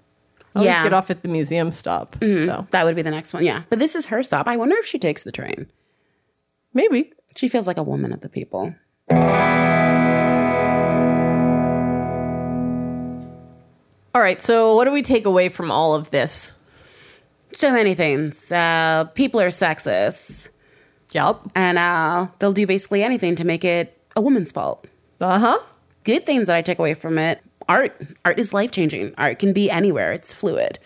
I 0.57 0.59
always 0.59 0.73
Yeah. 0.73 0.83
get 0.83 0.93
off 0.93 1.11
at 1.13 1.23
the 1.23 1.29
museum 1.29 1.71
stop. 1.71 2.17
Mm-hmm. 2.19 2.45
So 2.47 2.67
That 2.73 2.85
would 2.85 2.97
be 2.97 3.03
the 3.03 3.11
next 3.13 3.33
one. 3.33 3.45
Yeah. 3.45 3.63
But 3.69 3.79
this 3.79 3.95
is 3.95 4.07
her 4.07 4.25
stop. 4.25 4.49
I 4.49 4.57
wonder 4.57 4.75
if 4.79 4.87
she 4.87 4.99
takes 4.99 5.23
the 5.23 5.31
train. 5.33 5.71
maybe. 6.75 7.13
She 7.37 7.47
feels 7.49 7.67
like 7.69 7.77
a 7.79 7.83
woman 7.85 8.13
of 8.13 8.21
the 8.23 8.29
people. 8.29 8.75
All 14.17 14.23
right, 14.23 14.41
so 14.41 14.75
what 14.77 14.87
do 14.87 14.93
we 14.93 15.03
take 15.03 15.27
away 15.27 15.51
from 15.51 15.71
all 15.71 15.95
of 15.95 16.09
this? 16.09 16.55
So 17.53 17.71
many 17.71 17.95
things. 17.95 18.51
Uh, 18.51 19.05
people 19.13 19.43
are 19.43 19.51
sexist, 19.51 20.49
Yep. 21.13 21.37
and 21.55 21.77
uh, 21.77 22.29
they'll 22.39 22.55
do 22.55 22.67
basically 22.67 23.05
anything 23.05 23.37
to 23.37 23.45
make 23.45 23.63
it 23.63 23.95
a 24.17 24.23
woman's 24.23 24.51
fault. 24.51 24.87
Uh 25.21 25.39
huh. 25.39 25.59
Good 26.05 26.25
things 26.25 26.47
that 26.47 26.57
I 26.57 26.63
take 26.63 26.79
away 26.79 26.95
from 26.95 27.19
it 27.19 27.43
art. 27.69 28.01
Art 28.25 28.39
is 28.41 28.55
life 28.55 28.71
changing. 28.71 29.15
Art 29.19 29.39
can 29.39 29.53
be 29.53 29.71
anywhere, 29.71 30.15
it's 30.15 30.33
fluid. 30.33 30.79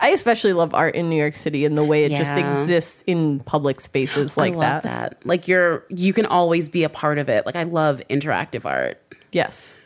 I 0.00 0.08
especially 0.08 0.52
love 0.52 0.74
art 0.74 0.96
in 0.96 1.10
New 1.10 1.16
York 1.16 1.36
City 1.36 1.64
and 1.64 1.78
the 1.78 1.84
way 1.84 2.06
it 2.06 2.10
just 2.10 2.34
exists 2.34 3.04
in 3.06 3.38
public 3.38 3.80
spaces 3.80 4.36
like 4.36 4.54
I 4.54 4.56
love 4.56 4.82
that. 4.82 5.10
that. 5.20 5.24
Like 5.24 5.46
you're, 5.46 5.84
you 5.90 6.12
can 6.12 6.26
always 6.26 6.68
be 6.68 6.82
a 6.82 6.88
part 6.88 7.18
of 7.18 7.28
it. 7.28 7.46
Like 7.46 7.54
I 7.54 7.62
love 7.62 8.02
interactive 8.10 8.64
art. 8.64 9.00
Yes. 9.30 9.76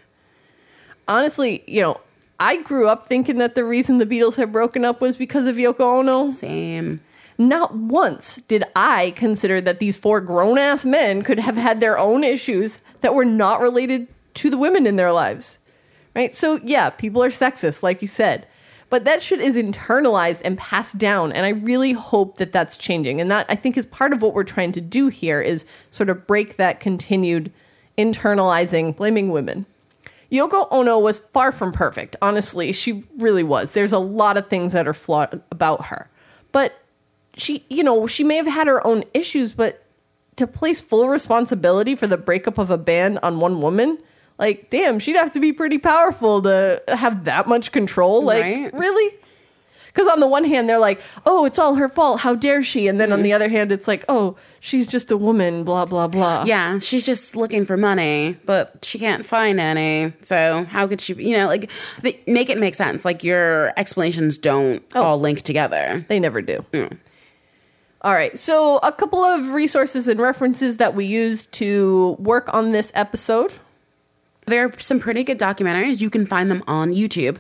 Honestly, 1.07 1.63
you 1.67 1.83
know, 1.83 2.01
I 2.41 2.63
grew 2.63 2.89
up 2.89 3.09
thinking 3.09 3.39
that 3.39 3.55
the 3.55 3.65
reason 3.65 3.99
the 3.99 4.07
Beatles 4.07 4.37
had 4.37 4.53
broken 4.53 4.85
up 4.85 5.01
was 5.01 5.17
because 5.17 5.47
of 5.47 5.57
Yoko 5.57 6.01
Ono. 6.01 6.31
Same. 6.31 7.01
Not 7.39 7.75
once 7.75 8.37
did 8.49 8.65
I 8.77 9.13
consider 9.17 9.61
that 9.61 9.81
these 9.81 9.97
four 9.97 10.21
grown 10.21 10.59
ass 10.59 10.85
men 10.85 11.23
could 11.23 11.39
have 11.39 11.57
had 11.57 11.81
their 11.81 11.99
own 11.99 12.23
issues 12.23 12.79
that 13.01 13.15
were 13.15 13.25
not 13.25 13.61
related 13.61 14.07
to 14.35 14.51
the 14.51 14.59
women 14.59 14.87
in 14.87 14.97
their 14.97 15.13
lives. 15.13 15.59
Right? 16.15 16.35
So, 16.35 16.61
yeah, 16.63 16.91
people 16.91 17.25
are 17.25 17.31
sexist, 17.31 17.83
like 17.83 18.03
you 18.03 18.09
said. 18.09 18.47
But 18.89 19.05
that 19.05 19.23
shit 19.23 19.41
is 19.41 19.57
internalized 19.57 20.41
and 20.45 20.57
passed 20.57 20.99
down. 20.99 21.33
And 21.33 21.45
I 21.45 21.51
really 21.51 21.93
hope 21.93 22.39
that 22.39 22.53
that's 22.53 22.77
changing. 22.77 23.21
And 23.21 23.31
that, 23.31 23.47
I 23.49 23.57
think, 23.57 23.77
is 23.77 23.87
part 23.87 24.13
of 24.13 24.23
what 24.23 24.35
we're 24.35 24.45
trying 24.45 24.71
to 24.73 24.81
do 24.81 25.09
here 25.09 25.41
is 25.41 25.65
sort 25.91 26.11
of 26.11 26.27
break 26.27 26.57
that 26.57 26.79
continued 26.79 27.51
internalizing, 27.99 28.95
blaming 28.95 29.31
women. 29.31 29.67
Yoko 30.35 30.67
Ono 30.73 30.99
was 30.99 31.21
far 31.33 31.53
from 31.53 31.71
perfect. 31.71 32.17
Honestly, 32.21 32.73
she 32.73 33.05
really 33.19 33.45
was. 33.45 33.73
There's 33.73 33.93
a 33.93 33.99
lot 34.01 34.37
of 34.37 34.49
things 34.49 34.73
that 34.73 34.89
are 34.89 34.93
flawed 34.93 35.41
about 35.53 35.85
her. 35.87 36.11
But 36.51 36.75
she, 37.37 37.65
you 37.71 37.85
know, 37.85 38.07
she 38.09 38.25
may 38.25 38.37
have 38.37 38.47
had 38.47 38.67
her 38.67 38.85
own 38.85 39.05
issues, 39.15 39.53
but 39.53 39.85
to 40.37 40.47
place 40.49 40.81
full 40.81 41.09
responsibility 41.09 41.95
for 41.95 42.09
the 42.09 42.17
breakup 42.17 42.59
of 42.59 42.71
a 42.71 42.79
band 42.79 43.21
on 43.23 43.39
one 43.39 43.61
woman, 43.63 43.99
like, 44.39 44.71
damn, 44.71 44.99
she'd 44.99 45.15
have 45.15 45.33
to 45.33 45.41
be 45.41 45.53
pretty 45.53 45.79
powerful 45.79 46.43
to 46.43 46.83
have 46.89 47.25
that 47.25 47.47
much 47.47 47.71
control. 47.71 48.25
Like, 48.25 48.43
Right. 48.43 48.75
really? 48.75 49.15
Because 49.95 50.09
on 50.09 50.19
the 50.19 50.27
one 50.27 50.43
hand, 50.43 50.69
they're 50.69 50.79
like, 50.81 51.01
oh, 51.25 51.45
it's 51.45 51.57
all 51.57 51.77
her 51.77 51.89
fault. 51.89 52.19
How 52.19 52.35
dare 52.35 52.65
she? 52.65 52.89
And 52.89 53.01
then 53.01 53.13
on 53.13 53.23
the 53.23 53.29
Mm-hmm. 53.31 53.35
other 53.37 53.49
hand, 53.49 53.71
it's 53.71 53.87
like, 53.87 54.05
oh, 54.09 54.37
she's 54.59 54.89
just 54.89 55.13
a 55.13 55.17
woman, 55.17 55.63
blah, 55.63 55.85
blah, 55.85 56.09
blah. 56.09 56.43
Yeah, 56.45 56.81
she's 56.81 57.07
just 57.07 57.37
looking 57.37 57.65
for 57.65 57.77
money, 57.77 58.37
but 58.45 58.85
she 58.85 58.99
can't 58.99 59.25
find 59.25 59.61
any. 59.61 60.13
So 60.23 60.65
how 60.69 60.89
could 60.89 61.01
she? 61.01 61.15
You 61.15 61.37
know, 61.37 61.47
like 61.47 61.71
but 62.03 62.17
make 62.27 62.51
it 62.51 62.59
make 62.59 62.75
sense. 62.75 63.05
Like 63.05 63.23
your 63.23 63.73
explanations 63.77 64.37
don't 64.37 64.83
all 64.97 65.21
link 65.21 65.43
together. 65.43 66.05
They 66.09 66.19
never 66.19 66.43
do. 66.43 66.65
All 68.03 68.13
right. 68.13 68.39
So, 68.39 68.79
a 68.83 68.93
couple 68.93 69.25
of 69.25 69.49
resources 69.51 70.09
and 70.09 70.21
references 70.21 70.77
that 70.77 70.95
we 70.95 71.07
used 71.07 71.53
to 71.53 72.17
work 72.19 72.53
on 72.53 72.73
this 72.73 72.93
episode. 72.95 73.53
There 74.47 74.67
are 74.67 74.79
some 74.79 75.01
pretty 75.01 75.25
good 75.25 75.39
documentaries. 75.39 76.03
You 76.03 76.11
can 76.11 76.27
find 76.27 76.51
them 76.51 76.63
on 76.67 76.93
YouTube. 76.93 77.39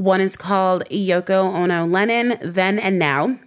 One 0.00 0.22
is 0.22 0.34
called 0.34 0.86
Yoko 0.86 1.54
Ono 1.54 1.84
Lennon 1.84 2.38
Then 2.42 2.78
and 2.78 2.98
Now. 2.98 3.38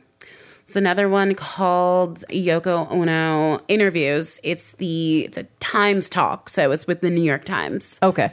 It's 0.68 0.76
another 0.76 1.10
one 1.10 1.34
called 1.34 2.24
Yoko 2.30 2.92
Ono 2.92 3.60
Interviews. 3.68 4.40
It's 4.44 4.74
the 4.74 5.26
it's 5.26 5.38
a 5.38 5.46
Times 5.60 6.12
talk, 6.12 6.50
so 6.50 6.72
it's 6.72 6.86
with 6.86 7.02
the 7.02 7.10
New 7.10 7.24
York 7.24 7.44
Times. 7.44 7.98
Okay. 8.04 8.32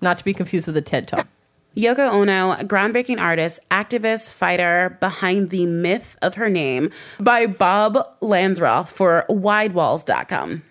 Not 0.00 0.16
to 0.18 0.24
be 0.24 0.32
confused 0.32 0.68
with 0.68 0.76
the 0.76 0.80
TED 0.80 1.08
Talk. 1.08 1.26
Yoko 1.76 2.08
Ono, 2.12 2.52
a 2.52 2.64
groundbreaking 2.64 3.20
artist, 3.20 3.58
activist, 3.72 4.32
fighter 4.32 4.96
behind 5.00 5.50
the 5.50 5.66
myth 5.66 6.16
of 6.22 6.34
her 6.34 6.48
name 6.48 6.92
by 7.18 7.46
Bob 7.46 7.96
Lansroth 8.22 8.90
for 8.90 9.24
widewalls.com. 9.28 10.62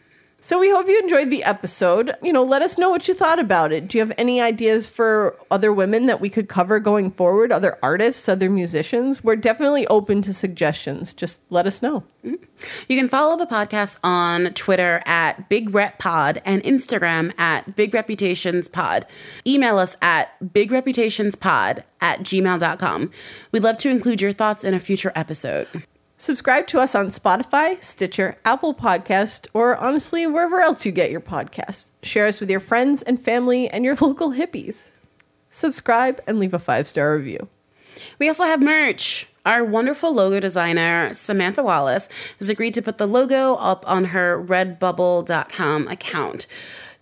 So, 0.45 0.59
we 0.59 0.69
hope 0.69 0.87
you 0.87 0.99
enjoyed 0.99 1.31
the 1.31 1.43
episode. 1.43 2.15
You 2.21 2.31
know, 2.31 2.43
let 2.43 2.61
us 2.61 2.77
know 2.77 2.91
what 2.91 3.07
you 3.07 3.15
thought 3.15 3.39
about 3.39 3.71
it. 3.71 3.87
Do 3.87 3.97
you 3.97 4.05
have 4.05 4.13
any 4.15 4.39
ideas 4.39 4.87
for 4.87 5.35
other 5.49 5.73
women 5.73 6.05
that 6.05 6.21
we 6.21 6.29
could 6.29 6.49
cover 6.49 6.79
going 6.79 7.09
forward? 7.09 7.51
Other 7.51 7.79
artists, 7.81 8.29
other 8.29 8.47
musicians? 8.47 9.23
We're 9.23 9.37
definitely 9.37 9.87
open 9.87 10.21
to 10.21 10.35
suggestions. 10.35 11.15
Just 11.15 11.39
let 11.49 11.65
us 11.65 11.81
know. 11.81 12.03
Mm-hmm. 12.23 12.43
You 12.87 12.95
can 12.95 13.09
follow 13.09 13.37
the 13.37 13.47
podcast 13.47 13.97
on 14.03 14.53
Twitter 14.53 15.01
at 15.07 15.49
Big 15.49 15.73
Rep 15.73 15.97
Pod 15.97 16.43
and 16.45 16.61
Instagram 16.61 17.33
at 17.39 17.75
Big 17.75 17.95
Reputations 17.95 18.67
Pod. 18.67 19.07
Email 19.47 19.79
us 19.79 19.97
at 20.03 20.53
Big 20.53 20.71
Reputations 20.71 21.35
Pod 21.35 21.83
at 22.01 22.19
gmail.com. 22.19 23.09
We'd 23.51 23.63
love 23.63 23.79
to 23.79 23.89
include 23.89 24.21
your 24.21 24.31
thoughts 24.31 24.63
in 24.63 24.75
a 24.75 24.79
future 24.79 25.11
episode. 25.15 25.67
Subscribe 26.25 26.65
to 26.65 26.79
us 26.79 26.95
on 26.95 27.09
Spotify, 27.09 27.79
Stitcher, 27.83 28.35
Apple 28.45 28.73
Podcast, 28.73 29.47
or 29.53 29.77
honestly, 29.77 30.25
wherever 30.25 30.59
else 30.59 30.83
you 30.83 30.91
get 30.91 31.11
your 31.11 31.21
podcasts. 31.21 31.85
Share 32.01 32.25
us 32.25 32.39
with 32.39 32.49
your 32.49 32.59
friends 32.59 33.03
and 33.03 33.21
family 33.21 33.69
and 33.69 33.85
your 33.85 33.95
local 34.01 34.31
hippies. 34.31 34.89
Subscribe 35.51 36.19
and 36.25 36.39
leave 36.39 36.55
a 36.55 36.57
five 36.57 36.87
star 36.87 37.15
review. 37.15 37.47
We 38.17 38.27
also 38.27 38.43
have 38.45 38.59
merch. 38.59 39.27
Our 39.45 39.63
wonderful 39.63 40.11
logo 40.11 40.39
designer, 40.39 41.13
Samantha 41.13 41.61
Wallace, 41.61 42.09
has 42.39 42.49
agreed 42.49 42.73
to 42.73 42.81
put 42.81 42.97
the 42.97 43.05
logo 43.05 43.53
up 43.53 43.87
on 43.87 44.05
her 44.05 44.43
redbubble.com 44.43 45.87
account. 45.87 46.47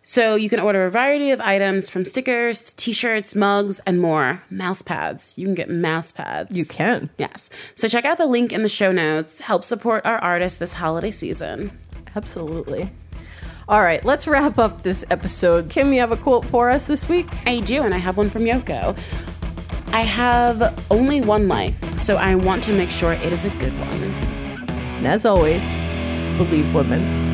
So 0.03 0.35
you 0.35 0.49
can 0.49 0.59
order 0.59 0.85
a 0.85 0.91
variety 0.91 1.31
of 1.31 1.39
items 1.39 1.89
from 1.89 2.03
stickers 2.03 2.61
to 2.61 2.75
t 2.75 2.91
shirts, 2.91 3.35
mugs, 3.35 3.79
and 3.87 4.01
more. 4.01 4.43
Mouse 4.49 4.81
pads. 4.81 5.33
You 5.37 5.45
can 5.45 5.55
get 5.55 5.69
mouse 5.69 6.11
pads. 6.11 6.55
You 6.55 6.65
can. 6.65 7.09
Yes. 7.17 7.49
So 7.75 7.87
check 7.87 8.03
out 8.03 8.17
the 8.17 8.27
link 8.27 8.51
in 8.51 8.63
the 8.63 8.69
show 8.69 8.91
notes. 8.91 9.39
Help 9.39 9.63
support 9.63 10.05
our 10.05 10.17
artists 10.17 10.59
this 10.59 10.73
holiday 10.73 11.11
season. 11.11 11.71
Absolutely. 12.15 12.89
All 13.69 13.81
right, 13.81 14.03
let's 14.03 14.27
wrap 14.27 14.59
up 14.59 14.83
this 14.83 15.05
episode. 15.09 15.69
Kim, 15.69 15.93
you 15.93 16.01
have 16.01 16.11
a 16.11 16.17
quote 16.17 16.43
for 16.45 16.69
us 16.69 16.85
this 16.85 17.07
week? 17.07 17.27
I 17.47 17.61
do, 17.61 17.83
and 17.83 17.93
I 17.93 17.97
have 17.97 18.17
one 18.17 18.29
from 18.29 18.43
Yoko. 18.43 18.97
I 19.93 20.01
have 20.01 20.83
only 20.91 21.21
one 21.21 21.47
life, 21.47 21.97
so 21.97 22.17
I 22.17 22.35
want 22.35 22.61
to 22.65 22.73
make 22.73 22.89
sure 22.89 23.13
it 23.13 23.31
is 23.31 23.45
a 23.45 23.49
good 23.51 23.71
one. 23.79 24.03
And 24.03 25.07
as 25.07 25.23
always, 25.23 25.63
believe 26.37 26.73
women. 26.75 27.32